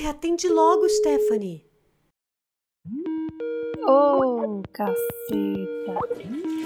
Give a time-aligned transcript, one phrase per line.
[0.00, 1.62] Ai, atende logo, Stephanie.
[3.86, 4.96] Ô, oh, caceta.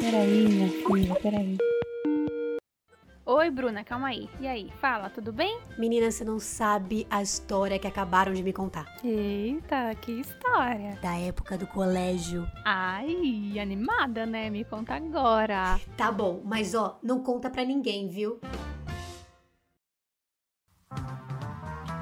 [0.00, 1.58] Peraí, minha filha, peraí.
[3.26, 4.30] Oi, Bruna, calma aí.
[4.38, 5.58] E aí, fala, tudo bem?
[5.76, 8.86] Menina, você não sabe a história que acabaram de me contar.
[9.02, 10.96] Eita, que história.
[11.02, 12.46] Da época do colégio.
[12.64, 14.48] Ai, animada, né?
[14.48, 15.80] Me conta agora.
[15.96, 18.38] Tá bom, mas ó, não conta pra ninguém, viu?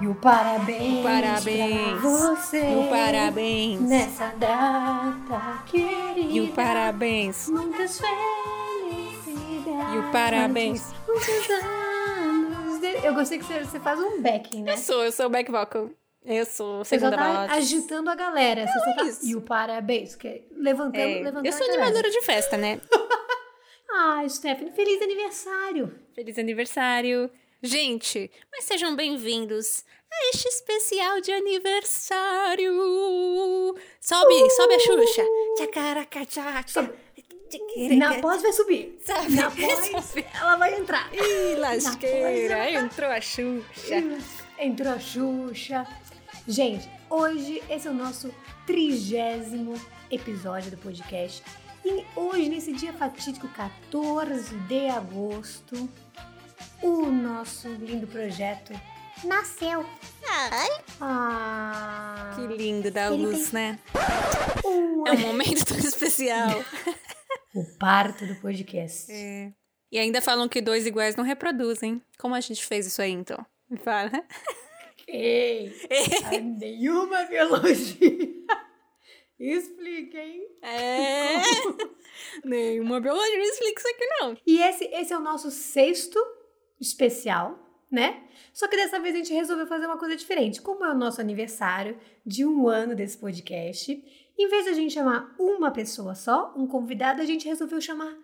[0.02, 2.58] E o parabéns, parabéns pra você.
[2.72, 6.20] E o parabéns nessa data querida.
[6.20, 7.48] E o parabéns.
[7.48, 9.94] Muitas felicidades.
[9.94, 10.92] E o parabéns.
[11.06, 12.80] Muitos anos.
[12.80, 14.72] de- Eu gostei que você, você faz um backing, né?
[14.72, 15.88] Eu sou, eu sou o back vocal.
[16.24, 17.52] Eu sou Você só segunda tá voz.
[17.58, 18.66] agitando a galera.
[18.66, 19.04] Você só tá...
[19.24, 22.80] E o parabéns, que é levantando, É, levantando eu sou animadora de festa, né?
[23.94, 25.94] Ah, Stephanie, feliz aniversário.
[26.14, 27.30] Feliz aniversário.
[27.64, 32.72] Gente, mas sejam bem-vindos a este especial de aniversário.
[34.00, 35.22] Sobe, sobe a Xuxa.
[35.58, 36.92] Tchacaracatchaca.
[37.96, 38.98] Na pós vai subir.
[39.04, 39.36] Sabe?
[39.36, 41.08] Na pós ela vai entrar.
[41.14, 42.68] Ih, lasqueira.
[42.68, 44.02] Entrou a Xuxa.
[44.58, 45.86] Entrou a Xuxa.
[46.48, 48.34] Gente, hoje esse é o nosso
[48.66, 51.44] trigésimo episódio do podcast.
[51.84, 55.88] E hoje, nesse dia fatídico, 14 de agosto,
[56.82, 58.72] o nosso lindo projeto
[59.24, 59.84] nasceu.
[61.00, 63.78] Ah, Que lindo da luz, né?
[64.64, 66.48] um- É um momento tão especial.
[67.54, 69.10] o parto do podcast.
[69.12, 69.52] É.
[69.90, 72.00] E ainda falam que dois iguais não reproduzem.
[72.18, 73.44] Como a gente fez isso aí, então?
[73.68, 74.10] Me fala.
[75.06, 75.72] Ei,
[76.24, 78.28] a nenhuma biologia.
[79.38, 80.46] Explica, hein?
[80.62, 81.42] É.
[82.44, 84.36] Nenhuma biologia não explica isso aqui, não.
[84.46, 86.18] E esse, esse é o nosso sexto
[86.82, 87.58] especial,
[87.90, 88.24] né?
[88.52, 90.60] Só que dessa vez a gente resolveu fazer uma coisa diferente.
[90.60, 93.92] Como é o nosso aniversário de um ano desse podcast,
[94.38, 98.14] em vez de a gente chamar uma pessoa só, um convidado, a gente resolveu chamar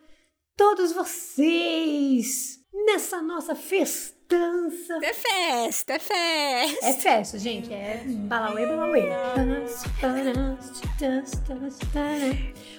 [0.56, 4.98] todos vocês nessa nossa festança.
[5.02, 6.86] É festa, é festa.
[6.86, 7.72] É festa, gente.
[7.72, 9.08] É balauê, balauê.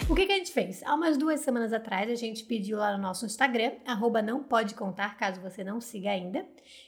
[0.09, 0.83] O que, que a gente fez?
[0.83, 4.75] Há umas duas semanas atrás, a gente pediu lá no nosso Instagram, arroba não pode
[4.75, 6.45] contar, caso você não siga ainda,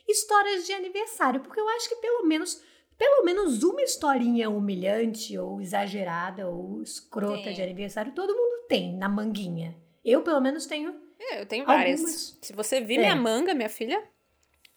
[0.07, 2.61] histórias de aniversário, porque eu acho que pelo menos,
[2.97, 9.09] pelo menos uma historinha humilhante ou exagerada ou escrota de aniversário, todo mundo tem na
[9.09, 9.75] manguinha.
[10.03, 10.95] Eu, pelo menos, tenho.
[11.30, 12.00] É, Eu tenho várias.
[12.00, 12.38] Algumas.
[12.42, 13.00] Se você vir É.
[13.02, 14.02] minha manga, minha filha,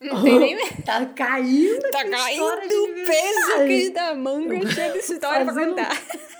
[0.00, 0.58] não tem nem...
[0.84, 5.94] Tá caindo Tá caindo o peso aqui da manga cheia de história pra Fazendo- contar.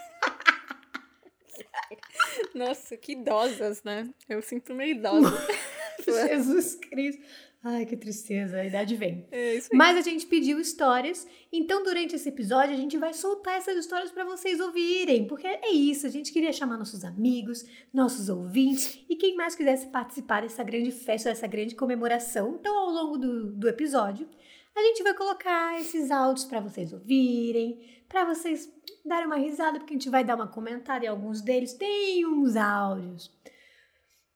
[2.55, 4.09] Nossa, que idosas, né?
[4.29, 5.47] Eu sinto meio idosa.
[6.05, 7.23] Jesus Cristo.
[7.67, 9.27] Ai, que tristeza, a idade vem.
[9.33, 9.79] É isso aí.
[9.79, 14.11] Mas a gente pediu histórias, então durante esse episódio a gente vai soltar essas histórias
[14.11, 19.17] para vocês ouvirem, porque é isso, a gente queria chamar nossos amigos, nossos ouvintes e
[19.17, 22.57] quem mais quisesse participar dessa grande festa, dessa grande comemoração.
[22.61, 24.29] Então, ao longo do, do episódio,
[24.77, 28.71] a gente vai colocar esses áudios para vocês ouvirem, para vocês
[29.07, 31.73] darem uma risada, porque a gente vai dar uma comentada em alguns deles.
[31.73, 33.33] Tem uns áudios,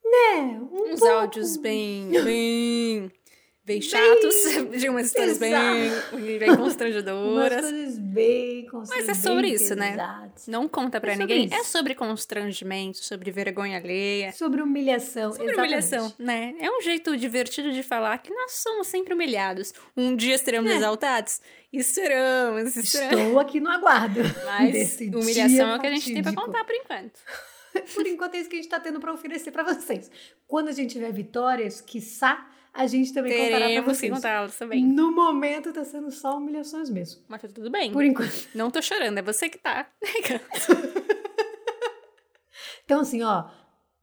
[0.03, 0.59] né?
[0.59, 3.11] Um Uns pouco- áudios bem, bem,
[3.69, 4.35] bem chatos,
[4.79, 5.51] de umas histórias bem,
[6.39, 7.61] bem Umas constrangedoras.
[7.61, 9.07] coisas bem constrangedoras.
[9.07, 9.91] Mas é sobre isso, né?
[9.91, 10.47] pesadas.
[10.47, 11.45] Não conta pra É ninguém.
[11.45, 11.53] isso.
[11.53, 14.31] É sobre constrangimento, sobre vergonha alheia.
[14.33, 15.31] Sobre humilhação.
[15.31, 15.67] Sobre exatamente.
[15.75, 16.55] humilhação, né?
[16.59, 19.73] É um jeito divertido de falar que nós somos sempre humilhados.
[19.95, 20.75] Um dia seremos É.
[20.77, 21.39] exaltados?
[21.71, 23.19] E seremos, e seremos.
[23.25, 24.19] Estou aqui no aguardo.
[24.45, 27.19] Mas humilhação é o que a gente tem pra contar por enquanto.
[27.93, 30.09] Por enquanto é isso que a gente tá tendo pra oferecer pra vocês.
[30.47, 34.13] Quando a gente tiver vitórias, quiçá, a gente também contará pra Teremos vocês.
[34.13, 34.83] contá-los também.
[34.85, 37.21] No momento tá sendo só humilhações mesmo.
[37.27, 37.91] Mas tá tudo bem.
[37.91, 38.47] Por enquanto.
[38.55, 39.87] Não tô chorando, é você que tá.
[42.85, 43.45] Então, assim, ó,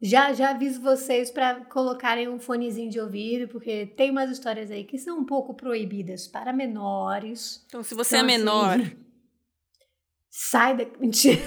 [0.00, 4.84] já, já aviso vocês pra colocarem um fonezinho de ouvido, porque tem umas histórias aí
[4.84, 7.65] que são um pouco proibidas para menores.
[7.66, 8.78] Então, se você Então, é assim, menor,
[10.30, 10.84] Sai da.
[11.01, 11.41] Mentira.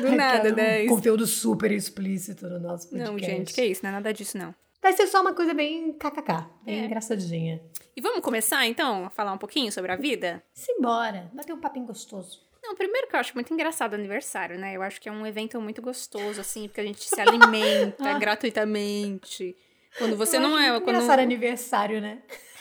[0.00, 0.82] do nada, né?
[0.84, 3.12] um Conteúdo super explícito no nosso podcast.
[3.12, 4.52] Não, gente, que isso, não é nada disso, não.
[4.82, 6.84] Vai ser só uma coisa bem kkk, bem É.
[6.86, 7.62] engraçadinha.
[7.96, 10.42] E vamos começar, então, a falar um pouquinho sobre a vida?
[10.52, 12.40] Simbora, bater um papinho gostoso.
[12.62, 14.74] Não, primeiro que eu acho muito engraçado o aniversário, né?
[14.76, 18.18] Eu acho que é um evento muito gostoso, assim, porque a gente se alimenta Ah.
[18.18, 19.56] gratuitamente.
[19.98, 20.68] Quando você Eu não é.
[20.80, 20.96] Quando...
[20.96, 22.22] engraçado aniversário, né?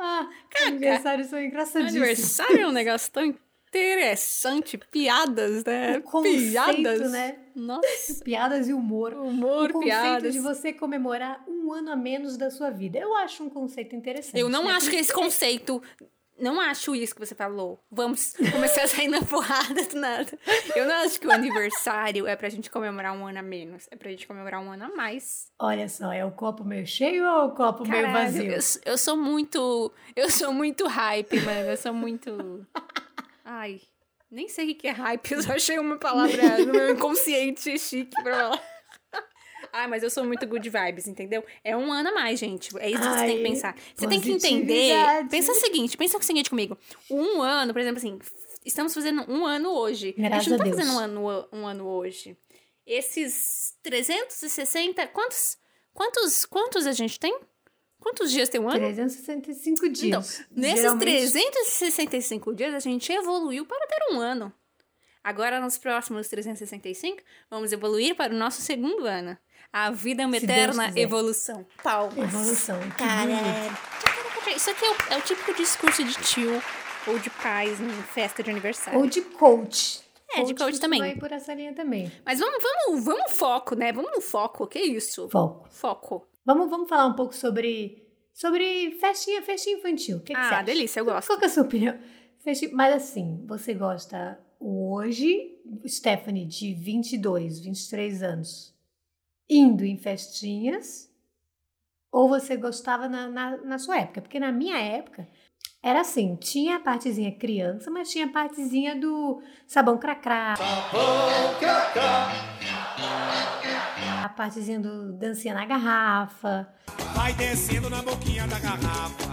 [0.00, 0.28] Ah,
[0.66, 1.96] aniversários são engraçadíssimos.
[1.96, 3.24] Aniversário é um negócio tão
[3.68, 4.78] interessante.
[4.78, 5.98] Piadas, né?
[5.98, 7.10] O conceito, Piadas.
[7.10, 7.36] né?
[7.58, 8.22] Nossa.
[8.24, 9.12] Piadas e humor.
[9.14, 10.32] Humor, o conceito piadas.
[10.32, 12.98] de você comemorar um ano a menos da sua vida.
[12.98, 14.38] Eu acho um conceito interessante.
[14.38, 14.72] Eu não né?
[14.72, 15.82] acho que esse conceito
[16.38, 17.80] não acho isso que você falou.
[17.90, 20.38] Vamos começar a sair na porrada do nada.
[20.76, 23.88] Eu não acho que o aniversário é pra gente comemorar um ano a menos.
[23.90, 25.48] É pra gente comemorar um ano a mais.
[25.58, 28.52] Olha só, é o copo meio cheio ou o copo meio Caralho, vazio?
[28.52, 29.92] Eu, eu sou muito.
[30.14, 31.70] Eu sou muito hype, mano.
[31.70, 32.66] Eu sou muito.
[33.44, 33.80] Ai.
[34.30, 38.22] Nem sei o que é hype, eu só achei uma palavra no meu inconsciente chique
[38.22, 38.62] pra falar.
[39.72, 41.44] Ah, mas eu sou muito good vibes, entendeu?
[41.62, 42.70] É um ano a mais, gente.
[42.78, 43.76] É isso que você tem que Ai, pensar.
[43.94, 44.94] Você tem que entender.
[45.30, 46.78] Pensa o seguinte, pensa o seguinte comigo.
[47.10, 48.18] Um ano, por exemplo, assim,
[48.64, 50.14] estamos fazendo um ano hoje.
[50.16, 50.76] a Graças gente não a tá Deus.
[50.76, 52.36] fazendo um ano, um ano hoje.
[52.86, 55.06] Esses 360.
[55.08, 55.58] Quantos,
[55.92, 57.38] quantos, quantos a gente tem?
[58.00, 58.78] Quantos dias tem um ano?
[58.78, 60.44] 365 Então, dias.
[60.50, 64.52] nesses Geralmente- 365 dias, a gente evoluiu para ter um ano.
[65.22, 69.36] Agora, nos próximos 365, vamos evoluir para o nosso segundo ano.
[69.72, 71.66] A vida é uma Se eterna evolução.
[71.82, 72.16] Palmas.
[72.16, 72.78] Evolução.
[72.96, 73.32] Cara,
[74.56, 76.62] isso aqui é o, é o típico discurso de tio
[77.06, 78.98] ou de pais em festa de aniversário.
[78.98, 80.00] Ou de coach.
[80.30, 81.00] É, de coach também.
[81.00, 82.10] Vai por essa linha também.
[82.24, 83.92] Mas vamos, vamos, vamos foco, né?
[83.92, 84.66] Vamos no foco.
[84.66, 85.28] Que isso?
[85.30, 85.66] Foco.
[85.70, 86.27] Foco.
[86.48, 90.16] Vamos, vamos falar um pouco sobre, sobre festinha, festinha infantil.
[90.16, 90.64] O que, que você Ah, acha?
[90.64, 91.26] delícia, eu gosto.
[91.26, 91.98] Qual que é a sua opinião?
[92.38, 98.74] Festinha, mas assim, você gosta hoje, Stephanie, de 22, 23 anos,
[99.46, 101.12] indo em festinhas?
[102.10, 104.22] Ou você gostava na, na, na sua época?
[104.22, 105.28] Porque na minha época,
[105.82, 110.54] era assim, tinha a partezinha criança, mas tinha a partezinha do sabão cracrá.
[114.28, 116.68] A partezinha do dancinha na garrafa.
[117.14, 119.24] Vai descendo na boquinha da garrafa.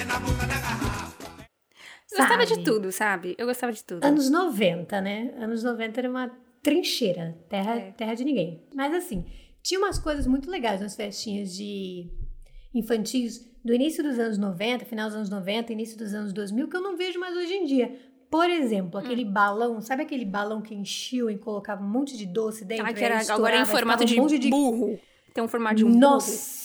[0.00, 1.36] É na boca da garrafa.
[2.10, 2.64] Eu gostava de sabe?
[2.64, 3.34] tudo, sabe?
[3.36, 4.02] Eu gostava de tudo.
[4.02, 5.34] Anos 90, né?
[5.36, 6.30] Anos 90 era uma
[6.62, 7.90] trincheira, terra, É.
[7.92, 8.66] terra de ninguém.
[8.74, 9.26] Mas assim,
[9.62, 12.10] tinha umas coisas muito legais nas festinhas de
[12.74, 16.76] infantis do início dos anos 90, final dos anos 90, início dos anos 2000, que
[16.76, 17.94] eu não vejo mais hoje em dia.
[18.30, 19.32] Por exemplo, aquele Hum.
[19.32, 22.84] balão, sabe aquele balão que enchiam e colocava um monte de doce dentro?
[22.86, 25.00] Ah, que era, agora é em formato de, um monte burro.
[25.32, 26.00] Tem um formato de um burro.
[26.00, 26.58] Nossa!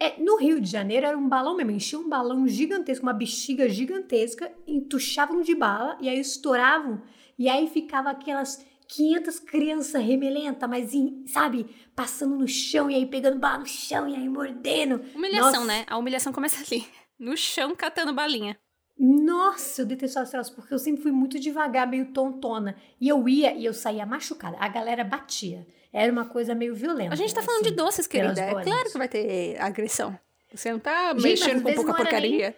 [0.00, 3.68] É, no Rio de Janeiro era um balão mesmo, enchia um balão gigantesco, uma bexiga
[3.68, 7.02] gigantesca, entuchavam de bala e aí estouravam
[7.36, 13.06] e aí ficava aquelas 500 crianças remelenta, mas em- sabe, passando no chão e aí
[13.06, 15.02] pegando bala no chão e aí mordendo.
[15.16, 15.66] Humilhação, Nossa.
[15.66, 15.84] né?
[15.88, 16.86] A humilhação começa ali.
[17.18, 18.56] No chão, catando balinha.
[18.98, 22.74] Nossa, eu detestava esse troço, porque eu sempre fui muito devagar, meio tontona.
[23.00, 24.56] E eu ia e eu saía machucada.
[24.58, 25.66] A galera batia.
[25.92, 27.12] Era uma coisa meio violenta.
[27.12, 28.60] A gente tá falando assim, de doces, pelas querida.
[28.60, 30.18] É claro que vai ter agressão.
[30.52, 32.56] Você não tá Gente, mexendo com pouca porcaria.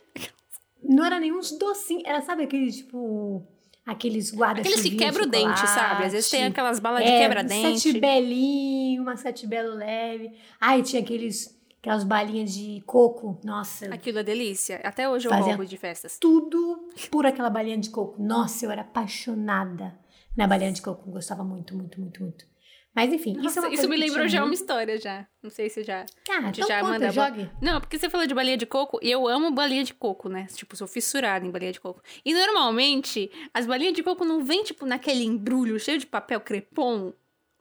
[0.83, 3.47] Não era nem uns docinhos, era, sabe, aquele tipo.
[3.85, 6.05] Aqueles guarda Aqueles que quebra o dente, sabe?
[6.05, 7.81] Às vezes tem aquelas balas de é, quebra-dente.
[7.81, 10.33] Sete belinho, uma sete belo leve.
[10.61, 13.41] Ai, tinha aqueles, aquelas balinhas de coco.
[13.45, 14.81] Nossa, Aquilo é delícia.
[14.85, 16.19] Até hoje eu roubo de festas.
[16.21, 18.23] tudo por aquela balinha de coco.
[18.23, 19.99] Nossa, eu era apaixonada
[20.37, 21.11] na balinha de coco.
[21.11, 22.51] Gostava muito, muito, muito, muito.
[22.93, 24.59] Mas enfim, isso é Nossa, uma isso me lembrou já uma muito.
[24.61, 25.25] história já.
[25.41, 26.05] Não sei se já.
[26.29, 27.49] Ah, então já conta, manda- jogue.
[27.63, 30.49] Não, porque você falou de balinha de coco e eu amo balinha de coco, né?
[30.53, 32.03] Tipo, sou fissurada em balinha de coco.
[32.25, 37.13] E normalmente, as balinhas de coco não vêm, tipo, naquele embrulho cheio de papel crepom.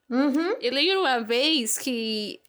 [0.10, 0.56] Uhum.
[0.60, 2.40] Eu lembro uma vez que,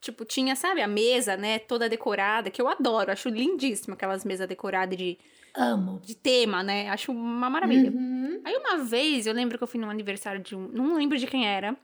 [0.00, 4.48] tipo, tinha, sabe, a mesa, né, toda decorada, que eu adoro, acho lindíssima aquelas mesas
[4.48, 5.18] decoradas de,
[5.54, 6.00] Amo.
[6.02, 6.88] de tema, né?
[6.88, 7.90] Acho uma maravilha.
[7.90, 8.40] Uhum.
[8.44, 10.68] Aí uma vez, eu lembro que eu fui num aniversário de um.
[10.68, 11.76] Não lembro de quem era.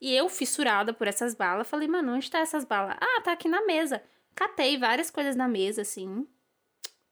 [0.00, 2.96] E eu, fissurada por essas balas, falei, mano, onde tá essas balas?
[3.00, 4.02] Ah, tá aqui na mesa.
[4.34, 6.26] Catei várias coisas na mesa, assim.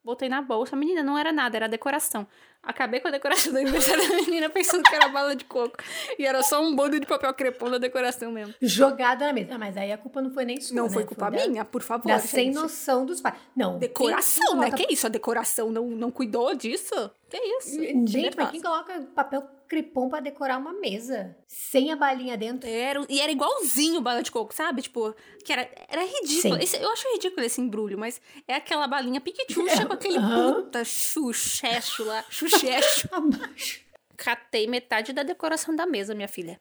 [0.04, 0.76] Botei na bolsa.
[0.76, 2.26] Menina, não era nada, era decoração.
[2.66, 5.76] Acabei com a decoração do aniversário da menina pensando que era bala de coco.
[6.18, 8.52] E era só um bando de papel crepom da decoração mesmo.
[8.61, 9.54] Jogada na mesa.
[9.54, 10.90] Ah, mas aí a culpa não foi nem sua, Não né?
[10.92, 12.08] foi culpa da- minha, por favor.
[12.08, 13.37] Da sem noção dos pais.
[13.54, 13.78] Não.
[13.78, 14.66] Decoração, quem né?
[14.70, 15.06] coloca- Que isso?
[15.06, 17.11] A decoração não, não cuidou disso?
[17.28, 17.70] Que isso?
[17.80, 18.50] Gente, mas Nervosa.
[18.52, 21.35] quem coloca papel crepom pra decorar uma mesa?
[21.49, 22.68] Sem a balinha dentro?
[22.70, 24.82] Era, e era igualzinho bala de coco, sabe?
[24.82, 25.12] Tipo,
[25.44, 26.56] que era, era ridículo.
[26.62, 32.04] Esse- eu acho ridículo esse embrulho, mas é aquela balinha piquetucha com aquele puta chuchecho
[32.04, 32.25] lá.
[33.13, 33.85] Abaixo.
[34.17, 36.61] Catei metade da decoração da mesa, minha filha.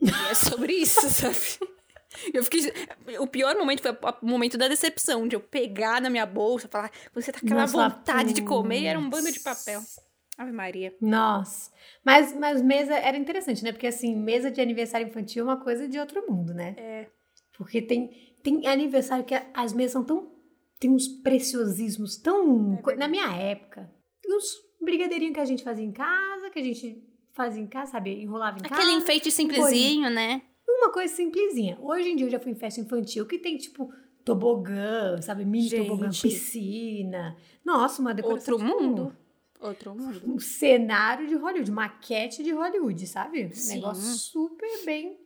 [0.00, 1.36] E é sobre isso, sabe?
[2.32, 2.72] Eu fiquei.
[3.20, 6.70] O pior momento foi o momento da decepção, de eu pegar na minha bolsa e
[6.70, 9.82] falar, você tá com aquela Nossa, vontade de comer e era um bando de papel.
[10.36, 10.94] Ave Maria.
[11.00, 11.70] Nossa.
[12.04, 13.72] Mas, mas mesa era interessante, né?
[13.72, 16.74] Porque assim, mesa de aniversário infantil é uma coisa de outro mundo, né?
[16.78, 17.06] É.
[17.56, 20.32] Porque tem, tem aniversário que as mesas são tão.
[20.78, 22.80] Tem uns preciosismos tão.
[22.88, 23.90] É na minha época,
[24.24, 28.22] uns brigadeirinhos que a gente fazia em casa, que a gente fazia em casa, sabe?
[28.22, 28.74] Enrolava em casa.
[28.74, 30.42] Aquele enfeite simplesinho, né?
[30.68, 31.78] Uma coisa simplesinha.
[31.80, 33.92] Hoje em dia eu já fui em festa infantil que tem, tipo,
[34.24, 35.44] tobogã, sabe?
[35.44, 35.86] Mini Gente.
[35.86, 37.36] tobogã, piscina.
[37.64, 38.54] Nossa, uma decoração.
[38.54, 39.16] Outro mundo.
[39.60, 40.22] Outro mundo.
[40.24, 43.54] Um cenário de Hollywood, maquete de Hollywood, sabe?
[43.54, 43.76] Sim.
[43.76, 45.18] Negócio super bem,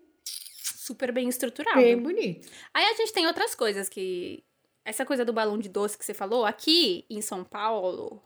[0.83, 1.77] Super bem estruturado.
[1.81, 2.49] bem bonito.
[2.73, 4.43] Aí a gente tem outras coisas que.
[4.85, 8.21] Essa coisa do balão de doce que você falou, aqui em São Paulo,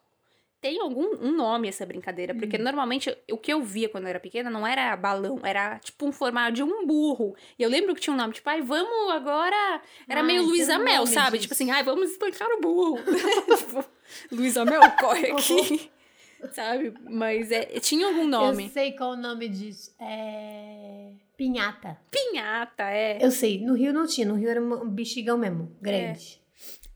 [0.67, 2.35] tem algum um nome essa brincadeira.
[2.35, 2.39] Hum.
[2.41, 6.05] Porque normalmente o que eu via quando eu era pequena não era balão, era tipo
[6.07, 7.37] um formato de um burro.
[7.57, 9.81] E eu lembro que tinha um nome, tipo, ai, vamos agora.
[10.09, 11.39] Era Ai, meio Luísa Mel, sabe?
[11.39, 11.43] disso.
[11.43, 12.99] Tipo assim, ai, vamos espancar o burro.
[13.57, 13.85] tipo,
[14.33, 15.89] Luísa Mel, corre aqui.
[16.53, 16.93] sabe?
[17.09, 18.65] Mas é, tinha algum nome.
[18.65, 19.95] Eu sei qual o nome disso.
[20.01, 21.13] É.
[21.37, 21.97] Pinhata.
[22.11, 23.25] Pinhata, é.
[23.25, 26.41] Eu sei, no Rio não tinha, no Rio era um bexigão mesmo, grande.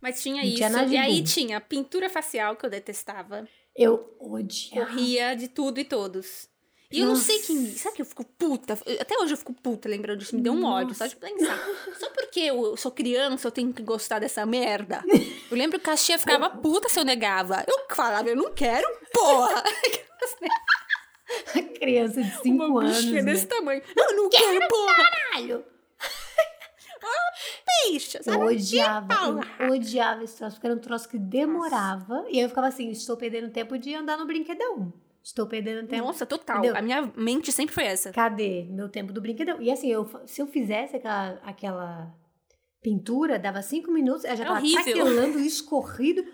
[0.01, 0.57] Mas tinha Não isso.
[0.57, 1.25] tinha e aí burro.
[1.25, 3.47] tinha pintura facial, que eu detestava.
[3.81, 4.91] Eu odiava.
[4.91, 6.49] Corria de tudo e todos.
[6.93, 7.47] E eu não sei Nossa.
[7.47, 7.67] quem.
[7.77, 8.75] Sabe que eu fico puta?
[9.01, 10.37] Até hoje eu fico puta lembrando disso.
[10.37, 11.59] Me deu um ódio, só de pensar.
[11.99, 15.03] Só porque eu sou criança, eu tenho que gostar dessa merda.
[15.51, 17.65] Eu lembro que a tia ficava puta se eu negava.
[17.67, 19.65] Eu falava, eu não quero, porra!
[21.81, 22.97] Criança de 5 Uma anos.
[22.97, 23.33] bichinha né?
[23.33, 23.83] desse tamanho.
[23.97, 24.95] Eu não quero, porra!
[24.95, 25.65] Caralho!
[27.91, 28.37] Bicha, sabe?
[28.37, 29.15] Eu odiava,
[29.59, 32.25] eu odiava esse troço, porque era um troço que demorava.
[32.29, 34.93] E aí eu ficava assim, estou perdendo tempo de andar no brinquedão.
[35.23, 36.07] Estou perdendo tempo.
[36.07, 36.59] Nossa, total.
[36.59, 36.77] Entendeu?
[36.77, 38.11] A minha mente sempre foi essa.
[38.11, 39.61] Cadê meu tempo do brinquedão?
[39.61, 42.15] E assim, eu, se eu fizesse aquela, aquela
[42.83, 44.85] pintura, dava cinco minutos, eu já É tava horrível.
[44.85, 46.25] taquelando, escorrido,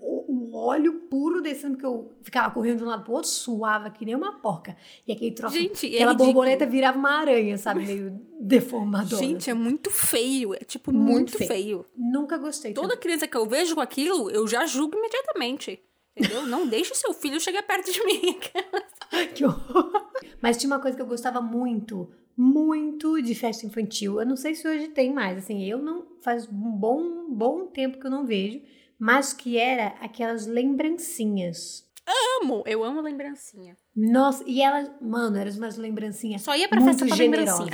[0.00, 3.88] o, o óleo puro descendo, que eu ficava correndo de um lado pro outro, suava
[3.90, 4.76] que nem uma porca.
[5.06, 6.32] E aquele troço, Gente, é aquela ridículo.
[6.34, 7.84] borboleta virava uma aranha, sabe?
[7.86, 9.16] Meio deformadora.
[9.22, 10.54] Gente, é muito feio.
[10.54, 11.48] É tipo Muito muito, feio.
[11.48, 11.86] feio.
[11.96, 12.72] Nunca gostei.
[12.74, 13.00] Toda tanto.
[13.00, 15.80] criança que eu vejo com aquilo, eu já julgo imediatamente.
[16.16, 16.46] Entendeu?
[16.46, 18.38] Não deixe seu filho chegar perto de mim.
[19.34, 19.92] Que horror.
[20.42, 24.20] Mas tinha uma coisa que eu gostava muito, muito de festa infantil.
[24.20, 27.98] Eu não sei se hoje tem mais, assim, eu não faz um bom, bom tempo
[27.98, 28.60] que eu não vejo,
[28.98, 31.84] mas que era aquelas lembrancinhas.
[32.42, 33.76] amo, eu amo lembrancinha.
[33.96, 37.70] Nossa, e elas, mano, eram umas lembrancinhas Só ia pra muito festa lembrancinha.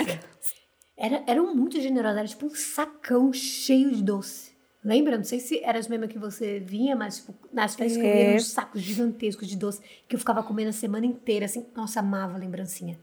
[0.96, 4.50] Era, eram muito generosas, era tipo um sacão cheio de doce.
[4.84, 5.16] Lembra?
[5.16, 8.10] Não sei se era as mesmas que você vinha, mas tipo, nas festas que eu
[8.10, 8.24] É.
[8.24, 11.66] via uns sacos gigantescos de doce que eu ficava comendo a semana inteira, assim.
[11.74, 12.98] Nossa, amava a lembrancinha.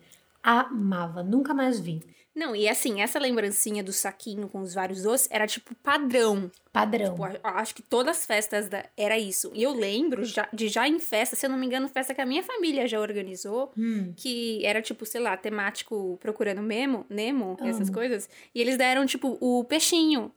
[0.49, 2.01] Amava, nunca mais vi.
[2.33, 6.51] Não, e assim, essa lembrancinha do saquinho com os vários doces era tipo padrão.
[6.71, 7.15] Padrão.
[7.15, 9.51] Tipo, acho que todas as festas da- era isso.
[9.55, 12.21] E eu lembro já- de já em festa, se eu não me engano, festa que
[12.21, 14.13] a minha família já organizou, Hum.
[14.15, 17.93] que era tipo, sei lá, temático procurando Memo, Nemo, essas Amo.
[17.97, 18.29] coisas.
[18.53, 20.31] E eles deram tipo o peixinho.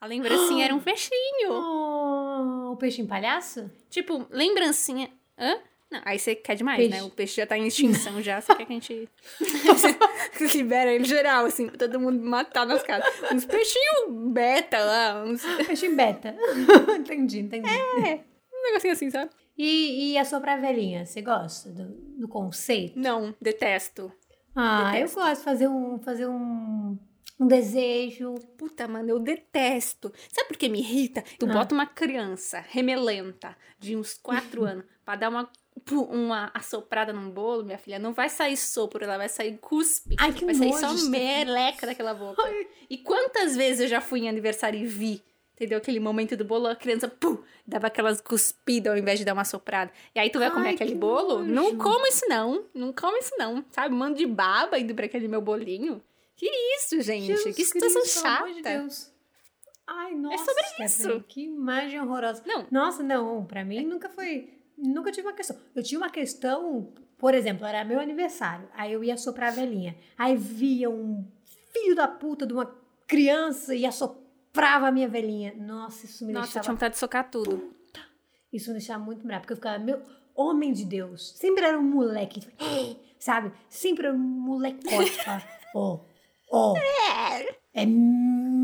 [0.00, 1.50] A lembrancinha era um peixinho.
[1.52, 3.70] Oh, o peixinho palhaço?
[3.90, 5.10] Tipo, lembrancinha.
[5.38, 5.58] Hã?
[5.90, 6.90] Não, aí você quer demais, Peixe.
[6.94, 7.02] né?
[7.02, 9.08] O peixe já tá em extinção já, você quer que a gente
[10.56, 13.08] libera ele geral, assim, pra todo mundo matar nas casas.
[13.32, 15.42] Uns peixinhos beta lá, uns...
[15.66, 16.34] Peixinho beta.
[16.98, 17.68] entendi, entendi.
[17.68, 19.30] um negocinho assim, sabe?
[19.56, 21.84] E, e a sua pra velhinha, você gosta do,
[22.18, 22.98] do conceito?
[22.98, 24.12] Não, detesto.
[24.54, 25.18] Ah, Detesto.
[25.18, 26.98] eu gosto de fazer um, fazer um,
[27.40, 28.34] um desejo.
[28.56, 30.12] Puta, mano, eu detesto.
[30.32, 31.22] Sabe por que me irrita?
[31.38, 31.52] Tu Ah.
[31.52, 35.48] bota uma criança remelenta de uns quatro anos pra dar uma,
[35.92, 40.16] uma assoprada num bolo, minha filha, não vai sair sopro, ela vai sair cuspe.
[40.18, 41.10] Ai, que vai sair só Stephanie.
[41.10, 42.42] meleca daquela boca.
[42.88, 45.22] E quantas vezes eu já fui em aniversário e vi,
[45.54, 45.78] entendeu?
[45.78, 49.44] Aquele momento do bolo, a criança, pum, dava aquelas cuspidas ao invés de dar uma
[49.44, 49.92] soprada.
[50.14, 51.40] E aí tu vai comer Ai, aquele que bolo?
[51.40, 51.52] nojo.
[51.52, 53.94] Não come isso não, não come isso não, sabe?
[53.94, 56.02] Mando de baba indo pra aquele meu bolinho.
[56.36, 57.26] Que isso, gente?
[57.26, 58.52] Jesus que situação Cristo, chata.
[58.52, 59.12] de Deus.
[59.90, 60.44] Ai, nossa.
[60.44, 61.24] sobre Stephanie, isso.
[61.26, 62.42] Que imagem horrorosa.
[62.46, 62.66] Não.
[62.70, 63.44] Nossa, não.
[63.46, 64.57] Pra mim nunca foi.
[64.78, 65.56] Nunca tive uma questão.
[65.74, 68.68] Eu tinha uma questão, por exemplo, era meu aniversário.
[68.74, 69.96] Aí eu ia soprar a velhinha.
[70.16, 71.24] Aí via um
[71.72, 72.72] filho da puta de uma
[73.06, 75.54] criança e assoprava a minha velhinha.
[75.56, 76.64] Nossa, isso me Nossa, deixava.
[76.64, 77.74] tinha vontade de socar tudo.
[78.52, 79.40] Isso me deixava muito bravo.
[79.42, 80.00] Porque eu ficava, meu.
[80.34, 81.32] Homem de Deus.
[81.36, 82.40] Sempre era um moleque.
[83.18, 83.52] Sabe?
[83.68, 85.10] Sempre era um molecote.
[85.24, 85.44] falava,
[85.74, 86.00] Ó,
[86.52, 86.74] ó.
[87.74, 87.84] É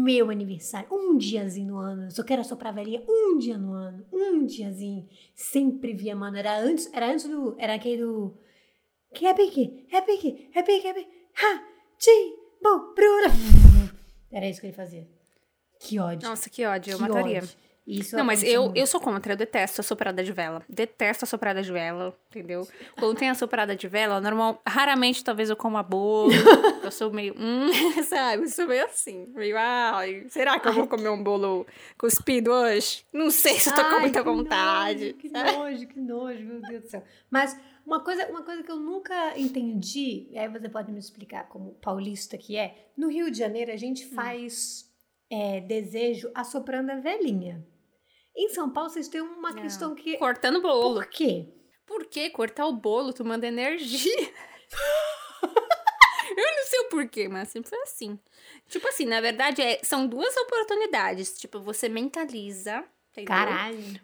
[0.05, 0.89] meu aniversário.
[0.93, 2.05] Um diazinho no ano.
[2.05, 4.05] Eu só quero soprar a velhinha um dia no ano.
[4.13, 5.09] Um diazinho.
[5.35, 6.37] Sempre via, mano.
[6.37, 7.57] Era antes, era antes do.
[7.59, 8.37] Era aquele do.
[9.15, 11.11] Que é pique, é pique, é pique, é pique.
[11.37, 11.63] Ha!
[11.99, 12.37] Ti!
[12.63, 12.95] Bo!
[12.95, 13.29] Bruna!
[14.31, 15.07] Era isso que ele fazia.
[15.79, 16.29] Que ódio.
[16.29, 17.39] Nossa, que ódio, eu que mataria.
[17.39, 17.49] ódio.
[17.87, 20.63] Isso Não, mas eu, eu sou contra, eu detesto a soprada de vela.
[20.69, 22.67] Detesto a soprada de vela, entendeu?
[22.99, 26.33] Quando tem a soprada de vela, normal, raramente talvez eu coma bolo.
[26.83, 27.71] eu sou meio, hum,
[28.05, 28.45] sabe?
[28.45, 31.67] Eu sou meio assim, meio, ai, será que eu vou comer um bolo
[31.99, 33.05] cuspido hoje?
[33.13, 35.05] Não sei se eu tô com Ai, muita que vontade.
[35.05, 37.03] Nojo, que nojo, que nojo, meu Deus do céu.
[37.31, 41.49] Mas uma coisa, uma coisa que eu nunca entendi, e aí você pode me explicar
[41.49, 44.91] como paulista que é, no Rio de Janeiro a gente faz
[45.31, 47.63] é, desejo assoprando a velhinha.
[48.37, 49.63] Em São Paulo, vocês têm uma Não.
[49.63, 50.17] questão que.
[50.19, 50.95] Cortando bolo.
[50.95, 51.49] Por quê?
[51.87, 53.13] Por que cortar o bolo?
[53.13, 54.33] Tu manda energia.
[56.37, 58.19] Eu não sei o porquê, mas sempre foi assim.
[58.69, 61.37] Tipo assim, na verdade, é- são duas oportunidades.
[61.39, 62.83] Tipo, você mentaliza.
[63.13, 63.29] entendeu?
[63.37, 64.01] Caralho.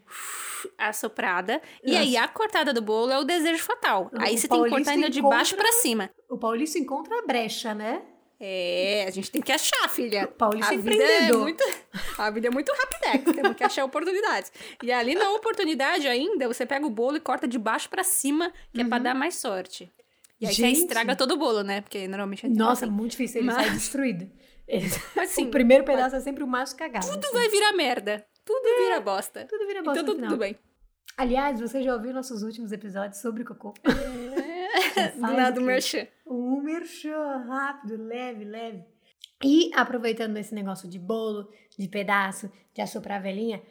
[0.79, 1.61] A soprada.
[1.83, 4.11] E aí, a cortada do bolo é o desejo fatal.
[4.13, 6.11] Não, aí o você tem que cortar ainda de baixo pra cima.
[6.29, 8.03] O Paulista encontra a brecha, né?
[8.43, 10.27] É, a gente tem que achar, filha.
[10.27, 11.41] Paulista a é empreendedor.
[11.43, 11.63] muito,
[12.17, 14.51] a vida é muito rapidex, temos que achar oportunidades.
[14.83, 18.51] E ali na oportunidade ainda, você pega o bolo e corta de baixo pra cima,
[18.73, 19.93] que é pra dar mais sorte.
[20.41, 20.57] E aí Uhum.
[20.57, 20.79] Gente.
[20.81, 21.83] estraga todo o bolo, né?
[21.83, 22.95] Porque normalmente é Nossa, assim.
[22.95, 24.31] muito difícil, ele Mas- sai destruído.
[25.19, 27.07] Assim, o primeiro pedaço é sempre o mais cagado.
[27.07, 27.35] tudo assim.
[27.35, 28.25] vai virar merda.
[28.43, 29.45] Tudo vira bosta.
[29.47, 30.57] Tudo vira bosta Então tudo, tudo bem.
[31.17, 33.75] Aliás, você já ouviu nossos últimos episódios sobre cocô?
[35.15, 36.07] Do nada o merchan.
[36.27, 38.85] Um merchan rápido, leve, leve.
[39.43, 43.63] E aproveitando esse negócio de bolo, de pedaço, de assoprar a velhinha,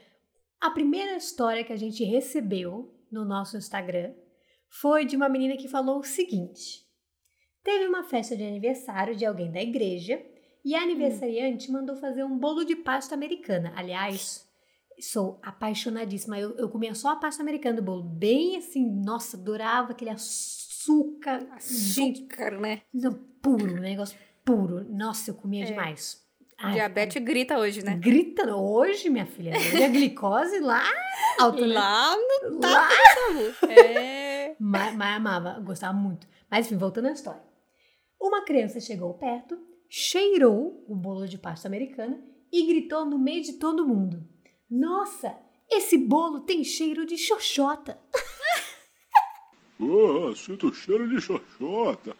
[0.59, 4.13] a primeira história que a gente recebeu no nosso Instagram
[4.67, 6.85] foi de uma menina que falou o seguinte:
[7.63, 10.21] teve uma festa de aniversário de alguém da igreja
[10.65, 13.71] e a aniversariante mandou fazer um bolo de pasta americana.
[13.75, 14.47] Aliás,
[14.99, 16.37] sou apaixonadíssima.
[16.37, 20.58] Eu, eu comia só a pasta americana do bolo, bem assim, nossa, adorava aquele açúcar.
[21.59, 22.81] Gente, Açúcar, né?
[22.93, 24.85] não, puro, negócio puro.
[24.89, 26.27] Nossa, eu comia demais.
[26.57, 27.95] Ai, Diabetes grita hoje, né?
[27.95, 29.53] Grita hoje, minha filha.
[29.79, 30.83] E a glicose lá
[31.39, 31.73] alta, né?
[31.73, 32.89] Lá no Lá.
[33.69, 34.55] É.
[34.59, 36.27] Mas, mas amava, gostava muito.
[36.51, 37.41] Mas enfim, voltando à história.
[38.19, 39.57] Uma criança chegou perto,
[39.89, 44.27] cheirou o bolo de pasta americana e gritou no meio de todo mundo:
[44.69, 45.37] Nossa,
[45.69, 47.97] esse bolo tem cheiro de xoxota.
[49.81, 52.15] Ah, sinto cheiro de xoxota.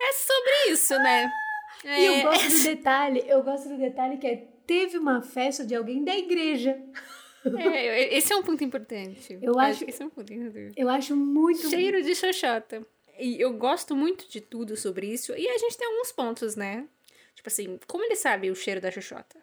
[0.00, 1.30] É sobre isso, né?
[1.84, 5.64] E eu É, gosto do detalhe, eu gosto do detalhe que é, teve uma festa
[5.66, 6.80] de alguém da igreja.
[7.44, 9.38] É, esse é um ponto importante.
[9.42, 10.72] Eu acho- esse é um ponto importante.
[10.76, 12.86] Eu acho muito Cheiro de xoxota.
[13.18, 15.32] E eu gosto muito de tudo sobre isso.
[15.36, 16.88] E a gente tem alguns pontos, né?
[17.34, 19.36] Tipo assim, como ele sabe o cheiro da xoxota?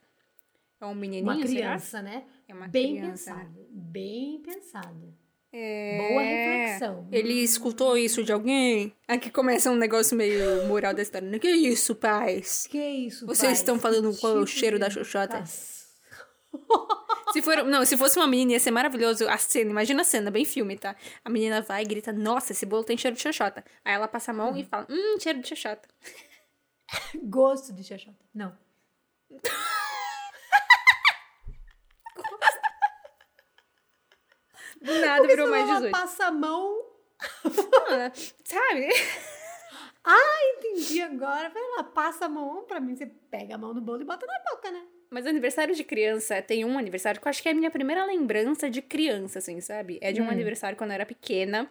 [0.80, 1.48] É um menininho, uma será?
[1.48, 2.26] criança, né?
[2.48, 3.40] É uma bem criança, né?
[3.44, 5.14] pensado, bem pensado.
[5.54, 5.98] É...
[5.98, 7.08] Boa reflexão.
[7.12, 8.96] Ele escutou isso de alguém?
[9.08, 11.40] Aqui começa um negócio meio moral da história.
[11.40, 12.68] Que isso, pais?
[12.68, 13.54] Que isso, Vocês pai?
[13.54, 15.44] estão falando qual é o cheiro da xoxota?
[17.32, 19.72] Se for, não, se fosse uma menina ia ser maravilhoso a cena.
[19.72, 20.96] Imagina a cena, bem filme, tá?
[21.24, 23.64] A menina vai e grita: Nossa, esse bolo tem cheiro de xoxota.
[23.86, 25.88] Aí ela passa a mão e fala: Hum, cheiro de xoxota.
[27.24, 28.18] Gosto de xoxota.
[28.34, 28.54] Não.
[34.82, 35.92] Do nada virou mais senão ela 18.
[35.92, 36.86] passa a mão.
[37.88, 38.12] Ah,
[38.44, 38.90] Sabe?
[40.58, 41.52] Entendi agora.
[41.78, 42.96] Lá, passa a mão pra mim.
[42.96, 44.84] Você pega a mão no bolo e bota na boca, né?
[45.10, 48.06] Mas aniversário de criança, tem um aniversário que eu acho que é a minha primeira
[48.06, 50.00] lembrança de criança, assim, sabe?
[50.02, 50.32] É de um Hum.
[50.32, 51.70] aniversário quando eu era pequena.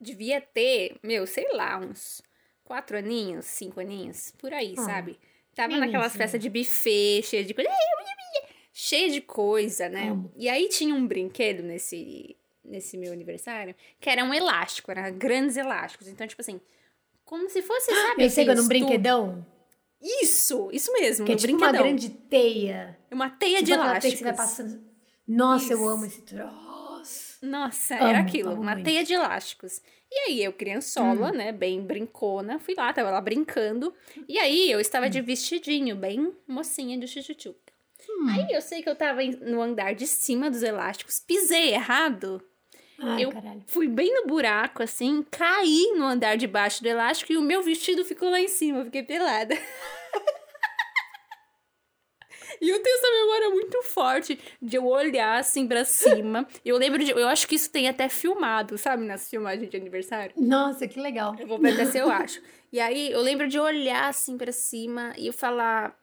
[0.00, 2.22] Devia ter, meu, sei lá, uns
[2.62, 5.18] quatro aninhos, cinco aninhos, por aí, Ah, sabe?
[5.54, 7.68] Tava bem naquelas festas de buffet, cheia de coisa.
[8.80, 10.10] Cheia de coisa, né?
[10.10, 10.30] Amo.
[10.36, 15.56] E aí tinha um brinquedo nesse, nesse meu aniversário que era um elástico, era grandes
[15.56, 16.06] elásticos.
[16.06, 16.60] Então, tipo assim,
[17.24, 18.22] como se fosse, sabe?
[18.22, 19.44] Eu sei quando um aqueles brinquedão,
[20.00, 21.80] Isso, isso mesmo, que é um tipo brinquedão.
[21.80, 22.96] uma grande teia.
[23.10, 24.18] Uma teia de Tipo que elásticos.
[24.18, 24.80] você vai passando.
[25.26, 25.88] Nossa, eu Isso.
[25.88, 27.38] amo esse troço.
[27.42, 28.84] Nossa, Amo, era aquilo, uma muito.
[28.84, 29.80] teia de elásticos.
[30.10, 31.36] E aí, eu, criançola, Hum.
[31.36, 33.92] né, bem brincona, fui lá, tava lá brincando.
[34.28, 35.10] E aí, eu estava Hum.
[35.10, 37.06] de vestidinho, bem mocinha de
[38.16, 38.46] chuchuchuca.
[38.46, 42.42] Aí, eu sei que eu tava no andar de cima dos elásticos, pisei errado.
[43.00, 43.62] Ai, Eu- caralho.
[43.68, 47.62] Fui bem no buraco, assim, caí no andar de baixo do elástico e o meu
[47.62, 49.54] vestido ficou lá em cima, eu fiquei pelada.
[52.60, 56.46] E eu tenho essa memória muito forte de eu olhar assim pra cima.
[56.64, 57.12] Eu lembro de.
[57.12, 59.04] Eu acho que isso tem até filmado, sabe?
[59.04, 60.32] Nas filmagens de aniversário.
[60.36, 61.36] Nossa, que legal.
[61.38, 62.40] Eu vou ver até se eu acho.
[62.72, 65.96] E aí eu lembro de olhar assim pra cima e falar.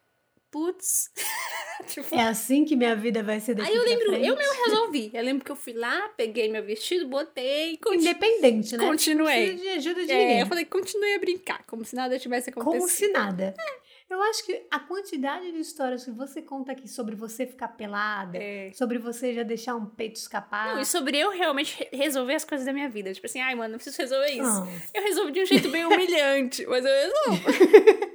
[0.55, 1.11] Putz.
[1.87, 4.25] tipo, É assim que minha vida vai ser daqui Aí eu lembro, frente?
[4.25, 5.11] eu mesmo resolvi.
[5.13, 8.85] Eu lembro que eu fui lá, peguei meu vestido, botei continu- Independente, né?
[8.87, 9.49] Continuei.
[9.49, 10.39] Não de ajuda de É, ninguém.
[10.39, 12.77] eu falei, continuei a brincar, como se nada tivesse acontecido.
[12.79, 13.53] Como se nada.
[14.09, 18.37] Eu acho que a quantidade de histórias que você conta aqui sobre você ficar pelada,
[18.37, 18.71] É.
[18.73, 20.73] sobre você já deixar um peito escapar.
[20.75, 23.11] Não, e sobre eu realmente re- resolver as coisas da minha vida.
[23.13, 24.67] Tipo assim, ai, mano, eu preciso resolver isso.
[24.93, 27.45] Eu resolvo de um jeito bem humilhante, mas eu resolvo.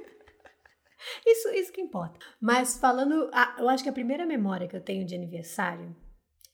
[1.25, 2.19] isso, isso que importa.
[2.39, 5.95] Mas falando, ah, eu acho que a primeira memória que eu tenho de aniversário,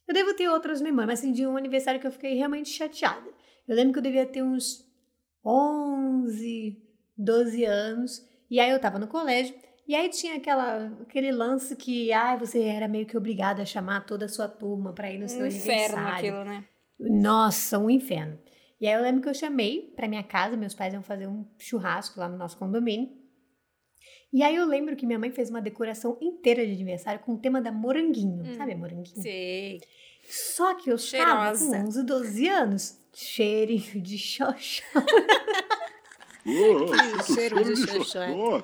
[0.08, 3.30] eu devo ter outras memórias, mas assim, de um aniversário que eu fiquei realmente chateada.
[3.68, 4.86] Eu lembro que eu devia ter uns
[5.46, 6.78] 11,
[7.18, 9.56] 12 anos, e aí eu tava no colégio,
[9.88, 14.06] E aí tinha aquela, aquele lance que, ah, você era meio que obrigada a chamar
[14.06, 16.30] toda a sua turma pra ir no seu Um inferno aniversário.
[16.36, 16.66] aquilo, né?
[17.00, 18.38] Nossa, um inferno.
[18.82, 21.46] E aí eu lembro que eu chamei pra minha casa, meus pais iam fazer um
[21.58, 23.10] churrasco lá no nosso condomínio.
[24.32, 27.38] E aí eu lembro que minha mãe fez uma decoração inteira de aniversário com o
[27.38, 28.56] tema da moranguinho.
[28.56, 29.22] Sabe a moranguinho?
[29.22, 29.80] Sei.
[30.30, 31.80] Só que eu estava Cheirosa.
[31.80, 32.98] com 11, 12 anos.
[33.14, 34.84] Cheirinho de xoxó.
[36.50, 38.64] Oh, cheiro de xoxota.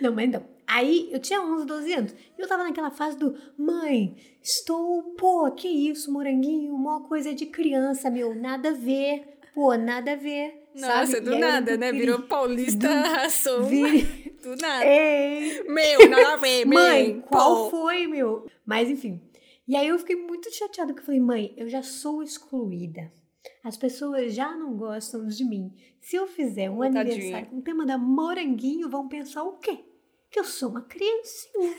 [0.00, 0.42] Não, mas então.
[0.66, 2.12] Aí eu tinha 11, 12 anos.
[2.12, 7.46] E eu tava naquela fase do, mãe, estou, pô, que isso, moranguinho, uma coisa de
[7.46, 9.38] criança, meu, nada a ver.
[9.54, 10.67] Pô, nada a ver.
[10.80, 11.20] Nossa, sabe?
[11.20, 11.92] do E nada, né?
[11.92, 13.64] Virou paulista ração.
[13.68, 14.84] Vi- Do nada.
[14.86, 18.46] Ei, Meu, nada a ver, mãe, qual foi, meu?
[18.64, 19.20] Mas enfim.
[19.66, 23.12] E aí eu fiquei muito chateada, porque eu falei, mãe, eu já sou excluída.
[23.64, 25.72] As pessoas já não gostam de mim.
[26.00, 27.00] Se eu fizer um Tadinha.
[27.00, 29.78] aniversário com o tema da moranguinho, vão pensar o quê?
[30.30, 31.74] Que eu sou uma criancinha.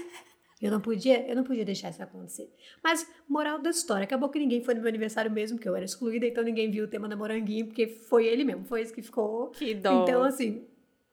[0.61, 2.53] Eu não podia, eu não podia deixar isso acontecer.
[2.83, 5.85] Mas moral da história, acabou que ninguém foi no meu aniversário mesmo, porque eu era
[5.85, 9.01] excluída, então ninguém viu o tema da moranguinho, porque foi ele mesmo, foi esse que
[9.01, 9.51] ficou.
[9.51, 10.03] Que dó.
[10.03, 10.65] Então assim,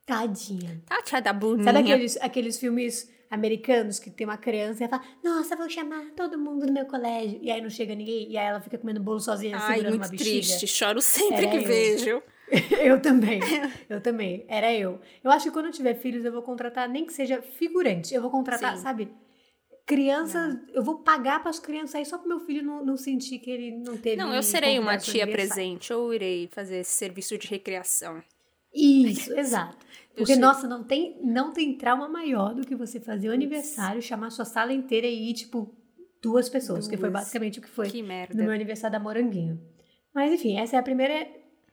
[0.04, 0.82] tadinha.
[0.86, 1.64] Tati da boninha.
[1.64, 6.10] Sabe aqueles, aqueles filmes americanos que tem uma criança e ela fala, nossa, vou chamar
[6.16, 7.38] todo mundo do meu colégio.
[7.42, 10.02] E aí não chega ninguém, e aí ela fica comendo bolo sozinha, Ai, segurando muito
[10.02, 10.30] uma bexiga.
[10.30, 10.66] triste.
[10.66, 11.64] Choro sempre Era que eu.
[11.64, 12.22] vejo.
[12.80, 13.40] eu também,
[13.90, 15.00] eu também, era eu.
[15.22, 18.22] Eu acho que quando eu tiver filhos, eu vou contratar, nem que seja figurante, eu
[18.22, 18.82] vou contratar, Sim.
[18.82, 19.08] sabe?
[19.86, 23.38] Crianças, eu vou pagar para as crianças aí só pro meu filho não, não sentir
[23.38, 26.90] que ele não teve Não, eu serei uma no tia presente ou irei fazer esse
[26.90, 28.20] serviço de recreação.
[28.74, 29.86] Isso, exato.
[30.16, 34.02] Eu Porque, nossa, não tem, não tem trauma maior do que você fazer o aniversário,
[34.02, 35.72] chamar sua sala inteira e ir, tipo,
[36.20, 37.22] duas pessoas, que foi Duas.
[37.22, 38.34] basicamente o que foi Que no merda.
[38.42, 39.60] meu aniversário da Moranguinho.
[40.12, 41.28] Mas, enfim, essa é a primeira,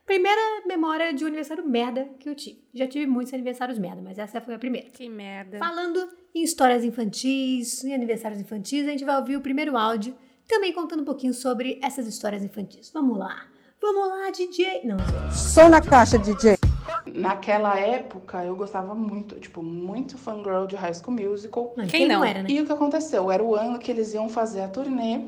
[0.05, 2.63] primeira memória de um aniversário merda que eu tive.
[2.73, 4.89] Já tive muitos aniversários merda, mas essa foi a primeira.
[4.89, 5.57] Que merda.
[5.59, 10.15] Falando em histórias infantis, em aniversários infantis, a gente vai ouvir o primeiro áudio,
[10.47, 12.91] também contando um pouquinho sobre essas histórias infantis.
[12.93, 13.47] Vamos lá.
[13.81, 14.81] Vamos lá, DJ.
[14.85, 14.97] Não.
[15.31, 16.57] Só na caixa, DJ.
[17.05, 21.73] Naquela época, eu gostava muito, tipo, muito fangirl de High School Musical.
[21.75, 22.25] Quem quem não não?
[22.25, 22.49] era, né?
[22.49, 23.29] E o que aconteceu?
[23.29, 25.27] Era o ano que eles iam fazer a turnê,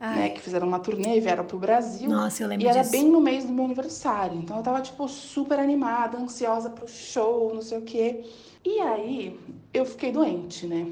[0.00, 0.28] né?
[0.30, 2.08] Que fizeram uma turnê e vieram pro Brasil.
[2.08, 2.92] Nossa, eu lembro E era disso.
[2.92, 4.38] bem no mês do meu aniversário.
[4.38, 8.24] Então eu tava, tipo, super animada, ansiosa pro show, não sei o quê.
[8.64, 9.38] E aí,
[9.72, 10.86] eu fiquei doente, né?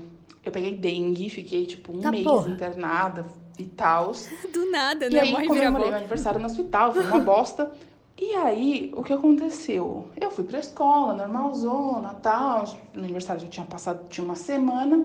[0.44, 2.50] Eu peguei dengue, fiquei, tipo, um Tá mês porra.
[2.50, 3.26] internada
[3.58, 4.12] e tal.
[4.52, 5.20] Do nada, E né?
[5.20, 7.72] aí, Morre comemorei meu aniversário no hospital, foi uma bosta.
[8.16, 10.06] E aí, o que aconteceu?
[10.20, 12.64] Eu fui pra escola, normalzona, tal.
[12.94, 15.04] O aniversário já tinha passado, tinha uma semana.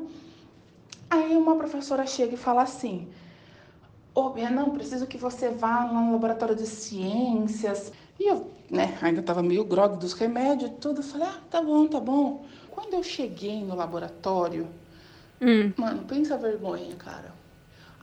[1.10, 3.08] Aí uma professora chega e fala assim:
[4.14, 7.92] Ô, Bia, não, preciso que você vá lá no laboratório de ciências.
[8.20, 11.02] E eu, né, ainda tava meio grog dos remédios e tudo.
[11.02, 12.44] Falei, ah, tá bom, tá bom.
[12.72, 14.68] Quando eu cheguei no laboratório,
[15.42, 15.72] Hum.
[15.78, 17.34] Mano, pensa a vergonha, cara.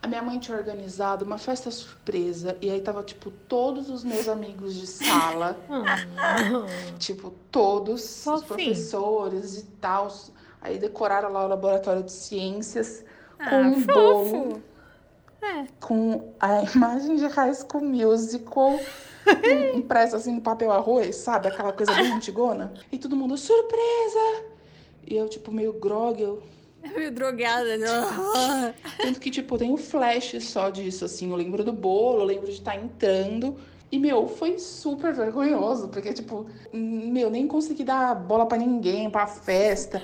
[0.03, 4.27] A minha mãe tinha organizado uma festa surpresa e aí tava, tipo, todos os meus
[4.27, 5.55] amigos de sala,
[6.99, 8.47] tipo, todos os Fofinho.
[8.47, 10.11] professores e tal.
[10.63, 13.05] Aí decoraram lá o laboratório de ciências
[13.37, 13.93] com Ah, um fofo.
[13.93, 14.63] bolo
[15.81, 18.79] com a imagem de High School Musical
[19.45, 21.49] im- impressa assim no papel arroz, sabe?
[21.49, 22.73] Aquela coisa bem antigona.
[22.91, 24.45] E todo mundo, surpresa!
[25.07, 26.43] E eu, tipo, meio grog, eu,
[26.97, 27.77] Meio drogada.
[27.77, 27.89] né?
[29.03, 31.31] Tanto que, tipo, tem um flash só disso, assim.
[31.31, 33.57] Eu lembro do bolo, eu lembro de estar entrando.
[33.91, 39.27] E, meu, foi super vergonhoso, porque, tipo, meu, nem consegui dar bola pra ninguém, pra
[39.29, 40.03] festa.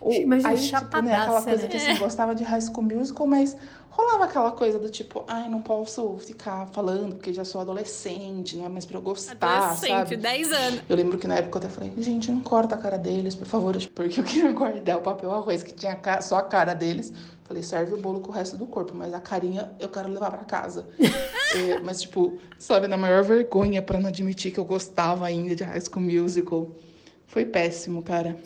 [0.00, 1.68] Ou, Imagina, aí, tipo, né, aquela coisa né?
[1.68, 3.56] que, assim, gostava de High School Musical, mas
[3.92, 8.64] rolava aquela coisa do tipo, ai, não posso ficar falando, porque já sou adolescente, não
[8.64, 10.16] é mais pra eu gostar, Adolescente, sabe?
[10.16, 10.82] 10 anos.
[10.88, 13.46] Eu lembro que na época eu até falei, gente, não corta a cara deles, por
[13.46, 17.12] favor, porque eu queria guardar o papel arroz que tinha só a cara deles.
[17.44, 20.30] Falei, serve o bolo com o resto do corpo, mas a carinha eu quero levar
[20.30, 20.86] pra casa.
[21.54, 25.62] É, mas, tipo, sabe, na maior vergonha pra não admitir que eu gostava ainda de
[25.62, 26.70] High School Musical.
[27.32, 28.36] Foi péssimo, cara.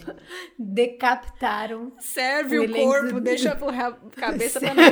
[0.56, 1.92] Decapitaram.
[1.98, 4.82] Serve O corpo, do- deixa a cabeça pra mim.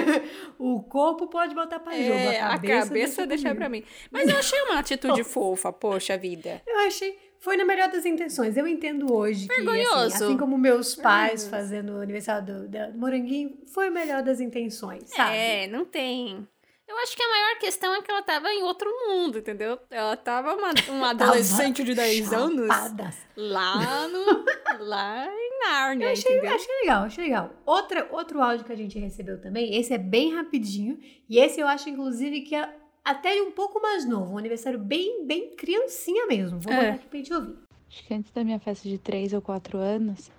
[0.59, 2.13] o corpo pode botar pra jogo.
[2.13, 3.59] É, a a cabeça, cabeça deixa comigo.
[3.61, 3.85] pra mim.
[4.11, 6.61] Mas eu achei uma atitude fofa, poxa vida.
[6.67, 7.17] Eu achei.
[7.39, 8.57] Foi na melhor das intenções.
[8.57, 10.25] Eu entendo hoje que, assim, Vergonhoso.
[10.25, 14.41] assim como meus pais fazendo o aniversário do, da- do Moranguinho, foi a melhor das
[14.41, 15.37] intenções, sabe?
[15.37, 16.49] É, não tem.
[16.87, 19.79] Eu acho que a maior questão é que ela tava em outro mundo, entendeu?
[19.91, 23.17] Ela tava uma, um adolescente de 10 anos Chapadas.
[23.37, 24.45] lá no.
[24.85, 26.55] lá em Nárnia, Eu achei, entendeu?
[26.55, 27.51] achei legal, achei legal.
[27.65, 31.67] Outra, outro áudio que a gente recebeu também, esse é bem rapidinho, e esse eu
[31.67, 32.69] acho, inclusive, que é
[33.03, 36.59] até um pouco mais novo, um aniversário bem, bem criancinha mesmo.
[36.61, 36.77] Vou É.
[36.77, 37.55] botar aqui pra gente ouvir.
[37.89, 40.31] Acho que antes da minha festa de 3 ou 4 anos,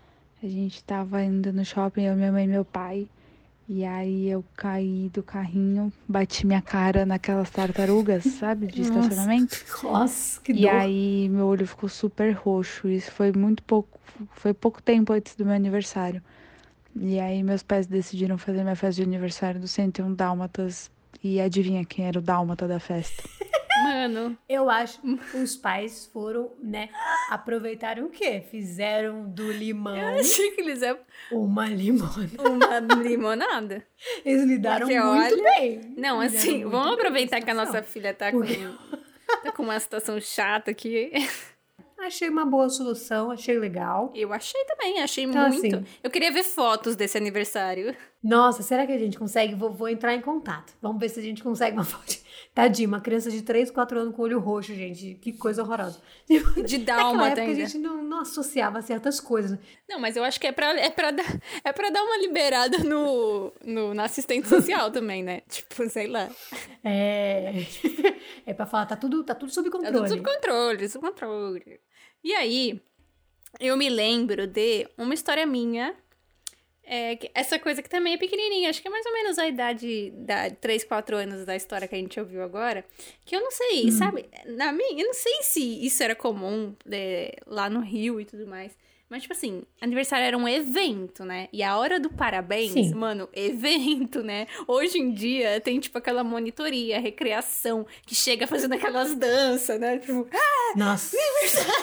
[0.43, 3.07] A gente tava indo no shopping, eu, minha mãe e meu pai.
[3.67, 8.99] E aí eu caí do carrinho, bati minha cara naquelas tartarugas, sabe, de Nossa.
[8.99, 9.57] estacionamento.
[9.83, 10.69] Nossa, que E dor.
[10.69, 12.87] aí meu olho ficou super roxo.
[12.87, 13.99] Isso foi muito pouco,
[14.35, 16.21] foi pouco tempo antes do meu aniversário.
[16.95, 20.91] E aí meus pais decidiram fazer minha festa de aniversário do 101 Dálmatas.
[21.23, 23.23] E adivinha quem era o dálmata da festa?
[23.83, 26.89] Mano, Eu acho que os pais foram, né,
[27.29, 28.41] aproveitaram o quê?
[28.49, 30.97] Fizeram do limão achei que eles é
[31.31, 32.29] uma limona.
[32.39, 33.85] uma limonada.
[34.23, 35.93] Eles lidaram Porque, muito olha, bem.
[35.97, 38.97] Não, assim, vamos aproveitar que a nossa filha tá Porque- com,
[39.43, 41.11] tá com uma situação chata aqui.
[41.97, 44.11] Achei uma boa solução, achei legal.
[44.13, 45.75] Eu achei também, achei Então, muito.
[45.75, 47.95] assim- Eu queria ver fotos desse aniversário.
[48.23, 49.55] Nossa, será que a gente consegue?
[49.55, 50.73] Vou, vou entrar em contato.
[50.81, 52.24] Vamos ver se a gente consegue uma foto.
[52.53, 55.15] Tadinha, uma criança de 3, 4 anos com olho roxo, gente.
[55.15, 56.01] Que coisa horrorosa.
[56.65, 57.65] De dálmata época a ainda.
[57.65, 59.57] gente não, não associava certas coisas.
[59.89, 62.77] Não, mas eu acho que é pra, é pra, dar, é pra dar uma liberada
[62.79, 65.41] no, no, na assistente social também, né?
[65.49, 66.29] Tipo, sei lá.
[66.83, 67.53] É.
[68.47, 69.97] É pra falar, tá tudo, tá tudo sob Tá controle.
[69.97, 71.79] tudo sob controle, sob controle.
[72.23, 72.79] E aí,
[73.59, 75.95] eu me lembro de uma história minha.
[76.87, 80.11] É, essa coisa que também é pequenininha, acho que é mais ou menos a idade
[80.15, 82.85] da 3, 4 anos da história que a gente ouviu agora.
[83.25, 84.25] Que eu não sei, sabe?
[84.45, 88.45] Na minha, eu não sei se isso era comum é, lá no Rio e tudo
[88.45, 88.77] mais.
[89.09, 91.47] Mas, tipo assim, aniversário era um evento, né?
[91.53, 92.95] E a hora do parabéns, Sim.
[92.95, 94.47] mano, evento, né?
[94.67, 99.99] Hoje em dia tem, tipo, aquela monitoria, recreação, que chega fazendo aquelas danças, né?
[99.99, 100.27] Tipo,
[100.75, 101.15] Nossa,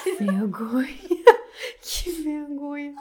[0.03, 0.89] que vergonha.
[1.81, 2.95] Que vergonha.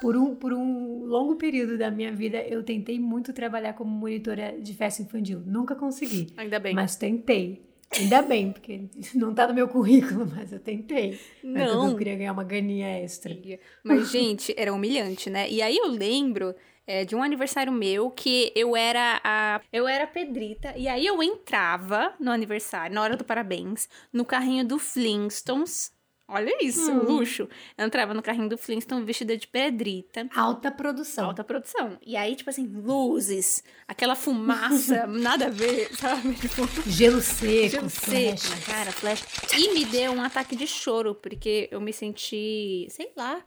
[0.00, 4.60] Por um, por um longo período da minha vida, eu tentei muito trabalhar como monitora
[4.60, 5.40] de festa infantil.
[5.46, 6.74] Nunca consegui, ainda bem.
[6.74, 7.63] mas tentei.
[7.92, 8.82] Ainda bem, porque
[9.14, 11.18] não tá no meu currículo, mas eu tentei.
[11.42, 11.90] Mas Não.
[11.90, 13.36] Eu queria ganhar uma ganinha extra.
[13.82, 15.48] Mas, gente, era humilhante, né?
[15.48, 16.54] E aí eu lembro
[16.86, 19.60] é, de um aniversário meu que eu era a.
[19.72, 20.74] Eu era a Pedrita.
[20.76, 25.92] E aí eu entrava no aniversário, na hora do parabéns, no carrinho do Flintstones.
[26.26, 27.02] Olha isso, Hum.
[27.04, 27.46] luxo.
[27.76, 30.26] Eu entrava no carrinho do Flintstone vestida de Pedrita.
[30.34, 31.26] Alta produção.
[31.26, 31.98] Alta produção.
[32.04, 36.34] E aí, tipo assim, luzes, aquela fumaça, nada a ver, sabe?
[36.40, 38.40] Tipo, Gelo seco, Gelo flash.
[38.40, 39.22] seco cara, flash.
[39.52, 43.42] E me deu um ataque de choro, porque eu me senti, sei lá,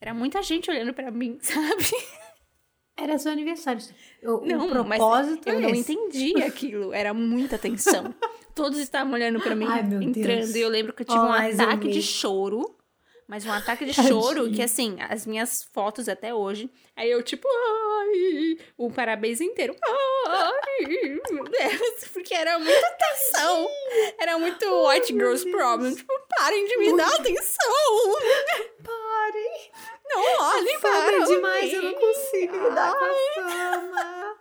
[0.00, 1.84] era muita gente olhando pra mim, sabe?
[3.02, 3.82] Era seu aniversário.
[4.22, 8.14] O, Não, o propósito mas eu é não entendi aquilo, era muita tensão.
[8.54, 10.54] Todos estavam olhando pra mim, Ai, entrando, Deus.
[10.54, 12.76] e eu lembro que eu tive Oh, um ataque de choro.
[13.26, 14.20] Mas um ataque de Tadinho.
[14.20, 16.70] choro que, assim, as minhas fotos até hoje.
[16.94, 19.74] Aí eu, tipo, ai, o parabéns inteiro.
[20.26, 20.86] Ai,
[21.32, 23.68] meu Deus, porque era muita tensão.
[24.20, 25.94] Era muito White Girls Problem.
[25.94, 27.72] Tipo, parem de me dar atenção.
[28.84, 29.70] Parem.
[30.14, 34.36] Não Fama para demais, eu não consigo lidar com a fama.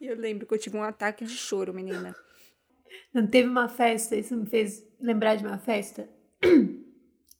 [0.00, 2.14] E eu lembro que eu tive um ataque de choro, menina.
[3.12, 6.08] Não teve uma festa, isso me fez lembrar de uma festa.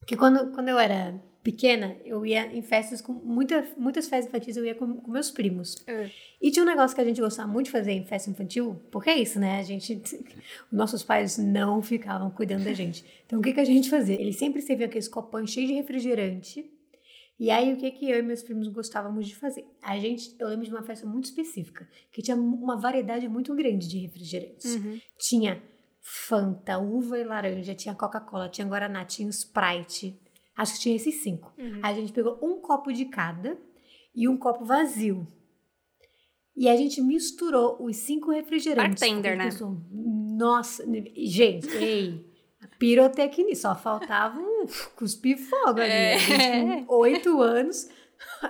[0.07, 4.57] Que quando, quando eu era pequena, eu ia em festas com muita, muitas festas infantis,
[4.57, 5.83] eu ia com, com meus primos.
[5.87, 6.11] É.
[6.41, 9.11] E tinha um negócio que a gente gostava muito de fazer em festa infantil, porque
[9.11, 9.59] é isso, né?
[9.59, 10.01] A gente.
[10.73, 13.05] Nossos pais não ficavam cuidando da gente.
[13.27, 14.21] Então o que, que a gente fazia?
[14.21, 16.71] Eles sempre serviam aqueles copões cheios de refrigerante.
[17.39, 19.67] E aí, o que, que eu e meus primos gostávamos de fazer?
[19.83, 23.89] A gente, eu lembro de uma festa muito específica, que tinha uma variedade muito grande
[23.89, 24.77] de refrigerantes.
[24.77, 25.01] Uhum.
[25.19, 25.61] Tinha
[26.07, 30.21] Fanta, uva e laranja, tinha Coca-Cola, tinha Guaraná, tinha Sprite.
[30.55, 31.53] Acho que tinha esses cinco.
[31.59, 31.81] Uhum.
[31.83, 33.59] A gente pegou um copo de cada
[34.15, 35.27] e um copo vazio.
[36.57, 39.01] E a gente misturou os cinco refrigerantes.
[39.01, 39.49] Bartender, né?
[39.91, 40.85] Nossa,
[41.17, 42.25] gente, ei,
[42.79, 44.54] pirotecnia, só faltava um
[44.97, 45.93] cuspir fogo ali.
[45.93, 46.15] É.
[46.15, 47.89] A gente com oito anos,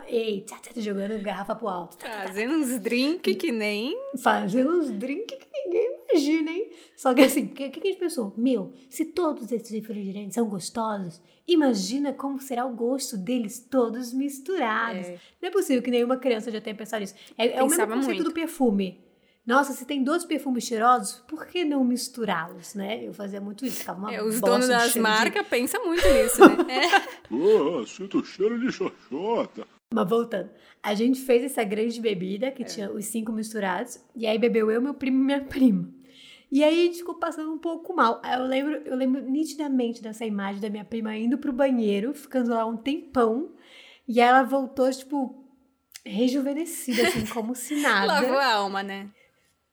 [0.07, 1.97] ei, tá, tá, jogando garrafa pro alto.
[1.97, 3.97] tá, tá, tá, Fazendo uns drinks que nem.
[4.23, 6.71] fazendo uns drinks que ninguém imagina, hein?
[6.97, 8.33] Só que assim, o que, que a gente pensou?
[8.37, 15.07] Meu, se todos esses refrigerantes são gostosos, imagina como será o gosto deles todos misturados.
[15.07, 15.19] É.
[15.43, 17.15] Não é possível que nenhuma criança já tenha pensado nisso.
[17.37, 18.25] É, é o mesmo conceito muito.
[18.25, 19.04] do perfume.
[19.47, 23.05] Nossa, se tem dois perfumes cheirosos, por que não misturá-los, né?
[23.07, 23.81] Eu fazia muito isso.
[23.81, 26.57] Ficava uma É, os donos das cheiro de- marcas pensam muito nisso, né?
[26.75, 27.35] É.
[27.35, 29.67] Oh, sinto cheiro de xoxota.
[29.93, 30.51] Mas voltando,
[30.83, 34.81] a gente fez essa grande bebida que tinha os cinco misturados, e aí bebeu eu,
[34.81, 35.89] meu primo e minha prima.
[36.51, 38.23] E aí a gente ficou passando um pouco mal.
[38.25, 42.65] Eu lembro, eu lembro nitidamente dessa imagem da minha prima indo pro banheiro, ficando lá
[42.65, 43.53] um tempão,
[44.09, 45.45] e aí ela voltou, tipo,
[46.05, 48.07] rejuvenescida, assim, como se nada.
[48.07, 49.09] Lavou a alma, né?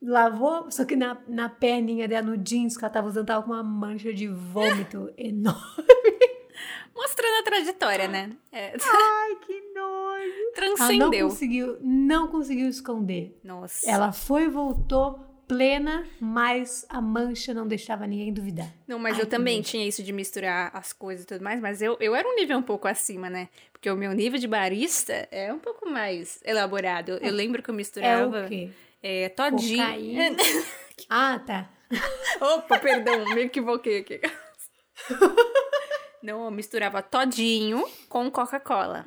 [0.02, 3.52] Lavou, só que na, na perninha dela, no jeans que ela tava usando, tava com
[3.52, 5.62] uma mancha de vômito enorme.
[6.96, 8.32] Mostrando a trajetória, né?
[8.52, 10.22] É, Ai, que nojo.
[10.56, 11.30] Ela não transcendeu.
[11.30, 13.38] conseguiu, não conseguiu esconder.
[13.44, 13.90] Nossa.
[13.90, 18.70] Ela foi e voltou plena, mas a mancha não deixava ninguém duvidar.
[18.88, 19.70] Não, mas Ai, eu também nojo.
[19.70, 22.58] tinha isso de misturar as coisas e tudo mais, mas eu, eu era um nível
[22.58, 23.50] um pouco acima, né?
[23.72, 27.14] Porque o meu nível de barista é um pouco mais elaborado.
[27.22, 28.70] Eu lembro que eu É misturava o quê?
[29.04, 29.84] É, todinho.
[29.84, 30.38] Cocaína.
[31.10, 31.70] Ah, tá.
[32.40, 34.22] Opa, perdão, me equivoquei aqui.
[36.22, 39.04] Não, eu misturava todinho com Coca-Cola.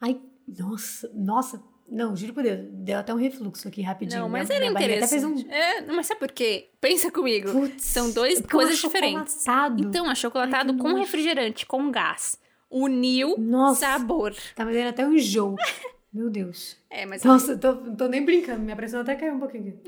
[0.00, 0.20] Ai,
[0.58, 1.62] nossa, nossa.
[1.90, 4.20] Não, juro por Deus, deu até um refluxo aqui rapidinho.
[4.22, 5.46] Não, mas Minha- era minha interessante.
[5.46, 5.50] um...
[5.50, 6.70] É, mas sabe por quê?
[6.80, 7.50] Pensa comigo.
[7.50, 9.44] Putz, São dois é é coisas diferentes.
[9.78, 10.96] Então, achocolatado Ai, com nojo.
[11.00, 12.38] refrigerante, com gás.
[12.70, 13.80] Uniu Nossa.
[13.86, 14.34] sabor.
[14.54, 15.56] Tá me dando até um enjoo.
[16.12, 16.76] Meu Deus.
[16.90, 18.60] É, mas Nossa, eu tô, não tô nem brincando.
[18.60, 19.78] Minha pressão até caiu um pouquinho.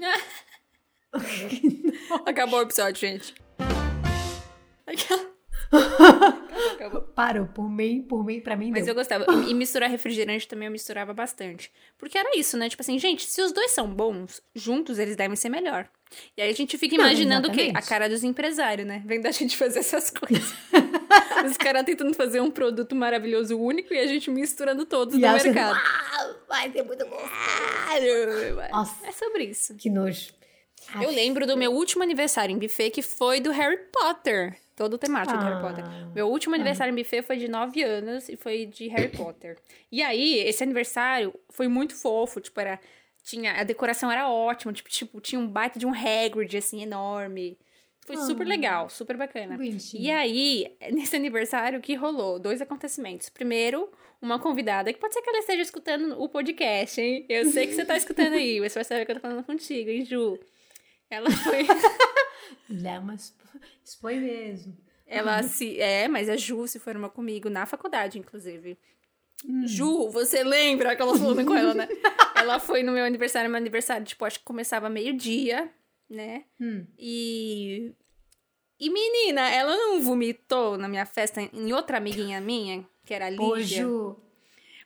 [2.27, 3.35] acabou o episódio, gente.
[4.87, 5.31] Acabou.
[7.15, 7.47] Parou.
[7.47, 8.93] Por mim, por mim, pra mim Mas deu.
[8.93, 9.25] eu gostava.
[9.49, 11.71] E misturar refrigerante também eu misturava bastante.
[11.97, 12.69] Porque era isso, né?
[12.69, 15.89] Tipo assim, gente, se os dois são bons, juntos eles devem ser melhor.
[16.37, 17.71] E aí a gente fica Não, imaginando o quê?
[17.75, 19.03] A cara dos empresários, né?
[19.07, 20.53] Vendo a gente fazer essas coisas.
[21.47, 25.33] os caras tentando fazer um produto maravilhoso único e a gente misturando todos E no
[25.33, 25.77] mercado.
[25.77, 27.21] "Ah, vai ser muito bom.
[28.71, 29.07] Nossa.
[29.07, 29.75] É sobre isso.
[29.75, 30.33] Que nojo.
[31.01, 34.57] Eu lembro do meu último aniversário em buffet, que foi do Harry Potter.
[34.75, 35.61] Todo temático do Harry Ah.
[35.61, 35.85] Potter.
[36.15, 39.59] Meu último aniversário em buffet foi de 9 anos e foi de Harry Potter.
[39.93, 42.81] E aí, esse aniversário foi muito fofo, tipo, era...
[43.23, 47.59] Tinha, a decoração era ótima, tipo, tipo, tinha um baita de um Hagrid, assim, enorme.
[48.07, 49.57] Foi super legal, super bacana.
[49.57, 50.03] Bonitinho.
[50.03, 52.39] E aí, nesse aniversário, o que rolou?
[52.39, 53.29] Dois acontecimentos.
[53.29, 57.25] Primeiro, uma convidada, que pode ser que ela esteja escutando o podcast, hein?
[57.29, 59.45] Eu sei que você tá escutando aí, mas você vai saber que eu tô falando
[59.45, 60.39] contigo, hein, Ju?
[61.09, 61.67] Ela foi...
[63.01, 64.77] Uma expo- expõe mesmo.
[65.07, 65.79] Ela se.
[65.81, 68.79] É, mas a Ju se formou comigo na faculdade, inclusive.
[69.45, 69.67] Hum.
[69.67, 71.89] Ju, você lembra que ela falando com ela, né?
[72.37, 75.69] ela foi no meu aniversário, meu aniversário, tipo, acho que começava meio-dia,
[76.11, 76.45] né?
[76.61, 76.87] Hum.
[76.99, 77.95] E.
[78.79, 83.43] E menina, ela não vomitou na minha festa em outra amiguinha minha, que era a
[83.43, 83.83] Ô, Lígia.
[83.83, 84.17] Ju.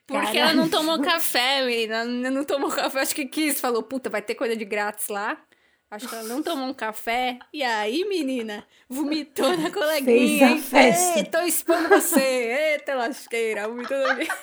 [0.05, 0.39] Porque Caralho.
[0.39, 2.05] ela não tomou café, menina.
[2.05, 3.59] Não tomou café, acho que quis.
[3.59, 5.41] Falou, puta, vai ter coisa de grátis lá.
[5.89, 7.39] Acho que ela não tomou um café.
[7.53, 10.49] E aí, menina, vomitou na coleguinha.
[10.49, 11.19] Fez a festa.
[11.19, 12.73] Ei, tô expondo você.
[12.73, 14.27] Eita lasqueira, vomitou na minha...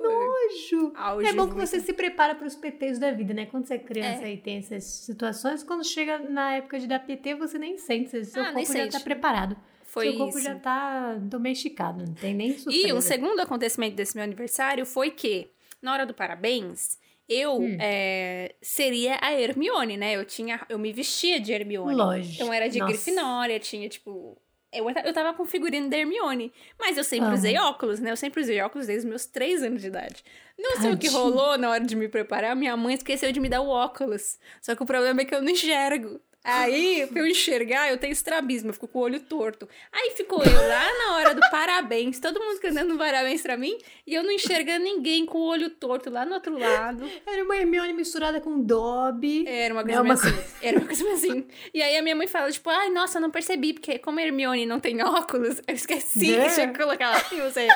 [0.00, 0.92] Nojo.
[0.96, 1.66] Auge é bom que muito.
[1.66, 3.46] você se prepara para os PTs da vida, né?
[3.46, 4.32] Quando você é criança É.
[4.32, 8.24] e tem essas situações, quando chega na época de dar PT, você nem sente.
[8.24, 8.92] Seu Ah, nem corpo já sente.
[8.92, 9.56] tá preparado.
[9.84, 10.46] Foi Seu corpo isso.
[10.46, 12.88] já tá domesticado, não tem nem surpresa.
[12.88, 15.50] E um segundo acontecimento desse meu aniversário foi que,
[15.82, 17.76] na hora do parabéns, eu Hum.
[17.78, 20.16] é, seria a Hermione, né?
[20.16, 21.94] Eu tinha, eu me vestia de Hermione.
[21.94, 22.34] Lógico.
[22.34, 22.90] Então era de Nossa.
[22.92, 24.36] Grifinória, tinha, tipo.
[24.72, 26.52] Eu, eu tava com figurino da Hermione.
[26.78, 27.34] Mas eu sempre Amo.
[27.34, 28.10] usei óculos, né?
[28.10, 30.24] Eu sempre usei óculos desde os meus três anos de idade.
[30.58, 33.48] Não sei o que rolou na hora de me preparar, minha mãe esqueceu de me
[33.48, 34.38] dar o óculos.
[34.60, 36.20] Só que o problema é que eu não enxergo.
[36.44, 39.68] Aí, pra eu enxergar, eu tenho estrabismo, eu fico com o olho torto.
[39.92, 43.78] Aí ficou eu lá na hora do parabéns, todo mundo cantando um parabéns pra mim,
[44.06, 47.08] e eu não enxergando ninguém com o olho torto lá no outro lado.
[47.26, 49.44] Era uma Hermione misturada com Dobby.
[49.46, 50.44] Era uma É coisa uma assim.
[50.60, 51.46] Era uma coisa assim.
[51.72, 54.22] E aí a minha mãe fala, tipo, ai, nossa, eu não percebi, porque como a
[54.22, 56.48] Hermione não tem óculos, eu esqueci Né?
[56.48, 57.68] que tinha que colocar lá em você.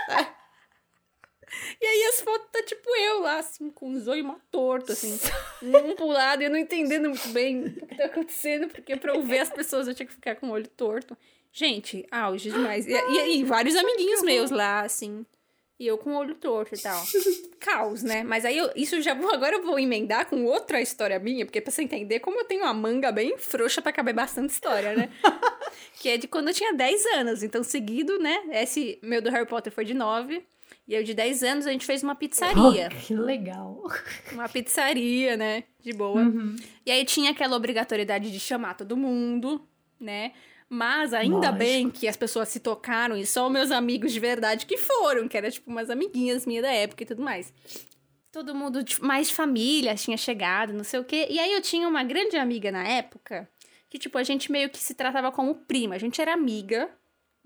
[1.81, 5.19] E aí as fotos tá tipo eu lá, assim, com o zóio mó torto, assim,
[5.63, 9.15] um pro lado, e eu não entendendo muito bem o que tá acontecendo, porque pra
[9.15, 11.17] eu ver as pessoas eu tinha que ficar com o olho torto.
[11.53, 12.87] Gente, auge demais.
[12.87, 15.25] E, e, e vários amiguinhos meus lá, assim.
[15.79, 17.03] E eu com o olho torto e tal.
[17.61, 18.23] Caos, né?
[18.23, 19.33] Mas aí eu, isso já vou.
[19.33, 22.63] Agora eu vou emendar com outra história minha, porque pra você entender como eu tenho
[22.63, 25.11] uma manga bem frouxa pra caber bastante história, né?
[26.01, 27.43] que é de quando eu tinha 10 anos.
[27.43, 28.43] Então, seguido, né?
[28.53, 30.43] Esse meu do Harry Potter foi de 9.
[30.87, 32.89] E eu de 10 anos a gente fez uma pizzaria.
[32.93, 33.83] Oh, que legal.
[34.33, 35.65] Uma pizzaria, né?
[35.81, 36.23] De boa.
[36.85, 39.67] E aí tinha aquela obrigatoriedade de chamar todo mundo,
[39.99, 40.33] né?
[40.69, 41.59] Mas ainda Lógico.
[41.59, 45.37] bem que as pessoas se tocaram e só meus amigos de verdade que foram, que
[45.37, 47.53] era tipo umas amiguinhas minhas da época e tudo mais.
[48.33, 51.27] Todo mundo tipo, mais de família tinha chegado, não sei o quê.
[51.31, 53.49] E aí eu tinha uma grande amiga na época
[53.89, 55.95] que, tipo, a gente meio que se tratava como prima.
[55.95, 56.91] A gente era amiga,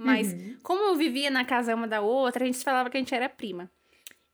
[0.04, 3.14] mas como eu vivia na casa uma da outra, a gente falava que a gente
[3.14, 3.70] era prima.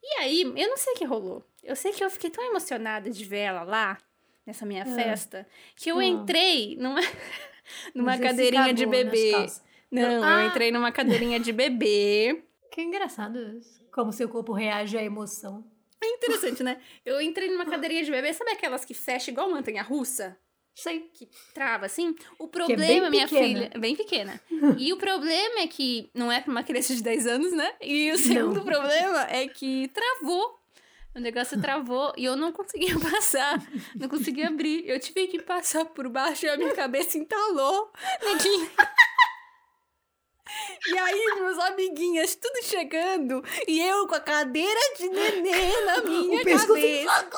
[0.03, 1.45] E aí, eu não sei o que rolou.
[1.62, 3.99] Eu sei que eu fiquei tão emocionada de ver ela lá,
[4.47, 6.05] nessa minha festa, que eu Ah.
[6.05, 7.01] entrei numa,
[7.95, 9.33] numa cadeirinha de nas bebê.
[9.91, 10.43] Não, Ah.
[10.43, 12.43] eu entrei numa cadeirinha de bebê.
[12.71, 13.83] Que engraçado isso.
[13.91, 15.64] Como seu corpo reage à emoção.
[15.99, 16.79] É interessante, né?
[17.07, 20.37] Eu entrei numa cadeirinha de bebê, sabe aquelas que fecham igual montanha russa?
[20.77, 21.11] Sei.
[21.14, 22.14] que trava assim.
[22.39, 23.47] O é problema, bem minha pequena.
[23.47, 24.41] filha, é bem pequena.
[24.79, 27.72] e o problema é que não é pra uma criança de 10 anos, né?
[27.81, 28.64] E o segundo Não.
[28.64, 30.61] problema é que travou.
[31.14, 33.59] O negócio travou e eu não conseguia passar.
[33.95, 34.87] Não conseguia abrir.
[34.87, 37.91] Eu tive que passar por baixo e a minha cabeça entalou
[38.22, 38.70] naquele.
[40.89, 43.43] E aí, meus amiguinhas, tudo chegando.
[43.67, 47.29] E eu com a cadeira de nenê na minha o cabeça.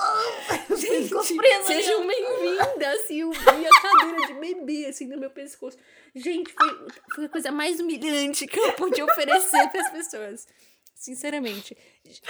[0.69, 1.67] Pescoço preso.
[1.67, 5.79] Sejam bem-vindas, e eu vi a cadeira de bebê, assim, no meu pescoço.
[6.15, 10.47] Gente, foi, foi a coisa mais humilhante que eu pude oferecer para as pessoas.
[10.99, 11.77] Sinceramente.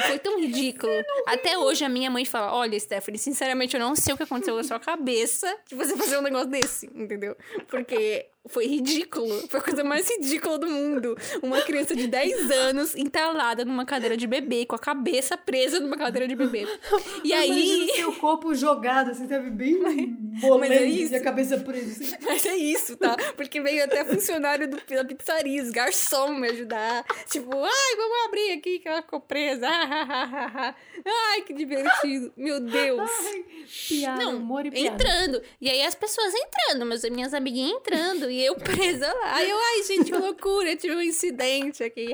[0.07, 0.93] Foi tão ridículo.
[1.26, 4.55] Até hoje a minha mãe fala: Olha, Stephanie, sinceramente eu não sei o que aconteceu
[4.55, 7.34] na sua cabeça de você fazer um negócio desse, entendeu?
[7.68, 9.49] Porque foi ridículo.
[9.49, 11.16] Foi a coisa mais ridícula do mundo.
[11.42, 15.96] Uma criança de 10 anos entalada numa cadeira de bebê, com a cabeça presa numa
[15.96, 16.66] cadeira de bebê.
[17.24, 17.49] E aí.
[17.49, 19.51] Imagina o seu corpo jogado, assim, sabe?
[19.51, 19.78] Bem
[20.40, 21.12] bolando é isso.
[21.12, 21.90] e a cabeça presa.
[22.05, 22.16] Assim.
[22.22, 23.16] Mas é isso, tá?
[23.36, 27.05] Porque veio até funcionário do, da pizzaria, os garçom me ajudar.
[27.28, 29.68] Tipo, ai, vamos abrir aqui que ela ficou presa.
[29.68, 32.32] Ai, que divertido.
[32.36, 33.11] Meu Deus.
[33.88, 34.94] Piada, Não, humor e piada.
[34.94, 35.42] entrando.
[35.61, 38.30] E aí as pessoas entrando, meus, minhas amiguinhas entrando.
[38.30, 39.34] E eu presa lá.
[39.36, 40.76] Aí eu, ai, gente, que loucura.
[40.76, 42.09] Tive um incidente aqui.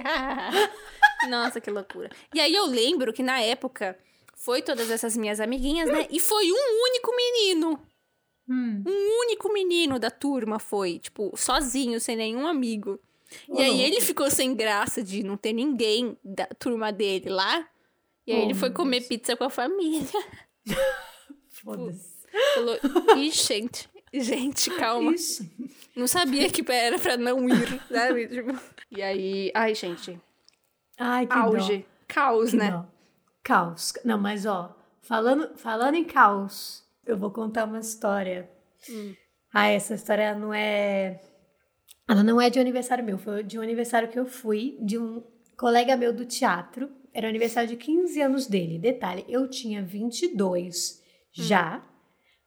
[1.29, 2.11] Nossa, que loucura.
[2.35, 3.99] E aí eu lembro que na época
[4.37, 6.07] foi todas essas minhas amiguinhas, né?
[6.11, 7.81] E foi um único menino.
[8.49, 8.83] Hum.
[8.87, 13.01] Um único menino da turma foi, tipo, sozinho, sem nenhum amigo.
[13.49, 17.67] E aí ele ficou sem graça de não ter ninguém da turma dele lá.
[18.27, 19.09] E aí Oh, ele foi comer Deus.
[19.09, 20.07] pizza com a família.
[21.51, 22.15] Foda-se.
[22.55, 22.79] Falou,
[23.17, 25.15] ih, gente, gente, calma.
[25.15, 25.49] Isso.
[25.97, 28.27] Não sabia que era pra não ir, sabe?
[28.29, 28.59] Tipo,
[28.91, 30.21] e aí, ai, gente,
[30.99, 31.85] Ai, que auge, dó.
[32.09, 32.71] caos, Que né?
[32.71, 32.87] dó.
[33.43, 33.93] Caos.
[34.05, 38.51] Não, mas ó, falando, falando em caos, eu vou contar uma história.
[38.89, 39.15] Hum.
[39.53, 41.21] Ah, essa história não é.
[42.09, 44.99] Ela não é de um aniversário meu, foi de um aniversário que eu fui de
[44.99, 45.23] um
[45.57, 46.91] colega meu do teatro.
[47.13, 48.79] Era o aniversário de 15 anos dele.
[48.79, 51.01] Detalhe, eu tinha 22
[51.33, 51.83] já,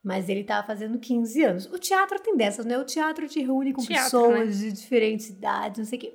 [0.08, 1.66] mas ele tava fazendo 15 anos.
[1.66, 2.78] O teatro tem dessas, né?
[2.78, 6.14] O teatro te reúne com Teatro, pessoas de diferentes idades, não sei o quê.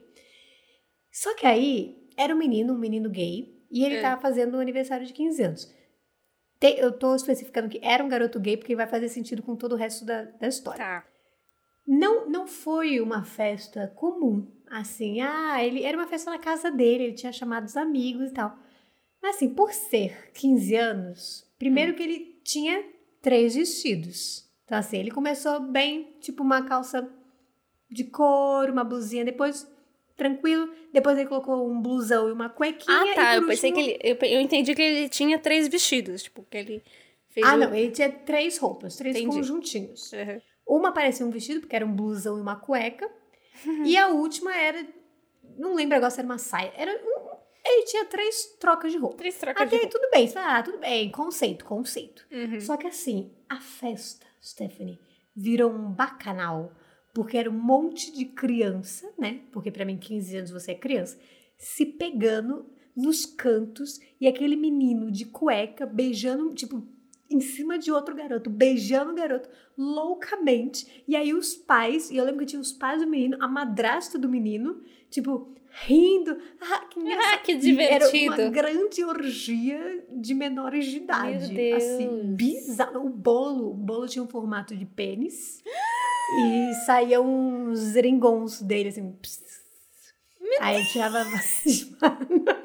[1.12, 4.00] Só que aí era um menino, um menino gay, e ele É.
[4.00, 5.74] tava fazendo um aniversário de 15 anos.
[6.58, 9.72] Tem- eu tô especificando que era um garoto gay porque vai fazer sentido com todo
[9.72, 10.78] o resto da, da história.
[10.78, 11.06] Tá.
[11.86, 17.04] Não, não foi uma festa comum, assim, ah, ele era uma festa na casa dele,
[17.04, 18.56] ele tinha chamado os amigos e tal.
[19.20, 22.82] Mas assim, por ser 15 anos, primeiro que ele tinha
[23.22, 24.44] três vestidos.
[24.64, 27.08] Então assim, ele começou bem, tipo uma calça
[27.90, 29.66] de couro, uma blusinha, depois
[30.16, 33.36] tranquilo, depois ele colocou um blusão e uma cuequinha Ah, tá.
[33.36, 33.98] Eu pensei que ele.
[34.02, 36.22] Eu, eu entendi que ele tinha três vestidos.
[36.24, 36.82] Tipo, que ele
[37.30, 37.46] fez.
[37.46, 39.36] Ah, o- não, ele tinha três roupas, três Entendi.
[39.36, 40.12] conjuntinhos.
[40.12, 40.40] Uhum.
[40.66, 43.10] Uma parecia um vestido, porque era um blusão e uma cueca.
[43.84, 44.86] e a última era.
[45.58, 46.72] Não lembro agora se era uma saia.
[46.76, 47.11] Era um,
[47.64, 49.16] ele tinha três trocas de roupa.
[49.18, 50.26] Três trocas Até de aí tudo bem.
[50.26, 51.10] Você fala, Ah, tudo bem.
[51.10, 52.26] Conceito, conceito.
[52.30, 52.60] Uhum.
[52.60, 54.98] Só que assim, a festa, Stephanie,
[55.34, 56.72] virou um bacanal.
[57.14, 59.42] Porque era um monte de criança, né?
[59.52, 61.18] Porque pra mim, 15 anos você é criança.
[61.58, 66.86] Se pegando nos cantos e aquele menino de cueca beijando, tipo,
[67.34, 71.04] em cima de outro garoto, beijando o garoto loucamente.
[71.06, 74.18] E aí os pais, e eu lembro que tinha os pais do menino, a madrasta
[74.18, 74.80] do menino,
[75.10, 75.54] tipo,
[75.86, 76.36] rindo.
[76.60, 77.00] Ah, que.
[77.12, 78.34] Ah, que E Era divertido.
[78.42, 81.54] uma grande orgia de menores de idade.
[81.54, 81.82] Deus.
[81.82, 83.06] Assim, bizarro.
[83.06, 85.62] O bolo, o bolo tinha um formato de pênis.
[86.38, 89.12] e saíam uns zeringons dele, assim.
[89.12, 89.42] pss.
[90.60, 91.24] Aí tirava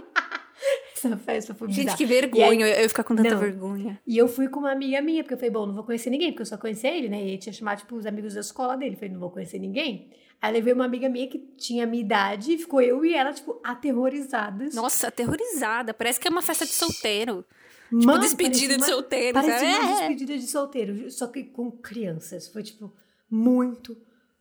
[1.06, 1.90] Essa festa foi bizarra.
[1.90, 2.68] Gente, que vergonha.
[2.68, 3.40] Eu ia ficar com tanta Não.
[3.40, 4.00] vergonha.
[4.08, 6.32] E eu fui com uma amiga minha, porque eu falei, bom, não vou conhecer ninguém,
[6.32, 7.24] porque eu só conhecia ele, né?
[7.24, 8.96] E ele tinha chamado, tipo, os amigos da escola dele.
[8.96, 10.10] Eu falei, não vou conhecer ninguém.
[10.42, 13.34] Aí levei uma amiga minha que tinha a minha idade, e ficou eu e ela,
[13.34, 14.76] tipo, aterrorizadas.
[14.76, 15.94] Nossa, aterrorizada.
[15.94, 17.44] Parece que é uma festa de solteiro.
[17.92, 19.84] Mano, despedida parecia de uma- solteiro, Parecia sabe?
[19.86, 19.98] uma É.
[20.10, 22.48] despedida de solteiro, só que com crianças.
[22.50, 22.92] Foi, tipo,
[23.32, 23.98] muito,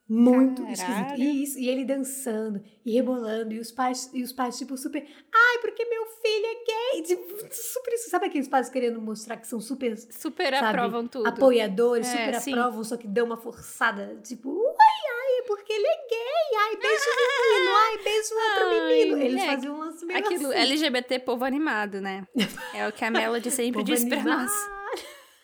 [0.08, 1.14] muito esquisito.
[1.18, 5.02] E, isso, e ele dançando, e rebolando, e os pais, e os pais tipo, super...
[5.02, 7.02] Ai, porque meu filho é gay!
[7.02, 7.96] Tipo, super.
[7.98, 9.96] Sabe aqueles pais querendo mostrar que são super...
[9.96, 11.26] Super Sabe, aprovam tudo.
[11.26, 12.52] Apoiadores, É, super sim.
[12.52, 14.20] aprovam, só que dão uma forçada.
[14.22, 16.58] Tipo, ui, ai, é porque ele é gay.
[16.58, 17.76] Ai, beijo o menino.
[17.76, 19.22] Ai, beijo outro Ai, menino.
[19.22, 20.58] Eles é, faziam um lance meio Aquilo, assim.
[20.58, 22.26] LGBT povo animado, né?
[22.72, 24.52] É o que a Melody sempre diz pra nós.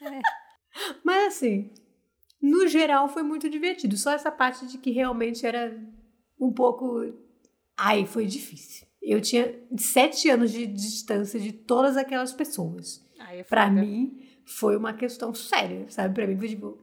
[1.05, 1.71] Mas assim,
[2.43, 3.97] no geral foi muito divertido.
[3.97, 5.79] Só essa parte de que realmente era
[6.39, 7.15] um pouco.
[7.77, 8.87] Ai, foi difícil.
[9.01, 13.05] Eu tinha sete anos de distância de todas aquelas pessoas.
[13.31, 13.81] É Pra foda.
[13.81, 16.15] mim, foi uma questão séria, sabe?
[16.15, 16.79] Pra mim foi tipo.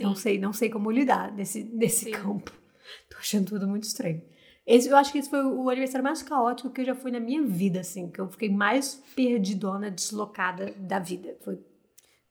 [0.00, 2.10] Não sei, não sei como lidar nesse, nesse Sim.
[2.12, 2.50] campo.
[3.10, 4.22] Tô achando tudo muito estranho.
[4.66, 7.20] Esse, eu acho que esse foi o aniversário mais caótico que eu já fui na
[7.20, 8.10] minha vida, assim.
[8.10, 11.36] Que eu fiquei mais perdidona, deslocada da vida.
[11.42, 11.58] Foi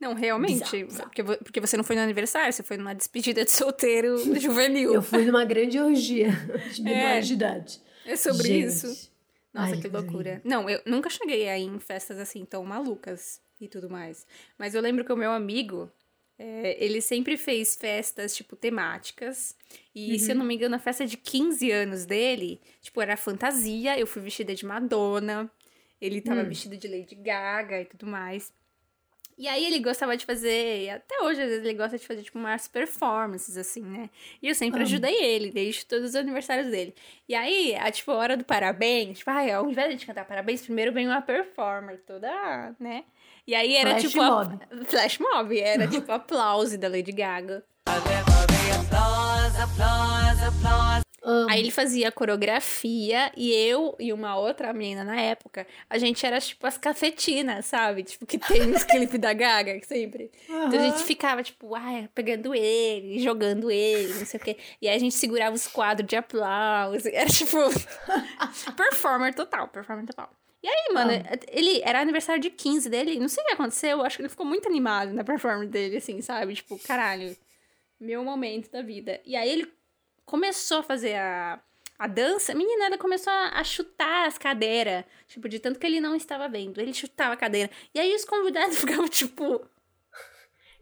[0.01, 0.55] Não, realmente.
[0.63, 1.09] Bizarro, bizarro.
[1.09, 4.93] Porque, porque você não foi no aniversário, você foi numa despedida de solteiro juvenil.
[4.95, 6.31] Eu fui numa grande orgia
[6.73, 6.83] de É.
[6.83, 7.79] menores de idade.
[8.05, 8.65] É sobre Gente.
[8.65, 9.11] isso.
[9.53, 10.41] Nossa, Ai, que loucura.
[10.43, 14.25] Não, eu nunca cheguei aí em festas assim tão malucas e tudo mais.
[14.57, 15.91] Mas eu lembro que o meu amigo,
[16.39, 19.55] é, ele sempre fez festas, tipo, temáticas.
[19.93, 23.99] E, se eu não me engano, a festa de 15 anos dele, tipo, era fantasia.
[23.99, 25.51] Eu fui vestida de Madonna.
[25.99, 28.51] Ele tava vestido de Lady Gaga e tudo mais.
[29.41, 32.21] E aí ele gostava de fazer, e até hoje às vezes ele gosta de fazer
[32.21, 34.07] tipo umas performances assim, né?
[34.39, 34.85] E eu sempre Amo.
[34.87, 36.93] ajudei ele, desde todos os aniversários dele.
[37.27, 40.05] E aí, a, tipo, a hora do parabéns, tipo, ai, ao invés de a gente
[40.05, 43.03] cantar parabéns, primeiro vem uma performer toda, né?
[43.47, 44.59] E aí era Flash tipo a- mob.
[44.85, 47.63] flash mob, era tipo aplauso da Lady Gaga.
[51.23, 51.51] Amo.
[51.51, 56.25] Aí ele fazia a coreografia e eu e uma outra menina na época, a gente
[56.25, 58.03] era tipo as cafetinas, sabe?
[58.03, 60.31] Tipo, que tem nos clipes da Gaga sempre.
[60.45, 64.57] Então a gente ficava, tipo, ai, pegando ele, jogando ele, não sei o quê.
[64.81, 67.07] E aí a gente segurava os quadros de aplauso.
[67.13, 67.57] Era tipo.
[68.75, 70.31] performer total, performer total.
[70.63, 71.11] E aí, mano,
[71.51, 74.29] ele era aniversário de 15 dele, não sei o que aconteceu, eu acho que ele
[74.29, 76.53] ficou muito animado na performance dele, assim, sabe?
[76.53, 77.35] Tipo, caralho,
[77.99, 79.19] meu momento da vida.
[79.25, 79.73] E aí ele
[80.25, 81.61] começou a fazer a,
[81.97, 86.01] a dança, menina, ele começou a, a chutar as cadeiras, tipo, de tanto que ele
[86.01, 86.79] não estava vendo.
[86.81, 87.69] Ele chutava a cadeira.
[87.93, 89.61] E aí os convidados ficavam, tipo,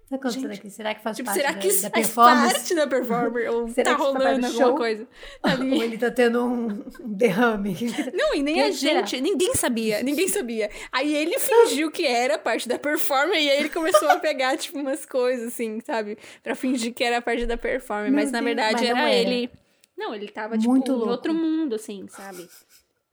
[0.09, 0.69] Tá acontecendo Gente, aqui?
[0.71, 2.53] Será que faz tipo, parte será da, que da faz performance?
[2.55, 3.47] parte da performance?
[3.47, 5.07] Ou Será tá que parte rolando do alguma coisa
[5.43, 5.81] Ou ali?
[5.83, 6.67] ele tá tendo um
[7.05, 7.75] derrame?
[8.13, 8.99] Não, e nem Quem a será?
[9.05, 10.71] gente, ninguém sabia, ninguém sabia.
[10.91, 14.79] Aí ele fingiu que era parte da performance e aí ele começou a pegar, tipo,
[14.79, 16.17] umas coisas, assim, sabe?
[16.41, 19.13] Pra fingir que era parte da performance, Meu mas na verdade mas era, era.
[19.13, 19.49] ele.
[19.95, 21.11] Não, ele tava, tipo, Muito em louco.
[21.11, 22.47] outro mundo, assim, sabe?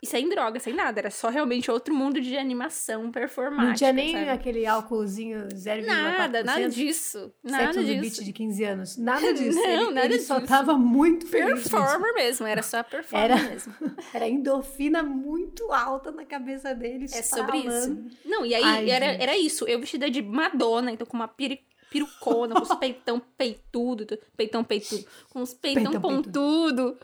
[0.02, 1.00] E sem droga, sem nada.
[1.00, 3.66] Era só realmente outro mundo de animação performática.
[3.68, 4.28] Não tinha nem sabe?
[4.30, 5.86] aquele álcoolzinho 0,4%?
[5.86, 7.32] Nada, nada disso.
[7.42, 8.00] Nada do disso.
[8.00, 8.96] beat de 15 anos.
[8.98, 9.58] Nada disso.
[9.58, 10.48] Não, ele, nada ele só disso.
[10.48, 11.62] tava muito feliz.
[11.68, 13.72] Performer mesmo, era só performer Era- mesmo.
[14.12, 17.06] Era endorfina muito alta na cabeça dele.
[17.12, 17.98] É sobre isso.
[18.24, 19.22] Não, e aí Ai, era, gente.
[19.22, 19.66] era isso.
[19.66, 21.60] Eu vestida de Madonna, então com uma piri,
[21.90, 26.98] perucona, com os peitão peitudo, tu- peitão peitudo, com os peitão, Peitão pontudo.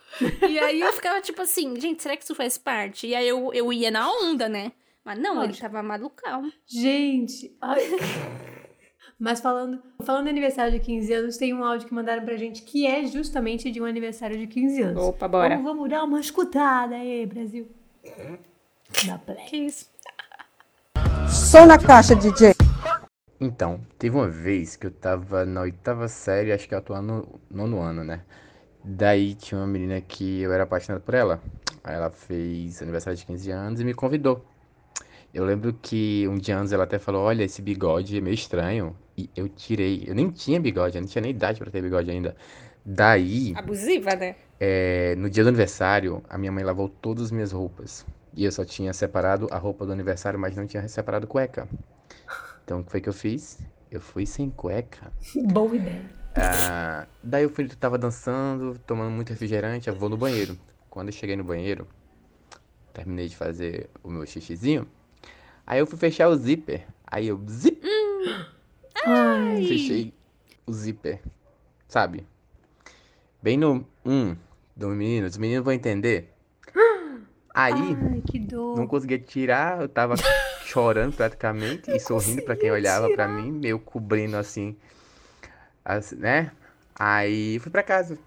[0.49, 3.07] E aí eu ficava tipo assim, gente, será que isso faz parte?
[3.07, 4.73] E aí eu, eu ia na onda, né?
[5.05, 5.61] Mas não, ele Lógico.
[5.63, 6.53] tava malucão.
[6.67, 7.57] Gente.
[7.61, 7.81] ai.
[9.19, 12.63] Mas falando, falando de aniversário de 15 anos, tem um áudio que mandaram pra gente
[12.63, 15.01] que é justamente de um aniversário de 15 anos.
[15.03, 17.71] Opa, Vamos, vamos dar uma escutada aí, Brasil.
[19.07, 19.37] Da play.
[19.47, 19.87] Que isso?
[21.29, 22.52] Som na caixa, DJ.
[23.45, 27.41] Então, teve uma vez que eu tava na oitava série, acho que eu tô no
[27.51, 28.21] nono ano, né?
[28.85, 31.43] Daí tinha uma menina que eu era apaixonado por ela.
[31.83, 34.45] Aí ela fez aniversário de 15 anos e me convidou.
[35.35, 38.97] Eu lembro que um dia antes ela até falou: Olha, esse bigode é meio estranho.
[39.19, 40.05] E eu tirei.
[40.07, 42.37] Eu nem tinha bigode, eu não tinha nem idade pra ter bigode ainda.
[42.87, 44.37] Daí, Abusiva, né?
[44.61, 48.07] é, no dia do aniversário, a minha mãe lavou todas as minhas roupas.
[48.37, 51.69] E eu só tinha separado a roupa do aniversário, mas não tinha separado cueca.
[52.65, 53.59] Então, o que foi que eu fiz?
[53.91, 55.13] Eu fui sem cueca.
[55.53, 56.23] Boa ideia.
[56.35, 60.59] Ah, daí eu fui, tava dançando, tomando muito refrigerante, eu vou no banheiro.
[60.89, 61.87] Quando eu cheguei no banheiro,
[62.93, 64.87] terminei de fazer o meu xixizinho.
[65.67, 66.87] Aí eu fui fechar o zíper.
[67.07, 67.83] Aí eu zip,
[69.05, 70.15] Ai, fechei
[70.67, 71.21] o zíper.
[71.89, 72.27] Sabe?
[73.43, 74.37] Bem no um
[74.75, 76.33] do menino, os meninos vão entender.
[77.55, 78.79] Aí, ai, que dor.
[78.79, 80.15] não conseguia tirar, eu tava
[80.73, 84.77] chorando praticamente e sorrindo pra quem olhava pra mim, meio cobrindo assim,
[85.85, 86.51] assim, né?
[86.95, 88.19] Aí fui pra casa.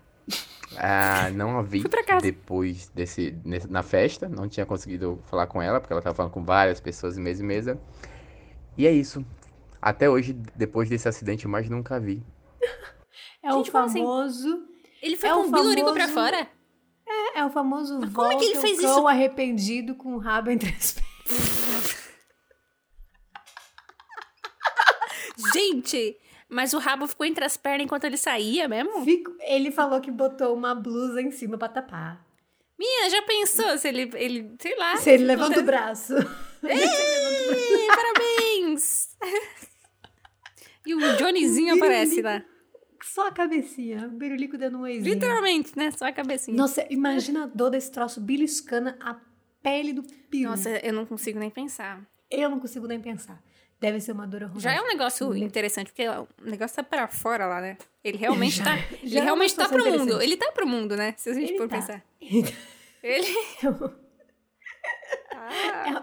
[0.78, 2.22] Ah, não a vi Fui pra casa.
[2.22, 6.32] depois desse nesse- na festa, não tinha conseguido falar com ela porque ela tava falando
[6.32, 7.80] com várias pessoas em mesa em mesa.
[8.78, 9.24] E é isso.
[9.82, 12.24] Até hoje, depois desse acidente, eu mais nunca vi.
[13.44, 14.00] É o Gente, como assim?
[14.00, 14.64] famoso.
[15.02, 16.48] Ele foi É com o o bilurico pra famoso- fora?
[17.08, 19.08] É, é o famoso Mas como é que ele volta o fez cão isso?
[19.08, 20.94] arrependido com o rabo entre as
[21.26, 21.65] pernas.
[25.76, 26.18] Gente,
[26.50, 29.04] mas o rabo ficou entre as pernas enquanto ele saía mesmo?
[29.04, 32.26] Fico- Ele falou que botou uma blusa em cima pra tapar.
[32.78, 34.98] Minha, já pensou se ele, ele sei lá.
[34.98, 36.14] Se ele levanta o braço.
[36.64, 39.16] Ih, parabéns!
[40.88, 42.44] E o Johnnyzinho aparece lá.
[43.04, 44.06] Só a cabecinha.
[44.06, 45.16] O Birulico dando um oizinho.
[45.16, 45.90] Literalmente, né?
[45.90, 46.56] Só a cabecinha.
[46.56, 49.20] Nossa, imagina a dor desse troço beliscando a
[49.64, 50.50] pele do peru.
[50.52, 52.02] Nossa, eu não consigo nem pensar.
[52.30, 53.42] Eu não consigo nem pensar.
[53.80, 54.62] Deve ser uma dor horrorosa.
[54.62, 57.78] Já é um negócio interessante, porque o negócio tá pra fora lá, né?
[58.04, 58.76] Ele realmente Já- tá.
[58.78, 60.22] já Ele é realmente tá pro mundo.
[60.22, 61.14] Ele tá pro mundo, né?
[61.18, 61.76] Se a gente Ele for tá.
[61.76, 62.04] pensar.
[63.04, 63.28] Ele.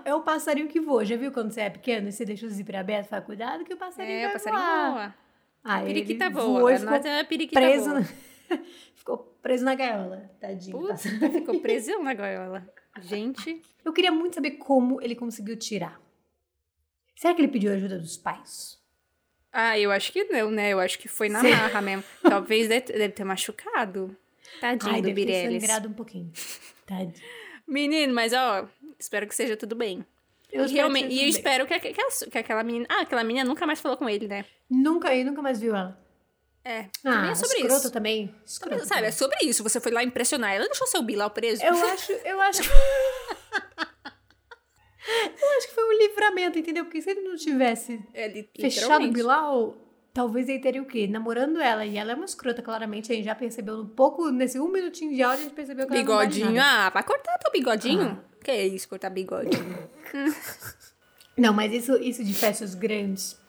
[0.05, 1.05] É, é o passarinho que voa.
[1.05, 3.09] Já viu quando você é pequeno e você deixa o zíper aberto?
[3.09, 4.91] Fala, cuidado que o passarinho É, o vai passarinho voar.
[4.93, 5.15] voa.
[5.65, 6.45] Aí Periquita ele voa.
[6.45, 8.01] voou A é a periquita preso voa.
[8.01, 8.07] na...
[8.95, 10.31] ficou preso na gaiola.
[10.41, 10.77] Tadinho.
[10.79, 11.33] Puta, passarinho.
[11.33, 12.67] ficou preso na gaiola.
[13.01, 13.63] Gente.
[13.85, 16.01] Eu queria muito saber como ele conseguiu tirar.
[17.15, 18.81] Será que ele pediu ajuda dos pais?
[19.53, 20.71] Ah, eu acho que não, né?
[20.73, 21.51] Eu acho que foi na Sim.
[21.51, 22.05] marra mesmo.
[22.23, 24.17] Talvez deve, ter machucado.
[24.61, 25.63] Tadinho Ai, do deve ter Birelles.
[25.63, 26.33] sangrado um pouquinho.
[26.87, 27.15] Tadinho.
[27.67, 28.67] Menino, mas ó,
[28.99, 30.05] espero que seja tudo bem.
[30.51, 32.87] Eu e realmente, que e eu tudo espero que, que, que aquela menina.
[32.89, 34.45] Ah, aquela menina nunca mais falou com ele, né?
[34.69, 35.99] Nunca, ele nunca mais viu ela.
[36.65, 36.87] É.
[37.05, 37.91] Ah, é sobre escroto isso.
[37.93, 38.35] também.
[38.47, 39.13] Escroto Sabe, é também.
[39.13, 39.63] sobre isso.
[39.63, 41.63] Você foi lá impressionar ela, deixou seu Bilal preso.
[41.65, 42.63] Eu acho, eu acho.
[45.09, 46.85] eu acho que foi um livramento, entendeu?
[46.85, 49.11] Porque se ele não tivesse É, li- fechado o.
[49.13, 49.77] Bilal,
[50.15, 51.07] talvez ele teria o quê?
[51.07, 51.85] Namorando ela.
[51.85, 53.11] E ela é uma escrota, claramente.
[53.13, 55.93] A gente já percebeu um pouco, nesse um minutinho de áudio, a gente percebeu que
[55.93, 56.53] ela Bigodinho.
[56.53, 56.87] nada.
[56.87, 58.19] Ah, vai cortar teu bigodinho?
[58.45, 59.89] Que é isso, cortar bigodinho?
[61.37, 63.41] Não, mas isso, isso de festas grandes.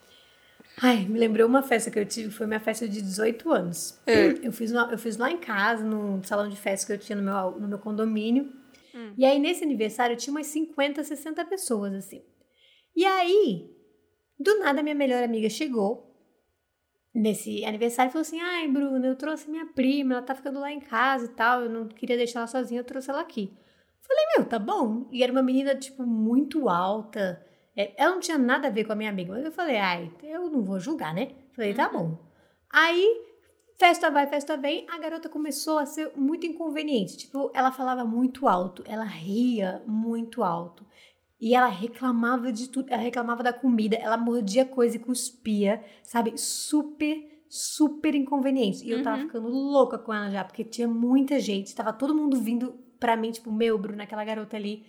[0.82, 3.96] Ai, me lembrou uma festa que eu tive, foi minha festa de 18 anos.
[4.42, 7.14] Eu, fiz lá, eu fiz lá em casa, num salão de festa que eu tinha
[7.14, 8.50] no meu, no meu condomínio.
[9.16, 12.22] E aí, nesse aniversário, tinha umas 50, 60 pessoas, assim.
[12.94, 13.70] E aí,
[14.38, 16.14] do nada, minha melhor amiga chegou
[17.14, 20.70] nesse aniversário e falou assim: Ai, Bruna, eu trouxe minha prima, ela tá ficando lá
[20.70, 23.52] em casa e tal, eu não queria deixar ela sozinha, eu trouxe ela aqui.
[24.06, 25.08] Falei, meu, tá bom.
[25.10, 27.44] E era uma menina, tipo, muito alta.
[27.74, 29.32] É, ela não tinha nada a ver com a minha amiga.
[29.32, 31.30] Mas eu falei, ai, eu não vou julgar, né?
[31.56, 32.18] Falei, tá bom.
[32.70, 33.22] Aí,
[33.76, 34.86] festa vai, festa vem.
[34.88, 37.16] A garota começou a ser muito inconveniente.
[37.16, 38.82] Tipo, ela falava muito alto.
[38.86, 40.86] Ela ria muito alto.
[41.40, 42.90] E ela reclamava de tudo.
[42.90, 43.96] Ela reclamava da comida.
[43.96, 45.84] Ela mordia coisa e cuspia.
[46.02, 46.38] Sabe?
[46.38, 48.84] Super, super inconveniente.
[48.84, 50.44] E eu tava ficando louca com ela já.
[50.44, 51.74] Porque tinha muita gente.
[51.74, 53.30] Tava todo mundo vindo pra mim.
[53.30, 54.86] Tipo, meu, Bruno, aquela garota ali.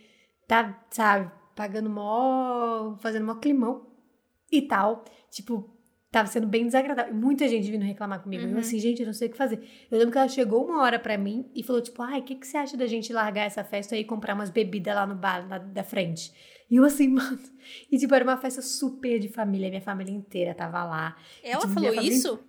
[0.47, 1.31] Tá, sabe?
[1.55, 2.95] Pagando mó...
[2.99, 3.87] Fazendo mó climão.
[4.51, 5.03] E tal.
[5.29, 5.74] Tipo,
[6.15, 7.13] tava sendo bem desagradável.
[7.13, 8.45] Muita gente vindo reclamar comigo.
[8.47, 9.59] E Eu assim, gente, eu não sei o que fazer.
[9.91, 12.35] Eu lembro que ela chegou uma hora pra mim e falou, tipo, ai, o que,
[12.35, 15.45] que você acha da gente largar essa festa e comprar umas bebidas lá no bar
[15.49, 16.31] lá da frente?
[16.71, 17.37] E eu assim, mano.
[17.91, 19.69] E tipo, era uma festa super de família.
[19.69, 21.17] Minha família inteira tava lá.
[21.43, 22.39] Ela Tipo, falou isso?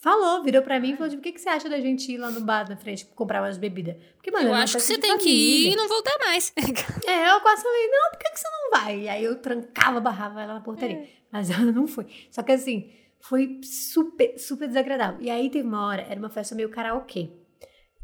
[0.00, 2.18] Falou, virou pra mim e falou, tipo, o que, que você acha da gente ir
[2.18, 3.96] lá no bar na frente comprar umas bebidas?
[4.14, 5.68] Porque, mano, Eu acho que você tem que família.
[5.70, 6.52] ir e não voltar mais.
[7.04, 9.00] É, eu quase falei, não, por que, que você não vai?
[9.00, 11.04] E aí eu trancava, barrava ela na portaria.
[11.32, 12.06] Mas ela não foi.
[12.30, 15.20] Só que assim, foi super, super desagradável.
[15.20, 17.30] E aí teve uma hora, era uma festa meio karaokê.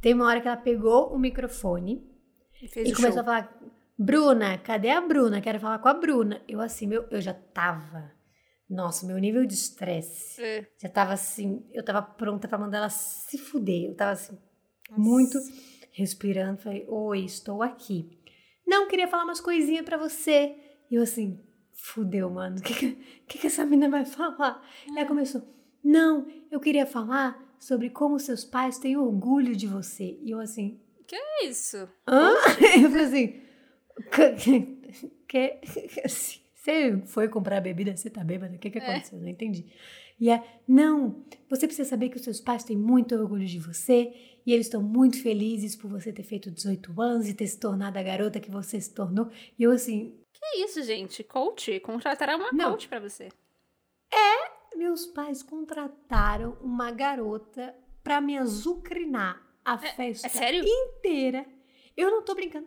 [0.00, 2.06] Teve uma hora que ela pegou o microfone
[2.60, 3.20] e o começou show.
[3.20, 3.60] a falar,
[3.98, 5.40] Bruna, cadê a Bruna?
[5.40, 6.42] Quero falar com a Bruna.
[6.48, 8.12] Eu assim, meu, eu já tava.
[8.68, 10.42] Nossa, meu nível de estresse.
[10.42, 10.66] É.
[10.80, 13.90] Já tava assim, eu tava pronta pra mandar ela se fuder.
[13.90, 14.38] Eu tava assim,
[14.90, 15.38] muito
[15.92, 16.60] respirando.
[16.60, 18.18] Falei, oi, estou aqui.
[18.66, 20.56] Não, queria falar umas coisinhas pra você.
[20.90, 21.43] E eu assim,
[21.74, 22.56] fudeu, mano.
[22.58, 22.96] O que,
[23.26, 24.64] que, que essa menina vai falar?
[24.96, 25.42] Ela começou,
[25.82, 30.18] não, eu queria falar sobre como seus pais têm orgulho de você.
[30.22, 31.88] E eu assim, Que é isso?
[32.06, 32.32] hã?
[32.82, 33.40] Eu falei assim,
[35.28, 35.58] que,
[36.04, 38.56] assim, você foi comprar bebida, você tá bêbada?
[38.56, 39.18] O que que aconteceu?
[39.18, 39.66] Não entendi.
[40.18, 44.12] E é, não, você precisa saber que os seus pais têm muito orgulho de você
[44.46, 47.98] e eles estão muito felizes por você ter feito 18 anos e ter se tornado
[47.98, 49.28] a garota que você se tornou.
[49.58, 50.14] E eu assim,
[50.52, 51.24] Que isso, gente?
[51.24, 51.80] Coach?
[51.80, 52.70] Contrataram uma Não.
[52.72, 53.28] coach pra você.
[54.76, 60.64] meus pais contrataram uma garota pra me azucrinar a festa é sério?
[60.66, 61.46] inteira.
[61.96, 62.66] Eu não tô brincando.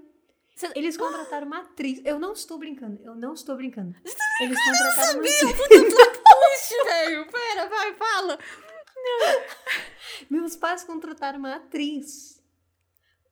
[0.55, 2.01] Você- Eles contrataram uma atriz.
[2.05, 2.99] Eu não estou brincando.
[3.03, 3.95] Eu não estou brincando.
[4.41, 5.57] Eles Eu contrataram uma sabia, atriz.
[5.57, 7.27] puta plot velho.
[7.31, 8.39] Pera, vai, fala.
[10.29, 12.36] Meus pais contrataram uma atriz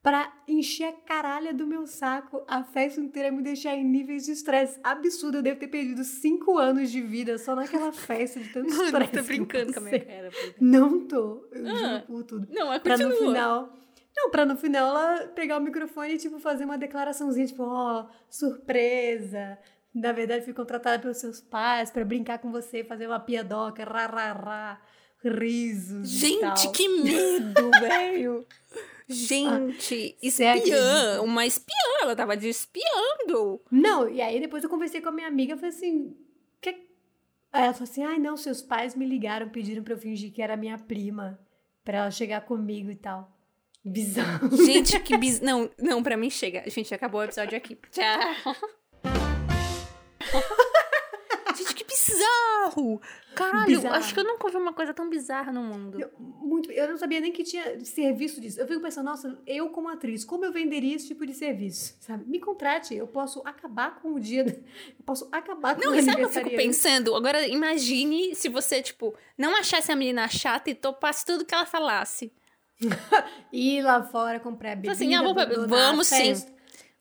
[0.06, 4.26] pra encher a caralha do meu saco a festa inteira e me deixar em níveis
[4.26, 5.40] de estresse absurdo.
[5.40, 9.06] Eu devo ter perdido cinco anos de vida só naquela festa de tanto Mano, estresse.
[9.06, 10.30] tá que eu brincando com a minha cara.
[10.62, 11.48] Não tô.
[11.52, 11.76] Eu Ah.
[11.76, 12.48] juro por tudo.
[12.52, 13.74] Não, é Pra no final.
[14.16, 18.06] Não, pra no final ela pegar o microfone e, tipo, fazer uma declaraçãozinha, tipo, ó,
[18.30, 19.58] surpresa.
[19.94, 24.80] Na verdade, fui contratada pelos seus pais pra brincar com você, fazer uma piadoca, rarará,
[25.24, 26.10] risos.
[26.14, 26.72] e Gente, tal.
[26.72, 28.46] que medo, velho.
[29.08, 31.22] Gente, Você espiã.
[31.22, 31.76] Uma espiã.
[32.02, 33.62] Ela tava de espiando.
[33.72, 36.16] Não, e aí depois eu conversei com a minha amiga e falei assim.
[36.60, 36.70] Que...
[37.52, 40.42] Aí ela falou assim: ai, não, seus pais me ligaram, pediram pra eu fingir que
[40.42, 41.40] era minha prima,
[41.84, 43.32] pra ela chegar comigo e tal.
[43.84, 44.50] Bizarro.
[44.66, 45.40] Gente, que bis...
[45.40, 46.68] Não, não, pra mim chega.
[46.68, 47.78] Gente, acabou o episódio aqui.
[47.92, 48.56] Tchau.
[51.56, 53.02] Gente, que bizarro!
[53.36, 53.96] Caralho, Bizarro.
[53.96, 56.00] acho que eu nunca ouvi uma coisa tão bizarra no mundo.
[56.00, 58.60] Eu, muito, eu não sabia nem que tinha serviço disso.
[58.60, 61.96] Eu fico pensando, nossa, eu como atriz, como eu venderia esse tipo de serviço?
[62.00, 62.24] Sabe?
[62.26, 64.46] Me contrate, eu posso acabar com o dia.
[64.98, 67.14] Eu posso acabar com Não, o e sabe o que eu fico pensando?
[67.14, 71.66] Agora, imagine se você, tipo, não achasse a menina chata e topasse tudo que ela
[71.66, 72.32] falasse.
[73.52, 74.94] Ir lá fora comprar bebida.
[74.94, 76.16] assim, ah, vamos, abandonar vamos sim.
[76.16, 76.55] festa.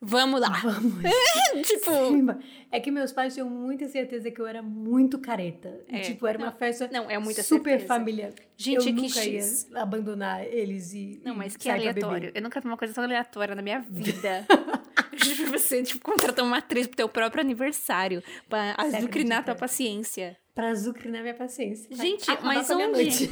[0.07, 0.51] Vamos lá.
[0.63, 1.03] Vamos.
[1.67, 2.27] tipo, Sim,
[2.71, 5.81] É que meus pais tinham muita certeza que eu era muito careta.
[5.89, 6.01] É.
[6.01, 7.89] tipo, era uma Não, festa não, é muita super certeza.
[7.89, 8.33] familiar.
[8.57, 9.71] Gente, eu que nunca ia X.
[9.75, 12.31] abandonar eles e Não, mas que aleatório.
[12.35, 14.47] Eu nunca vi uma coisa tão aleatória na minha vida.
[15.51, 20.37] você, tipo, contratar uma atriz pro teu próprio aniversário pra azucrinar tua paciência.
[20.55, 21.89] Pra azucrinar minha paciência.
[21.89, 23.31] Pra Gente, mas onde?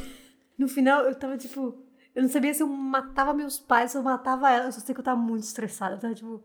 [0.58, 1.84] No final, eu tava, tipo...
[2.14, 4.66] Eu não sabia se eu matava meus pais, se eu matava ela.
[4.66, 5.94] Eu só sei que eu tava muito estressada.
[5.94, 6.44] Eu tava, tipo...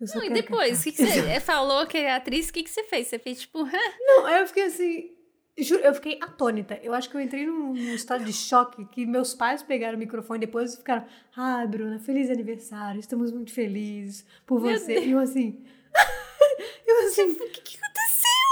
[0.00, 2.48] Não, e depois, o que, que você falou que é atriz?
[2.48, 3.06] O que, que você fez?
[3.06, 3.66] Você fez, tipo,
[3.98, 5.16] Não, eu fiquei assim.
[5.58, 6.78] Juro, eu fiquei atônita.
[6.82, 9.98] Eu acho que eu entrei num, num estado de choque que meus pais pegaram o
[9.98, 11.06] microfone depois e ficaram.
[11.34, 14.98] Ah, Bruna, feliz aniversário, estamos muito felizes por Meu você.
[14.98, 15.64] E eu assim.
[16.86, 17.32] eu assim.
[17.32, 18.05] O que, que aconteceu?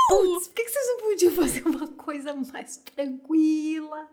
[0.08, 4.08] Putz, por que, que vocês não podiam fazer uma coisa mais tranquila?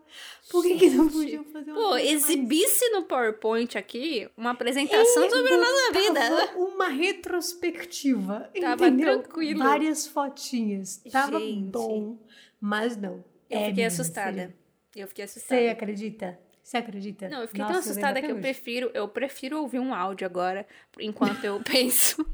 [0.50, 4.50] Por que, que não podiam fazer uma pô, coisa mais exibisse no PowerPoint aqui uma
[4.52, 6.52] apresentação sobre a nossa vida.
[6.56, 8.50] Uma retrospectiva.
[8.60, 9.20] Tava entendeu?
[9.20, 9.58] tranquilo.
[9.62, 11.02] Várias fotinhas.
[11.10, 11.70] Tava Gente.
[11.70, 12.18] bom,
[12.60, 13.24] mas não.
[13.50, 14.54] Eu É, fiquei assustada.
[14.96, 15.60] Eu fiquei assustada.
[15.60, 16.38] Você acredita?
[16.62, 17.28] Você acredita?
[17.28, 18.40] Não, eu fiquei Nossa, tão assustada que eu hoje.
[18.42, 20.66] prefiro, eu prefiro ouvir um áudio agora,
[20.98, 22.24] enquanto eu penso.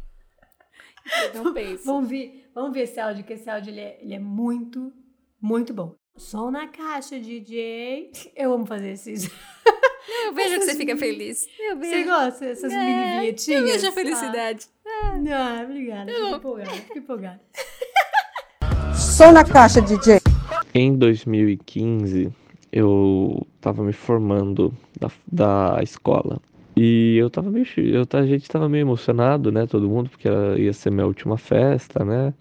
[1.35, 1.85] Eu não penso.
[1.85, 4.93] Vamos ver, vamos ver esse áudio, que esse áudio ele é, ele é muito,
[5.41, 5.95] muito bom.
[6.17, 8.11] Som na caixa, DJ.
[8.35, 9.31] Eu amo fazer esses.
[10.25, 11.47] Eu vejo que você Essas fica feliz.
[11.61, 12.09] Eu Você vejo.
[12.09, 13.61] gosta dessas É, mini vinhetinhas?
[13.61, 14.67] Eu vejo a Ah, felicidade.
[15.21, 16.11] Não, obrigada.
[16.13, 17.41] Fico empolgada, fico empolgada.
[18.95, 20.19] Som na caixa, DJ.
[20.75, 22.33] Em 2015,
[22.73, 26.41] eu tava me formando da, da escola.
[26.79, 27.67] E eu tava meio.
[27.77, 29.67] Eu, a gente tava meio emocionado, né?
[29.67, 32.33] Todo mundo, porque era- ia ser minha última festa, né?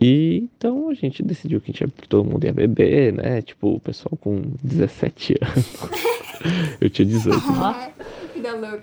[0.00, 3.42] E então a gente decidiu que a gente ia- todo mundo ia beber, né?
[3.42, 6.76] Tipo, o pessoal com 17 anos.
[6.80, 7.52] eu tinha 18.
[7.52, 7.92] né?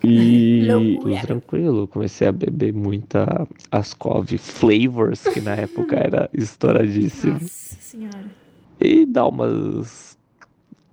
[0.03, 1.21] E Loucura.
[1.21, 7.33] tranquilo, comecei a beber muita Ascov Flavors, que na época era estouradíssimo.
[7.33, 7.47] Nossa
[7.79, 8.25] senhora.
[8.79, 10.16] E dá umas.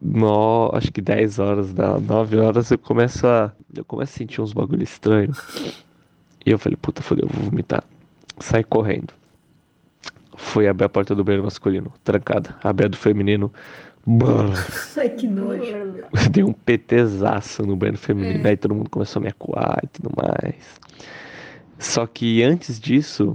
[0.06, 3.50] No, acho que 10 horas, dá 9 horas, eu começo a.
[3.74, 5.32] Eu começo a sentir uns bagulho estranho.
[6.44, 7.82] E eu falei, puta, fodeu, eu vou vomitar.
[8.38, 9.14] Saí correndo.
[10.36, 12.54] Fui abrir a porta do banheiro masculino, trancada.
[12.62, 13.50] Abri a do feminino.
[14.06, 14.52] Brrr.
[14.98, 16.04] Ai, que nojo.
[16.30, 18.46] Dei um PTzaço no banheiro feminino.
[18.46, 20.80] Aí todo mundo começou a me acuar e tudo mais.
[21.78, 23.34] Só que antes disso.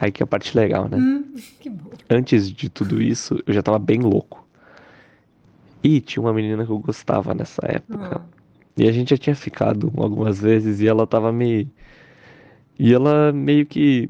[0.00, 0.96] Aí que é a parte legal, né?
[0.96, 1.90] Hum, que bom.
[2.08, 4.43] Antes de tudo isso, eu já tava bem louco.
[5.84, 8.16] E tinha uma menina que eu gostava nessa época.
[8.16, 8.20] Ah.
[8.74, 11.68] E a gente já tinha ficado algumas vezes e ela tava me.
[12.78, 14.08] E ela meio que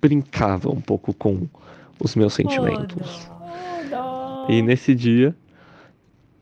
[0.00, 1.48] brincava um pouco com
[1.98, 3.28] os meus sentimentos.
[4.50, 5.34] E nesse dia,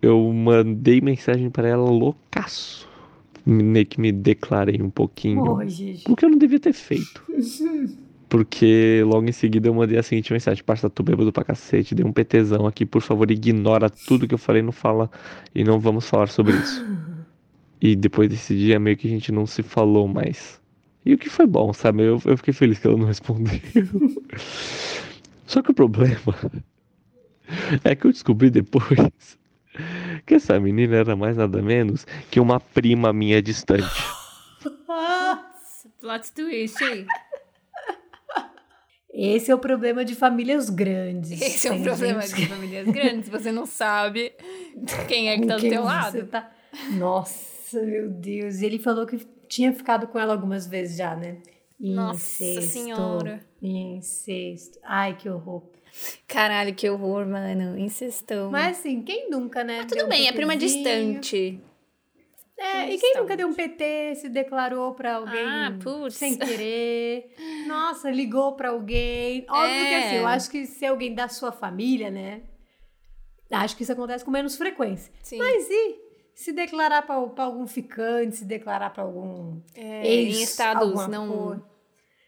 [0.02, 2.88] eu mandei mensagem pra ela loucaço.
[3.46, 5.42] Meio que me declarei um pouquinho.
[5.42, 6.10] Oh, gente.
[6.10, 7.22] O que eu não devia ter feito.
[8.30, 12.06] Porque logo em seguida eu mandei a seguinte mensagem: Parça, tô bêbado pra cacete, dei
[12.06, 15.10] um PTzão aqui, por favor, ignora tudo que eu falei, não fala
[15.52, 16.86] e não vamos falar sobre isso.
[17.82, 20.60] E depois desse dia, meio que a gente não se falou mais.
[21.02, 22.02] E o que foi bom, sabe?
[22.02, 23.58] Eu, eu fiquei feliz que ela não respondeu.
[25.46, 26.34] Só que o problema
[27.82, 29.38] é que eu descobri depois
[30.26, 33.88] que essa menina era mais nada menos que uma prima minha distante.
[34.86, 35.42] Ah,
[36.00, 37.06] Plot twist, hein?
[39.12, 41.40] Esse é o problema de famílias grandes.
[41.42, 43.28] Esse é o problema gente de famílias grandes.
[43.28, 44.32] Você não sabe
[45.08, 46.26] quem é que tá do teu lado.
[46.26, 46.50] tá-
[46.92, 48.62] Nossa, meu Deus.
[48.62, 51.38] Ele falou que tinha ficado com ela algumas vezes já, né?
[51.78, 53.40] Nossa Incesto, Senhora.
[53.62, 54.78] Incesto.
[54.84, 55.62] Ai, que horror.
[56.28, 57.78] Caralho, que horror, mano.
[57.78, 58.50] Incestão.
[58.50, 59.78] Mas assim, quem nunca, né?
[59.78, 61.58] Mas deu tudo um bem, é prima distante.
[62.62, 65.72] É, e quem nunca deu um PT, se declarou pra alguém Ah,
[66.10, 67.34] sem querer?
[67.66, 69.46] Nossa, ligou pra alguém.
[69.48, 70.06] Óbvio que É.
[70.06, 72.42] assim, eu acho que se é alguém da sua família, né?
[73.50, 75.10] Acho que isso acontece com menos frequência.
[75.22, 75.38] Sim.
[75.38, 75.96] Mas e
[76.34, 81.28] se declarar pra, pra algum ficante, se declarar pra algum É, ex, em estados não,
[81.28, 81.69] cor?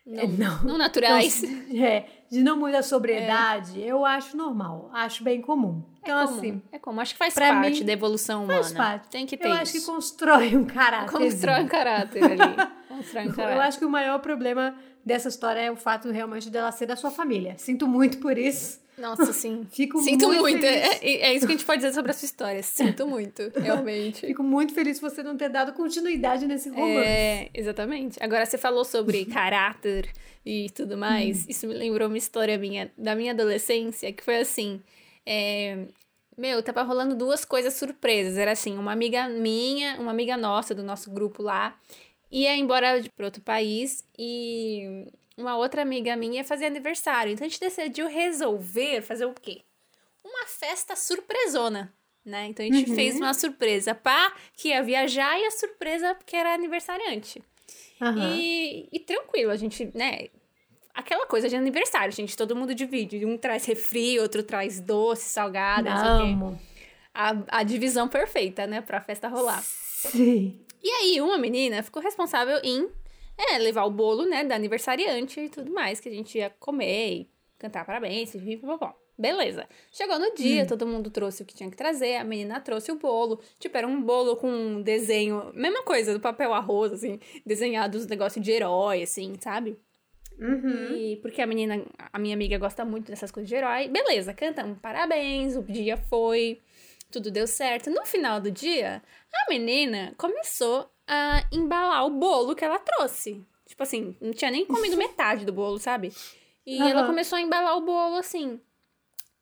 [0.07, 0.63] Não, É, não.
[0.65, 1.43] não naturais.
[1.75, 5.83] É, de não muita sobriedade, eu acho normal, acho bem comum.
[6.03, 7.01] Então, é comum, assim, é comum.
[7.01, 8.61] Acho que faz parte mim, da evolução humana.
[8.63, 9.09] faz parte.
[9.09, 9.93] Tem que ter eu acho que isso.
[9.93, 11.11] constrói um caráter.
[11.13, 12.39] Constrói um caráter ali.
[12.89, 13.57] Constrói um caráter.
[13.57, 14.75] Eu acho que o maior problema
[15.05, 17.55] dessa história é o fato realmente dela ser da sua família.
[17.57, 18.82] Sinto muito por isso.
[19.03, 19.67] Nossa, sim.
[19.73, 20.61] Fico Sinto muito, muito.
[20.61, 20.83] feliz.
[21.03, 22.63] É, é- é isso que a gente pode dizer sobre a sua história.
[22.63, 24.27] Sinto muito, realmente.
[24.27, 27.07] Fico muito feliz por você não ter dado continuidade nesse romance.
[27.07, 28.23] É, exatamente.
[28.23, 30.09] Agora, você falou sobre caráter
[30.47, 31.47] e tudo mais.
[31.49, 34.81] Isso me lembrou uma história minha, da minha adolescência, que foi assim.
[35.27, 35.87] é,
[36.39, 38.39] meu, tava rolando duas coisas surpresas.
[38.39, 41.77] Era assim, uma amiga minha, uma amiga nossa do nosso grupo lá,
[42.31, 45.07] ia embora de- pra outro país e
[45.37, 47.33] uma outra amiga minha ia fazer aniversário.
[47.33, 49.63] Então a gente decidiu resolver fazer o quê?
[50.25, 51.93] Uma festa surpresona.
[52.25, 52.47] Né?
[52.47, 52.95] Então a gente Uhum.
[52.95, 57.43] fez uma surpresa pá, que ia viajar e a surpresa porque era aniversariante.
[58.01, 58.37] Aham.
[58.39, 60.29] E, e tranquilo, a gente, né?
[60.95, 63.25] Aquela coisa de aniversário, gente, todo mundo divide.
[63.25, 66.33] Um traz refri, outro traz doce, salgado, não sei o quê.
[66.45, 66.61] Amo.
[67.15, 69.63] A, a divisão perfeita, né, pra festa rolar.
[69.63, 70.61] Sim.
[70.83, 72.89] E aí, uma menina ficou responsável em
[73.51, 77.13] é, levar o bolo, né, da aniversariante e tudo mais, que a gente ia comer
[77.13, 78.95] e cantar parabéns, e pipipopó.
[79.19, 79.69] Beleza.
[79.93, 82.97] Chegou no dia, todo mundo trouxe o que tinha que trazer, a menina trouxe o
[82.97, 83.41] bolo.
[83.59, 88.07] Tipo, era um bolo com um desenho, mesma coisa, do papel arroz, assim, desenhado os
[88.07, 89.79] negócios de herói, assim, sabe?
[90.39, 90.97] Uhum.
[90.97, 93.89] E porque a menina, a minha amiga gosta muito dessas coisas de herói.
[93.89, 96.61] Beleza, cantamos parabéns, o dia foi,
[97.11, 97.91] tudo deu certo.
[97.91, 103.45] No final do dia, a menina começou a embalar o bolo que ela trouxe.
[103.67, 106.13] Tipo assim, não tinha nem comido metade do bolo, sabe?
[106.67, 107.09] E ela Aham.
[107.09, 108.61] começou a embalar o bolo assim.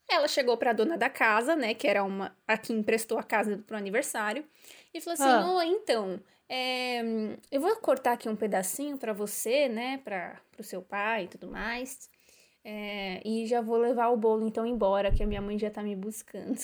[0.09, 3.63] Ela chegou pra dona da casa, né, que era uma a que emprestou a casa
[3.65, 4.45] pro aniversário,
[4.93, 5.53] e falou assim: Ah.
[5.55, 7.01] "Ô, então, é,
[7.49, 11.47] eu vou cortar aqui um pedacinho pra você, né, para pro seu pai e tudo
[11.47, 12.09] mais.
[12.63, 15.81] É, e já vou levar o bolo então embora, que a minha mãe já tá
[15.81, 16.59] me buscando.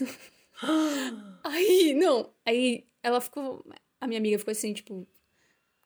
[1.43, 3.63] aí, não, aí ela ficou,
[3.99, 5.07] a minha amiga ficou assim, tipo,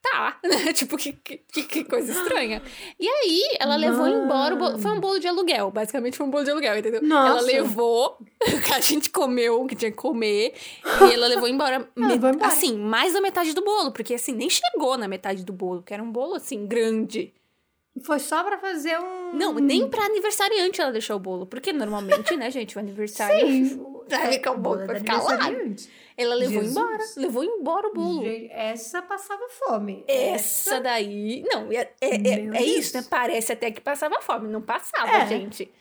[0.01, 0.73] tá, né?
[0.73, 2.61] Tipo, que, que, que coisa estranha.
[2.99, 4.79] E aí, ela levou embora o bolo.
[4.79, 7.01] Foi um bolo de aluguel, basicamente foi um bolo de aluguel, entendeu?
[7.01, 7.29] Nossa.
[7.31, 8.17] Ela levou,
[8.75, 10.53] a gente comeu o que tinha que comer,
[11.09, 12.37] e ela levou embora, me- embora.
[12.45, 15.93] assim, mais da metade do bolo, porque assim, nem chegou na metade do bolo, que
[15.93, 17.33] era um bolo assim, grande.
[18.03, 19.33] Foi só pra fazer um.
[19.35, 23.45] Não, nem pra aniversariante ela deixou o bolo, porque normalmente, né, gente, o aniversário.
[23.45, 23.85] Sim.
[24.09, 25.37] Vai ficar o bolo, da ficar lá.
[26.21, 26.77] Ela levou Jesus.
[26.77, 28.23] embora, levou embora o bolo.
[28.23, 30.03] Gente, essa passava fome.
[30.07, 31.43] Essa daí.
[31.51, 33.05] Não, é, é, é, é isso, né?
[33.09, 34.47] Parece até que passava fome.
[34.47, 35.27] Não passava, É.
[35.27, 35.71] gente.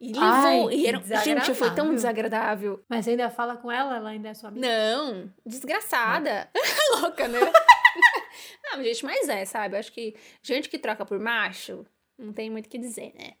[0.00, 0.22] E levou.
[0.22, 2.80] Ai, e era, gente, foi tão desagradável.
[2.88, 3.96] Mas você ainda fala com ela?
[3.96, 4.66] Ela ainda é sua amiga?
[4.66, 6.48] Não, desgraçada.
[7.00, 7.40] Louca, né?
[8.72, 9.76] ah, gente, mas é, sabe?
[9.76, 11.84] Acho que gente que troca por macho
[12.16, 13.32] não tem muito o que dizer, né?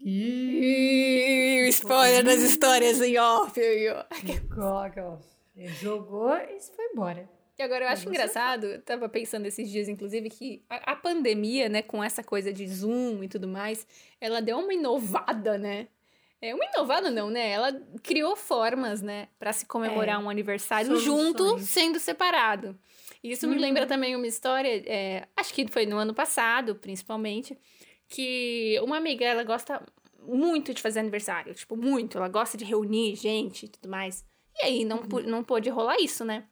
[0.00, 3.60] Ih, spoiler das histórias em off.
[3.90, 5.18] ó.
[5.58, 7.28] Ele Jogou e foi embora.
[7.58, 10.92] E agora eu Mas acho você engraçado, eu tava pensando esses dias, inclusive, que a,
[10.92, 13.84] a pandemia, né, com essa coisa de Zoom e tudo mais,
[14.20, 15.88] ela deu uma inovada, né?
[16.40, 17.50] É uma inovada não, né?
[17.50, 21.34] Ela criou formas, né, Pra se comemorar É, um aniversário soluções.
[21.34, 22.78] junto, sendo separado.
[23.24, 23.60] E isso me Uhum.
[23.60, 27.58] lembra também uma história, é, acho que foi no ano passado, principalmente,
[28.08, 29.84] que uma amiga, ela gosta
[30.22, 32.18] muito de fazer aniversário, tipo, muito.
[32.18, 34.24] Ela gosta de reunir gente e tudo mais.
[34.60, 36.44] E aí não, pu- não pôde rolar isso, né?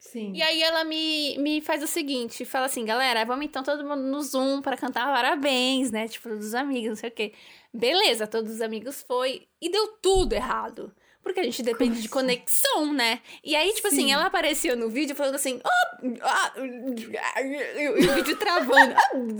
[0.00, 0.32] Sim.
[0.32, 4.02] E aí ela me, me faz o seguinte, fala assim, galera, vamos então todo mundo
[4.02, 6.06] no Zoom para cantar parabéns, né?
[6.06, 7.34] Tipo, dos amigos, não sei o quê.
[7.74, 10.94] Beleza, todos os amigos foi e deu tudo errado.
[11.28, 13.20] Porque a gente depende de conexão, né?
[13.44, 14.12] E aí, tipo assim, Sim.
[14.14, 16.52] ela apareceu no vídeo falando assim, "Ah, ah,
[17.76, 18.94] e o vídeo travando.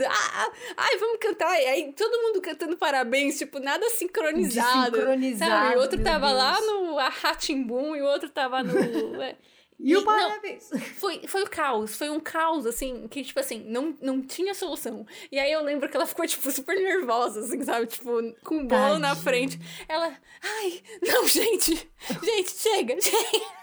[0.06, 1.58] "Ah, ah, ai, vamos cantar.
[1.58, 4.90] E aí todo mundo cantando parabéns, tipo, nada sincronizado.
[4.90, 5.76] Desincronizado, Sabe?
[5.76, 6.66] O outro tava lá Deus.
[6.66, 8.74] no Ratimbum e o outro tava no.
[9.78, 10.70] E o não, parabéns.
[10.98, 15.06] foi, foi o caos, foi um caos, assim, que, tipo assim, não, não tinha solução.
[15.30, 17.86] E aí eu lembro que ela ficou, tipo, super nervosa, assim, sabe?
[17.86, 18.10] Tipo,
[18.44, 19.24] com o bolo na Tadinha.
[19.24, 19.60] frente.
[19.88, 21.88] Ela, ai, não, gente,
[22.24, 23.58] gente, chega, chega.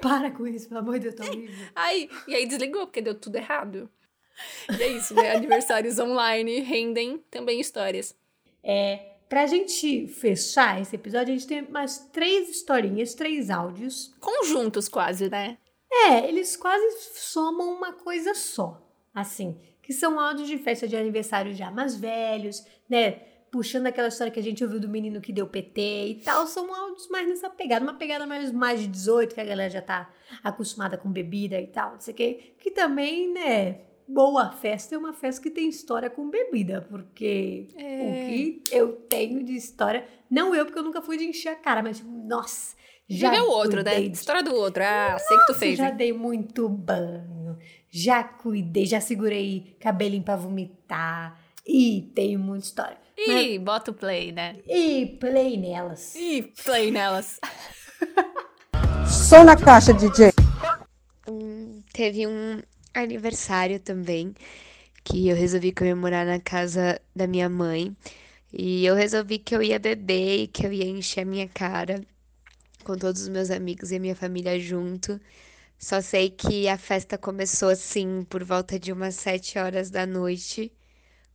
[0.00, 1.68] Para com isso, pelo amor de Deus, tá horrível.
[1.74, 3.90] Aí, e aí desligou, porque deu tudo errado.
[4.78, 5.34] E é isso, né?
[5.34, 8.16] Aniversários online rendem também histórias.
[8.62, 14.14] É, pra gente fechar esse episódio, a gente tem mais três historinhas, três áudios.
[14.20, 15.56] Conjuntos quase, né?
[15.90, 18.86] É, eles quase somam uma coisa só.
[19.14, 23.22] Assim, que são áudios de festa de aniversário já mais velhos, né?
[23.50, 26.74] Puxando aquela história que a gente ouviu do menino que deu PT e tal, são
[26.74, 30.10] áudios mais nessa pegada, uma pegada mais, mais de 18, que a galera já tá
[30.44, 32.54] acostumada com bebida e tal, não sei o quê.
[32.58, 33.80] Que também, né?
[34.12, 39.42] Boa festa é uma festa que tem história com bebida, porque o que eu tenho
[39.44, 42.76] de história, não eu, porque eu nunca fui de encher a cara, mas, tipo, nossa,
[43.08, 44.00] Já Viveu o outro, né?
[44.00, 44.82] de- História do outro.
[44.84, 45.78] Ah, sei que tu Nossa, fez.
[45.78, 45.96] já hein?
[45.96, 47.58] dei muito banho,
[47.90, 51.40] já cuidei, já segurei cabelinho pra vomitar.
[51.66, 52.98] E tenho muita história.
[53.16, 54.56] Ih, bota o play, né?
[54.66, 56.14] E play nelas.
[56.16, 57.38] Ih, play nelas.
[59.06, 60.32] Som na caixa, DJ.
[61.28, 62.60] Hum, teve um
[62.94, 64.34] aniversário também
[65.04, 67.96] que eu resolvi comemorar na casa da minha mãe.
[68.52, 72.02] E eu resolvi que eu ia beber e que eu ia encher a minha cara
[72.84, 75.20] com todos os meus amigos e a minha família junto.
[75.78, 80.72] Só sei que a festa começou assim por volta de umas sete horas da noite,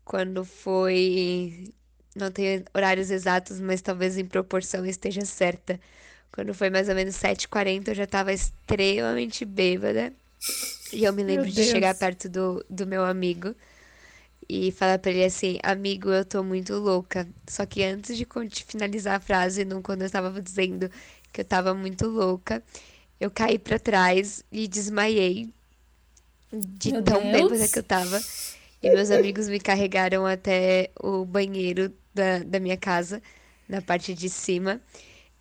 [0.06, 1.74] quando foi.
[2.16, 5.80] Não tenho horários exatos, mas talvez em proporção esteja certa.
[6.32, 10.14] Quando foi mais ou menos 7h40, eu já tava extremamente bêbada.
[10.94, 11.68] E eu me lembro de Deus.
[11.68, 13.54] chegar perto do, do meu amigo
[14.50, 17.28] e falar pra ele assim: Amigo, eu tô muito louca.
[17.48, 18.26] Só que antes de
[18.66, 20.90] finalizar a frase, não, quando eu tava dizendo
[21.32, 22.64] que eu tava muito louca,
[23.20, 25.50] eu caí pra trás e desmaiei
[26.52, 27.32] de Meu tão Deus.
[27.32, 28.22] bêbada que eu tava.
[28.82, 33.22] E meus amigos me carregaram até o banheiro da, da minha casa,
[33.68, 34.80] na parte de cima.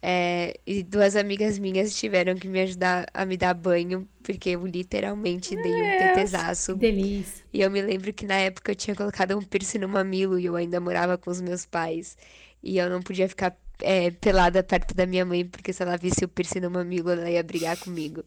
[0.03, 4.67] É, e duas amigas minhas tiveram que me ajudar a me dar banho, porque eu
[4.67, 6.75] literalmente dei um tetezaço.
[6.75, 7.45] Que delícia.
[7.53, 10.47] E eu me lembro que na época eu tinha colocado um piercing no mamilo e
[10.47, 12.17] eu ainda morava com os meus pais.
[12.63, 16.25] E eu não podia ficar é, pelada perto da minha mãe, porque se ela visse
[16.25, 18.25] o piercing no mamilo, ela ia brigar comigo.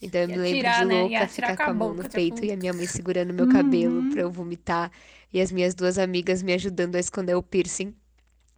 [0.00, 0.94] Então eu me Ia lembro tirar, de né?
[0.94, 4.04] louca tirar ficar com a mão no peito e a minha mãe segurando meu cabelo
[4.04, 4.10] Uhum.
[4.10, 4.90] pra eu vomitar.
[5.32, 7.94] E as minhas duas amigas me ajudando a esconder o piercing.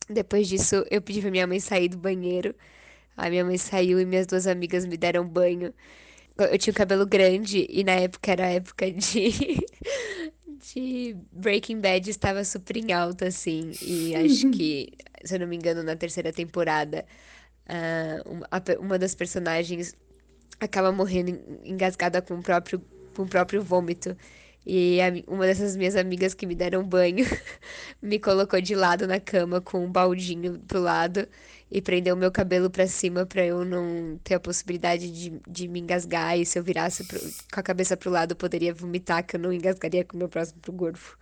[0.08, 2.54] Depois disso, eu pedi pra minha mãe sair do banheiro.
[3.16, 5.72] A minha mãe saiu e minhas duas amigas me deram banho.
[6.38, 9.64] Eu tinha o cabelo grande e na época era a época de,
[10.72, 13.70] de Breaking Bad estava super em alta, assim.
[13.80, 14.92] E acho que,
[15.24, 17.04] se eu não me engano, na terceira temporada,
[17.68, 18.22] ah,
[18.80, 19.94] uma, das personagens
[20.60, 22.82] acaba morrendo en- engasgada com o próprio,
[23.14, 24.16] com o próprio vômito.
[24.66, 27.24] E a uma dessas minhas amigas que me deram banho
[28.02, 31.28] me colocou de lado na cama com um baldinho pro lado
[31.70, 35.80] e prendeu meu cabelo pra cima pra eu não ter a possibilidade de, de me
[35.80, 36.38] engasgar.
[36.38, 37.20] E se eu virasse pro-
[37.52, 40.28] com a cabeça pro lado, eu poderia vomitar, que eu não engasgaria com o meu
[40.28, 41.16] próximo gorfo.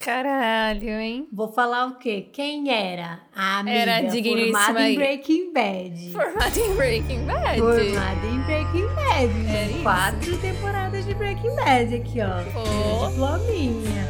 [0.00, 1.28] Caralho, hein?
[1.30, 2.26] Vou falar o quê?
[2.32, 4.94] Quem era a amiga Era digníssima formada aí.
[4.94, 6.12] em Breaking Bad?
[6.12, 7.58] Formado em Breaking Bad.
[7.58, 9.78] Formada em Breaking Bad.
[9.78, 9.82] É.
[9.82, 13.08] Quatro temporadas de Breaking Bad aqui, ó.
[13.10, 14.08] Diplominha.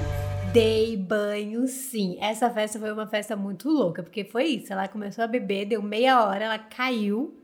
[0.53, 2.17] Dei banho, sim.
[2.21, 4.73] Essa festa foi uma festa muito louca, porque foi isso.
[4.73, 7.35] Ela começou a beber, deu meia hora, ela caiu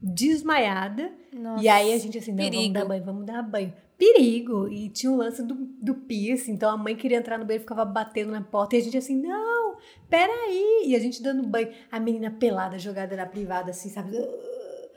[0.00, 1.12] desmaiada.
[1.30, 2.72] Nossa, e aí a gente assim, não, vamos perigo.
[2.72, 3.72] dar banho, vamos dar banho.
[4.02, 4.68] Perigo!
[4.68, 7.84] E tinha o lance do, do piercing, então a mãe queria entrar no banheiro, ficava
[7.84, 9.76] batendo na porta, e a gente assim, não,
[10.10, 10.82] peraí!
[10.86, 14.10] E a gente dando banho, a menina pelada, jogada na privada, assim, sabe?
[14.10, 14.20] Meu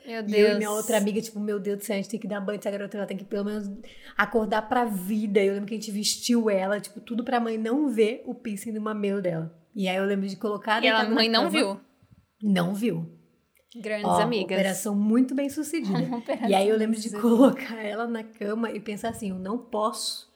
[0.06, 0.56] E eu e Deus.
[0.58, 2.70] minha outra amiga, tipo, meu Deus do céu, a gente tem que dar banho dessa
[2.70, 3.70] garota, ela tem que pelo menos
[4.16, 5.40] acordar pra vida.
[5.42, 8.72] Eu lembro que a gente vestiu ela, tipo, tudo pra mãe não ver o piercing
[8.72, 9.56] do mamilo dela.
[9.74, 11.50] E aí eu lembro de colocar E ela, na mãe não cama.
[11.50, 11.80] viu.
[12.42, 13.08] Não viu.
[13.80, 14.58] Grandes Ó, amigas.
[14.58, 15.96] Operação muito bem sucedida.
[16.48, 20.26] E aí eu lembro de colocar ela na cama e pensar assim, eu não posso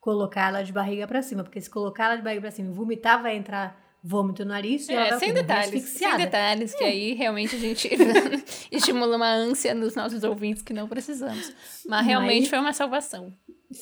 [0.00, 2.72] colocar ela de barriga pra cima, porque se colocar ela de barriga pra cima e
[2.72, 6.84] vomitar, vai entrar vômito no nariz e ela É, vai sem detalhes, sem detalhes, que
[6.84, 7.88] aí realmente a gente
[8.70, 11.52] estimula uma ânsia nos nossos ouvintes que não precisamos.
[11.86, 13.32] Mas realmente Mas- foi uma salvação.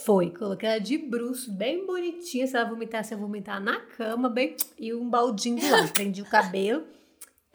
[0.04, 2.44] Foi, coloquei ela de bruxo, bem bonitinha.
[2.46, 4.56] Se ela vomitasse, eu vomitar na cama, bem.
[4.76, 5.92] E um baldinho do lado.
[5.92, 6.82] Prendi o cabelo.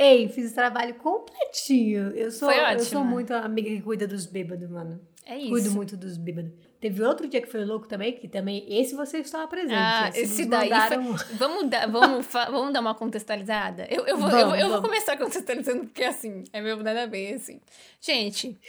[0.04, 2.10] Ei, fiz o trabalho completinho.
[2.16, 4.99] Eu sou, Foi eu sou muito a amiga que cuida dos bêbados, mano.
[5.26, 5.49] É isso.
[5.49, 6.52] Cuido muito dos bêbados.
[6.80, 9.76] Teve outro dia que foi louco também, que também esse você estava presente.
[9.78, 13.86] Ah, esse esse daí mandaram- Vamos dar, vamos, vamos dar uma contextualizada?
[13.88, 14.89] Eu, eu, vou, eu, Vamos, eu vou vamos.
[14.89, 17.62] começar contextualizando, porque assim, é meu nada bem, assim.
[18.02, 18.60] Gente,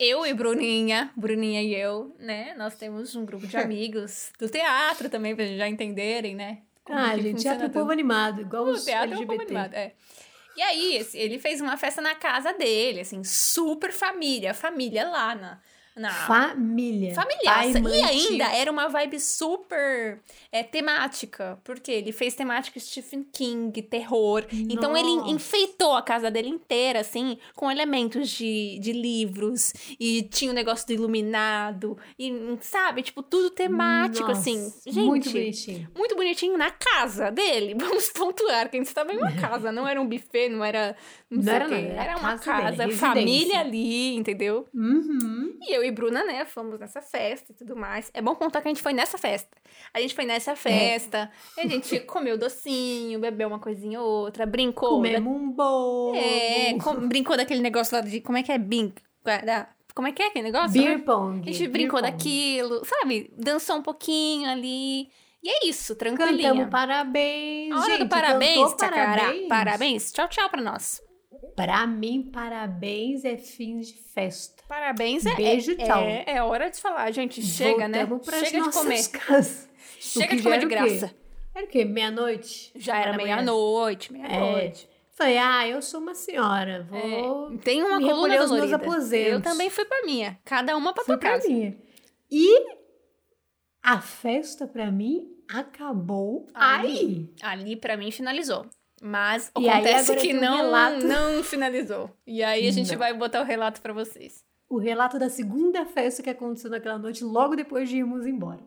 [0.00, 5.10] eu e Bruninha, Bruninha e eu, né, nós temos um grupo de amigos do teatro
[5.10, 6.60] também, pra já entenderem, né?
[6.82, 7.80] como Ah, gente, funciona teatro é tudo.
[7.80, 9.36] povo animado, igual O os teatro é um LGBT.
[9.36, 9.92] pouco animado, é.
[10.54, 15.62] E aí, ele fez uma festa na casa dele, assim, super família, família lá na...
[15.96, 17.14] na Família.
[17.14, 17.78] Familiaça.
[17.80, 20.20] E ainda era uma vibe super
[20.50, 21.58] é, temática.
[21.62, 24.44] Porque ele fez temática Stephen King, terror.
[24.50, 25.30] Então ele Nossa.
[25.30, 29.72] enfeitou a casa dele inteira, assim, com elementos de, de livros.
[30.00, 31.98] E tinha o negócio do iluminado.
[32.18, 34.72] E, sabe, tipo, tudo temático, Nossa, assim.
[34.86, 35.06] Gente.
[35.06, 35.88] Muito bonitinho.
[35.94, 37.74] Muito bonitinho na casa dele.
[37.78, 39.70] Vamos pontuar que a gente estava em uma casa.
[39.70, 40.96] Não era um buffet, não era.
[41.30, 41.74] Não, Não era o quê.
[41.74, 44.66] nada, era Era uma casa dele, família ali, entendeu?
[44.74, 45.56] Uhum.
[45.62, 48.10] E eu eu e Bruna, né, fomos nessa festa e tudo mais.
[48.14, 49.56] É bom contar que a gente foi nessa festa.
[49.92, 54.90] A gente foi nessa festa, a gente comeu docinho, bebeu uma coisinha ou outra, brincou.
[54.90, 56.14] Comemos um bolo.
[56.16, 58.20] É, com- brincou daquele negócio lá de.
[58.20, 58.58] Como é que é?
[58.58, 58.92] Bing.
[59.24, 60.72] Da- Como é que é aquele negócio?
[60.80, 61.04] Beer né?
[61.04, 61.48] pong.
[61.48, 62.10] A gente brincou pong.
[62.10, 63.30] daquilo, sabe?
[63.36, 65.08] Dançou um pouquinho ali.
[65.44, 66.50] E é isso, tranquilinha.
[66.50, 67.72] Cantamos parabéns.
[67.72, 69.16] A hora gente, do parabéns, Tchacará.
[69.16, 69.48] parabéns.
[69.48, 70.12] Parabéns.
[70.12, 71.02] Tchau, tchau pra nós.
[71.56, 74.62] Pra mim, parabéns é fim de festa.
[74.68, 75.34] Parabéns é.
[75.34, 76.02] Beijo, é, tchau.
[76.02, 77.42] É, é hora de falar, gente.
[77.42, 78.04] Chega, né?
[78.06, 79.08] Voltamos pras Chega de comer.
[79.10, 79.68] casas.
[79.98, 81.14] Chega de comer de graça.
[81.54, 81.84] Era o quê?
[81.84, 82.72] Meia-noite?
[82.74, 84.88] Já era meia-noite, meia-noite.
[84.88, 84.92] É.
[85.14, 87.52] Falei, ah, eu sou uma senhora, vou...
[87.52, 89.32] É, Tem uma me coluna aos meus aposentos.
[89.32, 90.40] Eu também fui pra minha.
[90.44, 91.46] Cada uma pra Fui tua pra casa.
[91.46, 91.76] minha.
[92.30, 92.64] E
[93.82, 97.28] a festa, pra mim, acabou aí.
[97.42, 98.64] Ali pra mim finalizou.
[99.04, 101.04] Mas E acontece que um não, relato.
[101.06, 102.08] não finalizou.
[102.24, 102.98] E aí a gente Não.
[102.98, 104.44] vai botar o relato pra vocês.
[104.70, 108.60] O relato da segunda festa que aconteceu naquela noite, logo depois de irmos embora.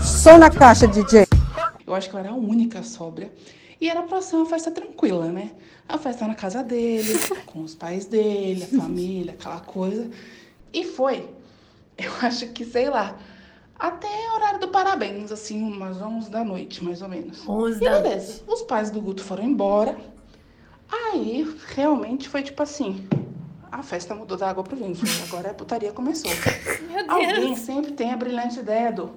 [0.00, 1.26] Som na caixa, DJ.
[1.84, 3.32] Eu acho que eu era a única sóbria.
[3.80, 5.50] E era pra ser uma festa tranquila, né?
[5.88, 7.14] A festa na casa dele,
[7.46, 10.08] com os pais dele, a família, aquela coisa.
[10.72, 11.28] E foi,
[11.98, 13.18] eu acho que, sei lá,
[13.78, 17.46] até o horário do parabéns, assim, umas 11 da noite, mais ou menos.
[17.48, 19.96] 11 E da beleza, os pais do Guto foram embora.
[20.90, 23.06] Aí, realmente, foi tipo assim,
[23.70, 24.96] a festa mudou da água pro vinho.
[25.26, 26.30] Agora a putaria começou.
[26.88, 27.58] Meu Alguém Deus.
[27.60, 29.10] sempre tem a brilhante ideia do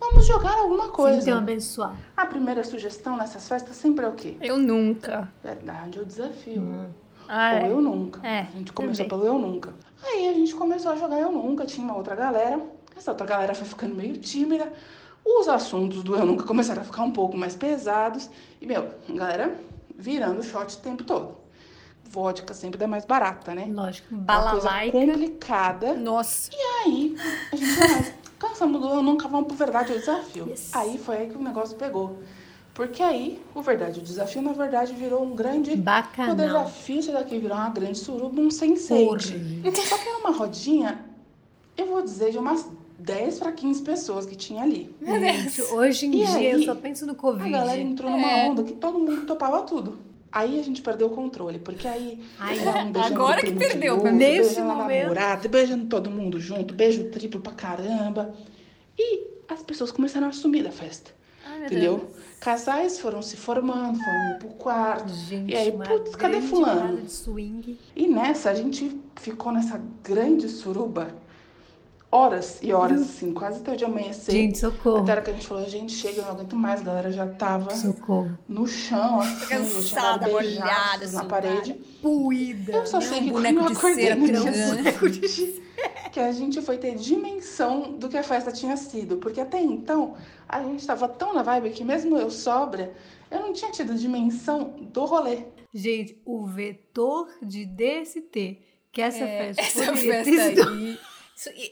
[0.00, 1.34] vamos jogar alguma coisa.
[1.34, 1.96] Um abençoado.
[2.16, 4.36] A primeira sugestão nessas festas sempre é o quê?
[4.40, 5.30] Eu nunca.
[5.44, 6.62] Verdade, o desafio.
[7.28, 7.70] Ah, Ou é.
[7.70, 8.26] eu nunca.
[8.26, 9.20] É, a gente começou também.
[9.24, 9.72] pelo eu nunca.
[10.02, 12.60] Aí a gente começou a jogar eu nunca, tinha uma outra galera.
[13.00, 14.70] Essa outra galera foi ficando meio tímida.
[15.24, 18.28] Os assuntos do eu nunca começaram a ficar um pouco mais pesados.
[18.60, 19.58] E, meu, a galera
[19.96, 21.34] virando shot o tempo todo.
[22.04, 23.70] Vodka sempre dá mais barata, né?
[23.72, 24.98] Lógico, Uma coisa balalaica.
[24.98, 25.94] complicada.
[25.94, 26.50] Nossa.
[26.52, 27.16] E aí,
[27.50, 30.52] a gente vai, cansamos do eu nunca, vamos pro verdade ou desafio.
[30.74, 32.18] Aí foi aí que o negócio pegou.
[32.74, 35.74] Porque aí, o verdade ou desafio, na verdade, virou um grande...
[35.74, 36.34] Bacanal.
[36.34, 39.74] O desafio, isso daqui virou uma grande suruba, um sense8.
[39.88, 41.02] Só que era uma rodinha,
[41.78, 42.68] eu vou dizer, de umas
[43.00, 44.94] 10 para 15 pessoas que tinha ali.
[45.02, 47.50] Gente, hoje em E dia aí, eu só penso no A Covid.
[47.50, 48.48] galera entrou numa É.
[48.48, 49.98] onda que todo mundo topava tudo.
[50.32, 54.48] Aí a gente perdeu o controle, porque aí Ai, um agora que perdeu, outro, nesse
[54.54, 55.00] beijando a momento.
[55.02, 58.32] namorada, beijando todo mundo junto, beijo triplo pra caramba.
[58.96, 61.10] E as pessoas começaram a sumir da festa.
[61.44, 61.96] Ai, entendeu?
[61.98, 62.10] Deus.
[62.38, 65.12] Casais foram se formando, foram indo pro quarto.
[65.12, 66.98] Gente, e aí, putz, cadê fulano?
[67.02, 67.76] de swing.
[67.96, 71.08] E nessa, a gente ficou nessa grande suruba
[72.12, 74.32] horas e horas, assim, quase até o dia amanhecer.
[74.32, 74.98] Gente, socorro.
[74.98, 77.12] Até a hora que a gente falou, gente, chega, eu não aguento mais, a galera
[77.12, 78.36] já tava Socorro.
[78.48, 81.28] no chão, assim, Cansada, molhada, na suada.
[81.28, 81.74] parede.
[82.02, 82.72] Puída.
[82.72, 84.52] Eu só sei que quando boneco eu de acordei no dia
[84.92, 85.62] seguinte,
[86.12, 89.16] que a gente foi ter dimensão do que a festa tinha sido.
[89.18, 90.14] Porque até então,
[90.48, 92.92] a gente tava tão na vibe que mesmo eu sóbria,
[93.30, 95.44] eu não tinha tido dimensão do rolê.
[95.72, 98.58] Gente, o vetor de DST
[98.92, 100.68] que essa É, festa essa poderia festa ter sido.
[100.68, 100.98] aí.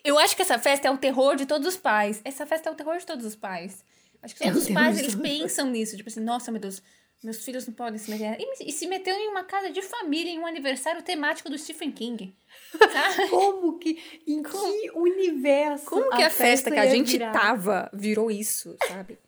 [0.05, 2.21] Eu acho que essa festa é o terror de todos os pais.
[2.25, 3.85] Essa festa é o terror de todos os pais.
[4.23, 5.97] Acho que É todos o os pais, eles pensam nisso.
[5.97, 6.83] Tipo assim, nossa, meu Deus,
[7.23, 8.37] meus filhos não podem se meter.
[8.39, 11.91] E, e se meteu em uma casa de família, em um aniversário temático do Stephen
[11.93, 12.35] King.
[12.73, 13.29] Sabe?
[13.31, 17.33] Como que, em que universo Como que a, festa, que a gente virar?
[17.33, 19.19] tava virou isso, sabe?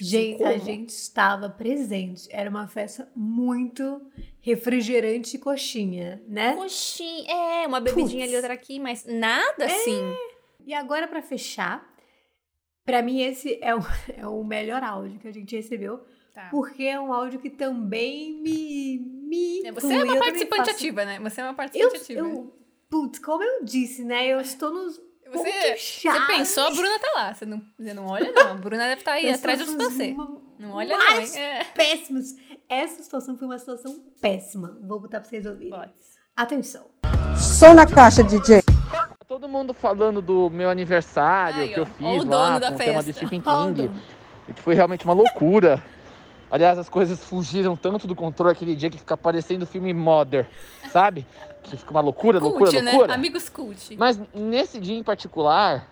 [0.00, 0.64] Gente, a Como?
[0.64, 2.28] gente estava presente.
[2.30, 4.00] Era uma festa muito
[4.40, 6.54] refrigerante e coxinha, né?
[6.54, 8.36] Coxinha, é, uma bebidinha ali, Putz.
[8.42, 10.00] outra aqui, mas nada assim.
[10.66, 11.86] E agora, pra fechar,
[12.84, 13.78] pra mim esse é o,
[14.16, 16.00] é o melhor áudio que a gente recebeu.
[16.34, 16.48] Tá.
[16.50, 18.98] Porque é um áudio que também me.
[18.98, 19.96] me É, Você inclui.
[19.96, 21.18] é Eu uma participante faço- ativa, né?
[21.20, 22.20] Você é uma Eu, participante ativa.
[22.20, 22.54] eu,
[22.88, 24.26] putz, como eu disse, né?
[24.28, 25.00] Eu estou nos.
[25.32, 27.34] Você, você pensou, a Bruna tá lá.
[27.34, 28.52] Você não, você não olha, não.
[28.52, 30.16] A Bruna deve estar aí Eu atrás de você.
[30.58, 31.36] Não olha, não, hein?
[31.36, 31.64] É.
[31.64, 32.34] Péssimos.
[32.68, 34.78] Essa situação foi uma situação péssima.
[34.82, 35.70] Vou botar pra vocês ouvirem.
[35.70, 35.92] Pode.
[36.36, 36.86] Atenção.
[37.36, 38.62] Som na caixa, DJ.
[39.26, 43.02] Todo mundo falando do meu aniversário Aí, que eu fiz o lá com o tema
[43.02, 43.12] de.
[43.12, 43.90] Stephen o King.
[44.48, 45.82] E que foi realmente uma loucura.
[46.50, 50.48] Aliás, as coisas fugiram tanto do controle aquele dia que fica parecendo filme Mother,
[50.90, 51.26] sabe?
[51.70, 52.92] Que fica uma loucura, loucura, Cult, né?
[52.92, 53.14] loucura.
[53.14, 53.96] Amigos cult.
[53.96, 55.86] Mas nesse dia em particular,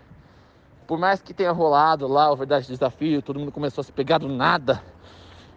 [0.86, 4.19] por mais que tenha rolado lá o Verdade Desafio, todo mundo começou a se pegar
[4.19, 4.82] do nada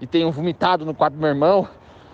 [0.02, 1.68] e tenham vomitado no quarto do meu irmão,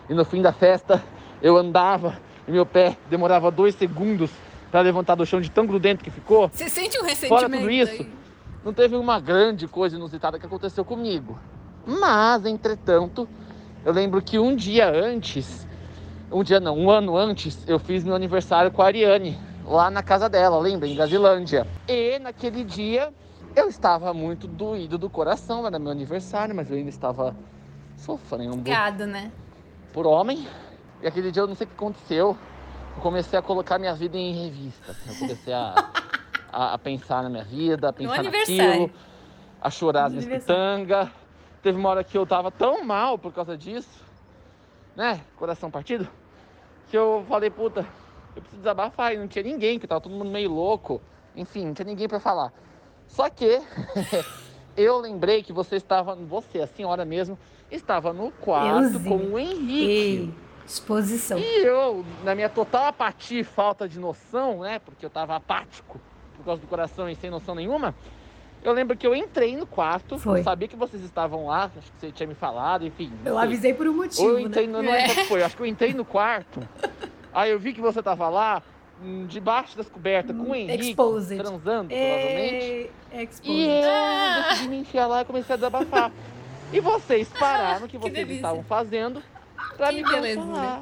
[0.09, 1.03] e no fim da festa
[1.41, 2.17] eu andava
[2.47, 4.31] e meu pé demorava dois segundos
[4.71, 6.49] para levantar do chão de tão grudento que ficou.
[6.49, 8.11] Você sente um Fora ressentimento tudo isso, aí?
[8.63, 11.39] não teve uma grande coisa inusitada que aconteceu comigo.
[11.85, 13.27] Mas, entretanto,
[13.85, 15.67] eu lembro que um dia antes,
[16.35, 20.03] um dia não, um ano antes, eu fiz meu aniversário com a Ariane, lá na
[20.03, 20.85] casa dela, lembra?
[20.85, 21.65] Em Brasilândia.
[21.87, 23.13] E naquele dia
[23.55, 27.33] eu estava muito doído do coração, era meu aniversário, mas eu ainda estava
[27.95, 29.31] sofrendo Gado, né?
[29.93, 30.45] por homem.
[31.01, 32.37] E aquele dia eu não sei o que aconteceu.
[32.97, 34.93] Eu comecei a colocar minha vida em revista.
[35.07, 35.73] Eu comecei a,
[36.51, 38.61] a, a pensar na minha vida, a pensar aniversário.
[38.61, 38.91] naquilo,
[39.61, 41.07] a chorar as minhas pitangas.
[41.63, 44.03] Teve uma hora que eu tava tão mal por causa disso,
[44.97, 45.21] né?
[45.37, 46.07] Coração partido,
[46.89, 47.85] que eu falei, puta,
[48.35, 49.13] eu preciso desabafar.
[49.13, 51.01] E não tinha ninguém, que tava todo mundo meio louco.
[51.35, 52.53] Enfim, não tinha ninguém pra falar.
[53.07, 53.61] Só que
[54.75, 57.37] eu lembrei que você estava, você, a senhora mesmo,
[57.71, 59.03] estava no quarto Euzinho.
[59.03, 59.89] com o Henrique.
[59.89, 60.33] Ei,
[60.65, 61.37] exposição.
[61.37, 64.79] E eu, na minha total apatia e falta de noção, né?
[64.79, 65.99] Porque eu tava apático
[66.35, 67.95] por causa do coração e sem noção nenhuma.
[68.65, 70.39] Eu lembro que eu entrei no quarto, Foi.
[70.39, 73.11] eu sabia que vocês estavam lá, acho que você tinha me falado, enfim.
[73.23, 73.43] Eu sei.
[73.43, 74.73] avisei por um motivo, Ou eu entrei, né?
[74.73, 76.67] no, não lembro qual que foi, acho que eu entrei no quarto,
[77.31, 78.63] aí eu vi que você tava lá,
[79.03, 81.37] hum, debaixo das cobertas, com o Henrique, Exposed.
[81.37, 82.65] transando, provavelmente.
[82.65, 83.51] Ei, exposed.
[83.51, 86.11] E eu decidi me enfiar lá e comecei a desabafar.
[86.73, 88.35] E vocês pararam o que vocês delícia.
[88.37, 89.21] estavam fazendo
[89.77, 90.81] pra Que me beleza, né?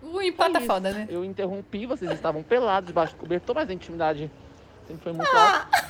[0.00, 0.66] O empata Isso.
[0.66, 1.08] foda, né?
[1.10, 4.30] Eu interrompi, vocês estavam pelados debaixo do cobertor, mas a intimidade
[4.86, 5.66] sempre foi muito Ah.
[5.66, 5.89] alta.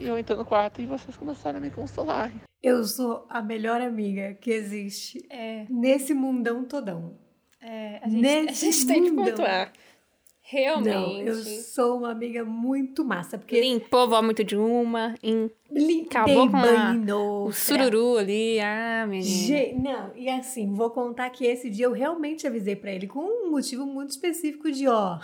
[0.00, 2.32] E eu entrei no quarto e vocês começaram a me consolar.
[2.62, 7.18] Eu sou a melhor amiga que existe É, nesse mundão todão.
[7.60, 9.66] é a, gente, a Nesse gente tem que pontuar.
[9.72, 11.28] Não, Realmente.
[11.28, 16.56] eu sou uma amiga muito massa, porque Limpou vômito de uma, em- limpei acabou com
[16.56, 17.16] a-
[17.46, 18.58] o sururu ali.
[18.58, 19.78] Ah, menina.
[19.80, 23.50] Não, e assim, vou contar que esse dia eu realmente avisei pra ele com um
[23.52, 25.18] motivo muito específico de, ó,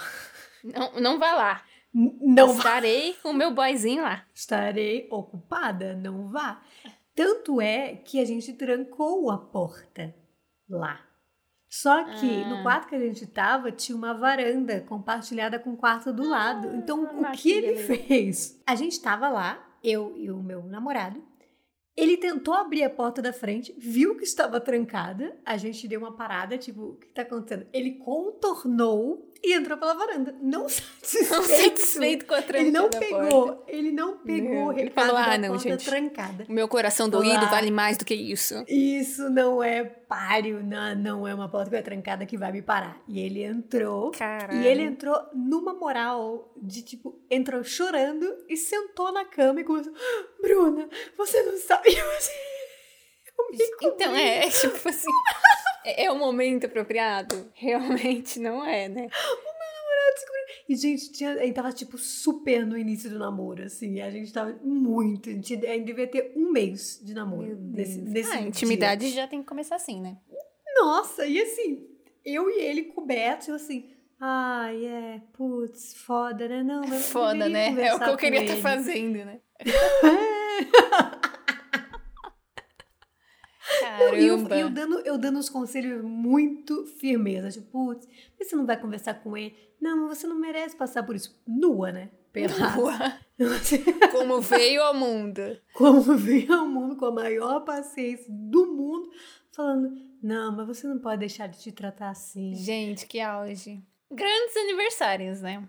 [0.63, 1.63] Não, não vá lá.
[2.21, 4.25] Não vá, Estarei com o meu boyzinho lá.
[4.35, 6.61] estarei ocupada, não vá.
[7.15, 10.15] Tanto é que a gente trancou a porta
[10.69, 11.01] lá.
[11.69, 12.49] Só que Ah.
[12.49, 16.75] no quarto que a gente tava tinha uma varanda compartilhada com o quarto do lado.
[16.77, 18.61] Então, o que ele fez?
[18.67, 21.23] A gente tava lá, eu e o meu namorado.
[21.97, 25.35] Ele tentou abrir a porta da frente, viu que estava trancada.
[25.47, 27.67] A gente deu uma parada, tipo, o que tá acontecendo?
[27.73, 30.35] Ele contornou e entrou pela varanda.
[30.43, 31.31] Não satisfeito.
[31.33, 33.63] Não satisfeito com a tranca Ele não pegou, porta.
[33.69, 35.85] ele não pegou Não, ele falou, "Ah, não, porta gente.
[35.85, 36.47] trancada.
[36.49, 37.47] Meu coração doído Olá.
[37.51, 38.65] vale mais do que isso.
[38.69, 42.63] Isso não é páreo, não, não é uma porta que é trancada que vai me
[42.63, 43.01] parar.
[43.09, 44.11] E ele entrou.
[44.13, 44.61] Caralho.
[44.63, 49.93] E ele entrou numa moral de tipo, entrou chorando e sentou na cama e começou:
[49.95, 51.91] "Ah, Bruna, você não sabe.
[51.97, 52.33] Eu assim,
[53.83, 55.11] eu Então, é, tipo assim.
[55.87, 57.51] é, é o momento apropriado?
[57.55, 59.09] Realmente não é, né?
[60.69, 64.01] E, gente, tinha, a gente tava, tipo, super no início do namoro, assim.
[64.01, 65.29] A gente tava muito.
[65.29, 67.57] A gente ainda devia ter um mês de namoro.
[67.57, 70.17] Nesse, nesse ah, intimidade já tem que começar assim, né?
[70.77, 71.87] Nossa, e assim,
[72.25, 73.91] eu e ele cobertos, eu assim.
[74.19, 76.63] Ai, é, putz, foda, né?
[76.63, 77.69] Não, mas eu Foda, né?
[77.87, 78.63] É o que eu queria estar ele.
[78.63, 79.41] fazendo, né?
[79.61, 79.73] Eu,
[83.99, 84.57] Caramba.
[84.57, 87.51] e eu dando, eu dando os conselhos muito firmeza.
[87.51, 88.09] Tipo, putz,
[88.39, 89.55] você não vai conversar com ele?
[89.81, 91.41] Não, mas você não merece passar por isso.
[91.47, 92.11] Nua, né?
[92.33, 92.77] Pelada.
[92.77, 93.19] Nua.
[94.13, 95.43] Como veio ao mundo.
[95.75, 99.11] Como vem ao mundo com a maior paciência do mundo,
[99.53, 99.93] falando:
[100.23, 102.55] Não, mas você não pode deixar de te tratar assim.
[102.55, 103.83] Gente, que auge.
[104.11, 105.67] Grandes aniversários, né?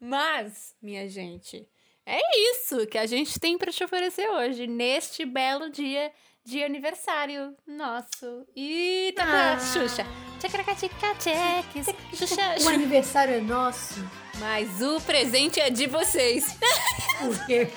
[0.00, 1.68] Mas, minha gente,
[2.06, 2.20] é
[2.50, 6.12] isso que a gente tem pra te oferecer hoje, neste belo dia
[6.44, 8.46] de aniversário nosso.
[8.54, 9.58] E tá Ah.
[9.58, 10.06] Xuxa.
[12.14, 14.04] Xuxa, O aniversário é nosso.
[14.38, 16.56] Mas o presente é de vocês.
[17.18, 17.68] Porque,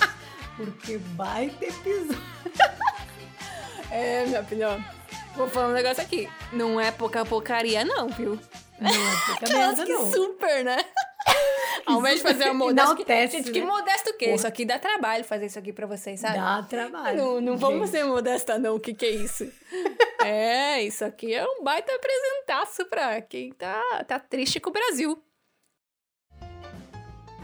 [0.56, 2.22] porque baita episódio.
[3.90, 4.84] É, minha filha.
[5.36, 6.28] Vou falar um negócio aqui.
[6.52, 8.38] Não é pouca porcaria, não, viu?
[8.80, 10.10] Não é pouca merda, não.
[10.10, 10.78] super, né?
[11.86, 13.28] Ao invés de fazer uma modéstia.
[13.28, 13.66] Gente, que né?
[13.66, 14.26] modesto o quê?
[14.26, 14.36] Porra.
[14.36, 16.36] Isso aqui dá trabalho fazer isso aqui pra vocês, sabe?
[16.36, 17.16] Dá trabalho.
[17.16, 18.76] Não, não vamos ser modesta, não.
[18.76, 19.50] O que, que é isso?
[20.24, 25.22] é, isso aqui é um baita apresentaço pra quem tá, tá triste com o Brasil.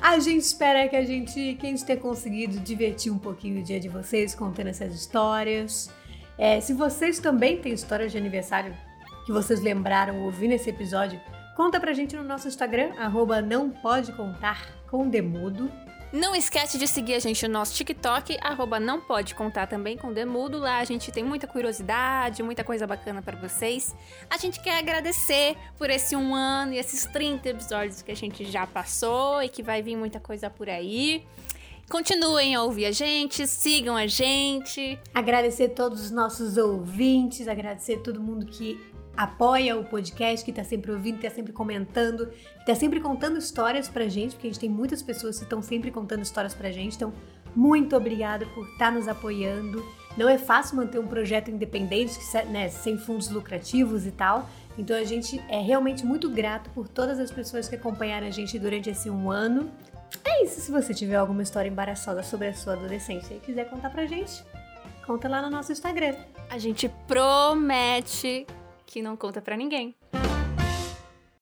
[0.01, 3.63] A gente espera que a gente, que a gente tenha conseguido divertir um pouquinho o
[3.63, 5.91] dia de vocês contando essas histórias.
[6.39, 8.75] É, se vocês também têm histórias de aniversário
[9.27, 11.21] que vocês lembraram ouvindo esse episódio,
[11.61, 15.71] conta pra gente no nosso Instagram, arroba não pode contar com demudo.
[16.11, 20.11] Não esquece de seguir a gente no nosso TikTok, arroba não pode contar também com
[20.11, 20.59] Demudo.
[20.59, 23.95] Lá a gente tem muita curiosidade, muita coisa bacana pra vocês.
[24.31, 28.51] A gente quer agradecer por esse um ano e esses 30 episódios que a gente
[28.51, 31.25] já passou e que vai vir muita coisa por aí.
[31.91, 34.99] Continuem a ouvir a gente, sigam a gente.
[35.13, 38.81] Agradecer todos os nossos ouvintes, agradecer todo mundo que
[39.17, 43.39] apoia o podcast, que tá sempre ouvindo, que tá sempre comentando, que tá sempre contando
[43.39, 46.71] histórias pra gente, porque a gente tem muitas pessoas que estão sempre contando histórias pra
[46.71, 46.97] gente.
[46.97, 47.13] Então,
[47.55, 49.85] muito obrigada por estar tá nos apoiando.
[50.17, 52.19] Não é fácil manter um projeto independente,
[52.49, 54.49] né, sem fundos lucrativos e tal.
[54.79, 58.59] Então a gente é realmente muito grato por todas as pessoas que acompanharam a gente
[58.59, 59.71] durante esse um ano.
[60.25, 63.91] É isso, se você tiver alguma história embaraçosa sobre a sua adolescência e quiser contar
[63.91, 64.45] pra gente,
[65.07, 66.15] conta lá no nosso Instagram.
[66.49, 68.47] A gente promete
[68.91, 69.95] que não conta para ninguém.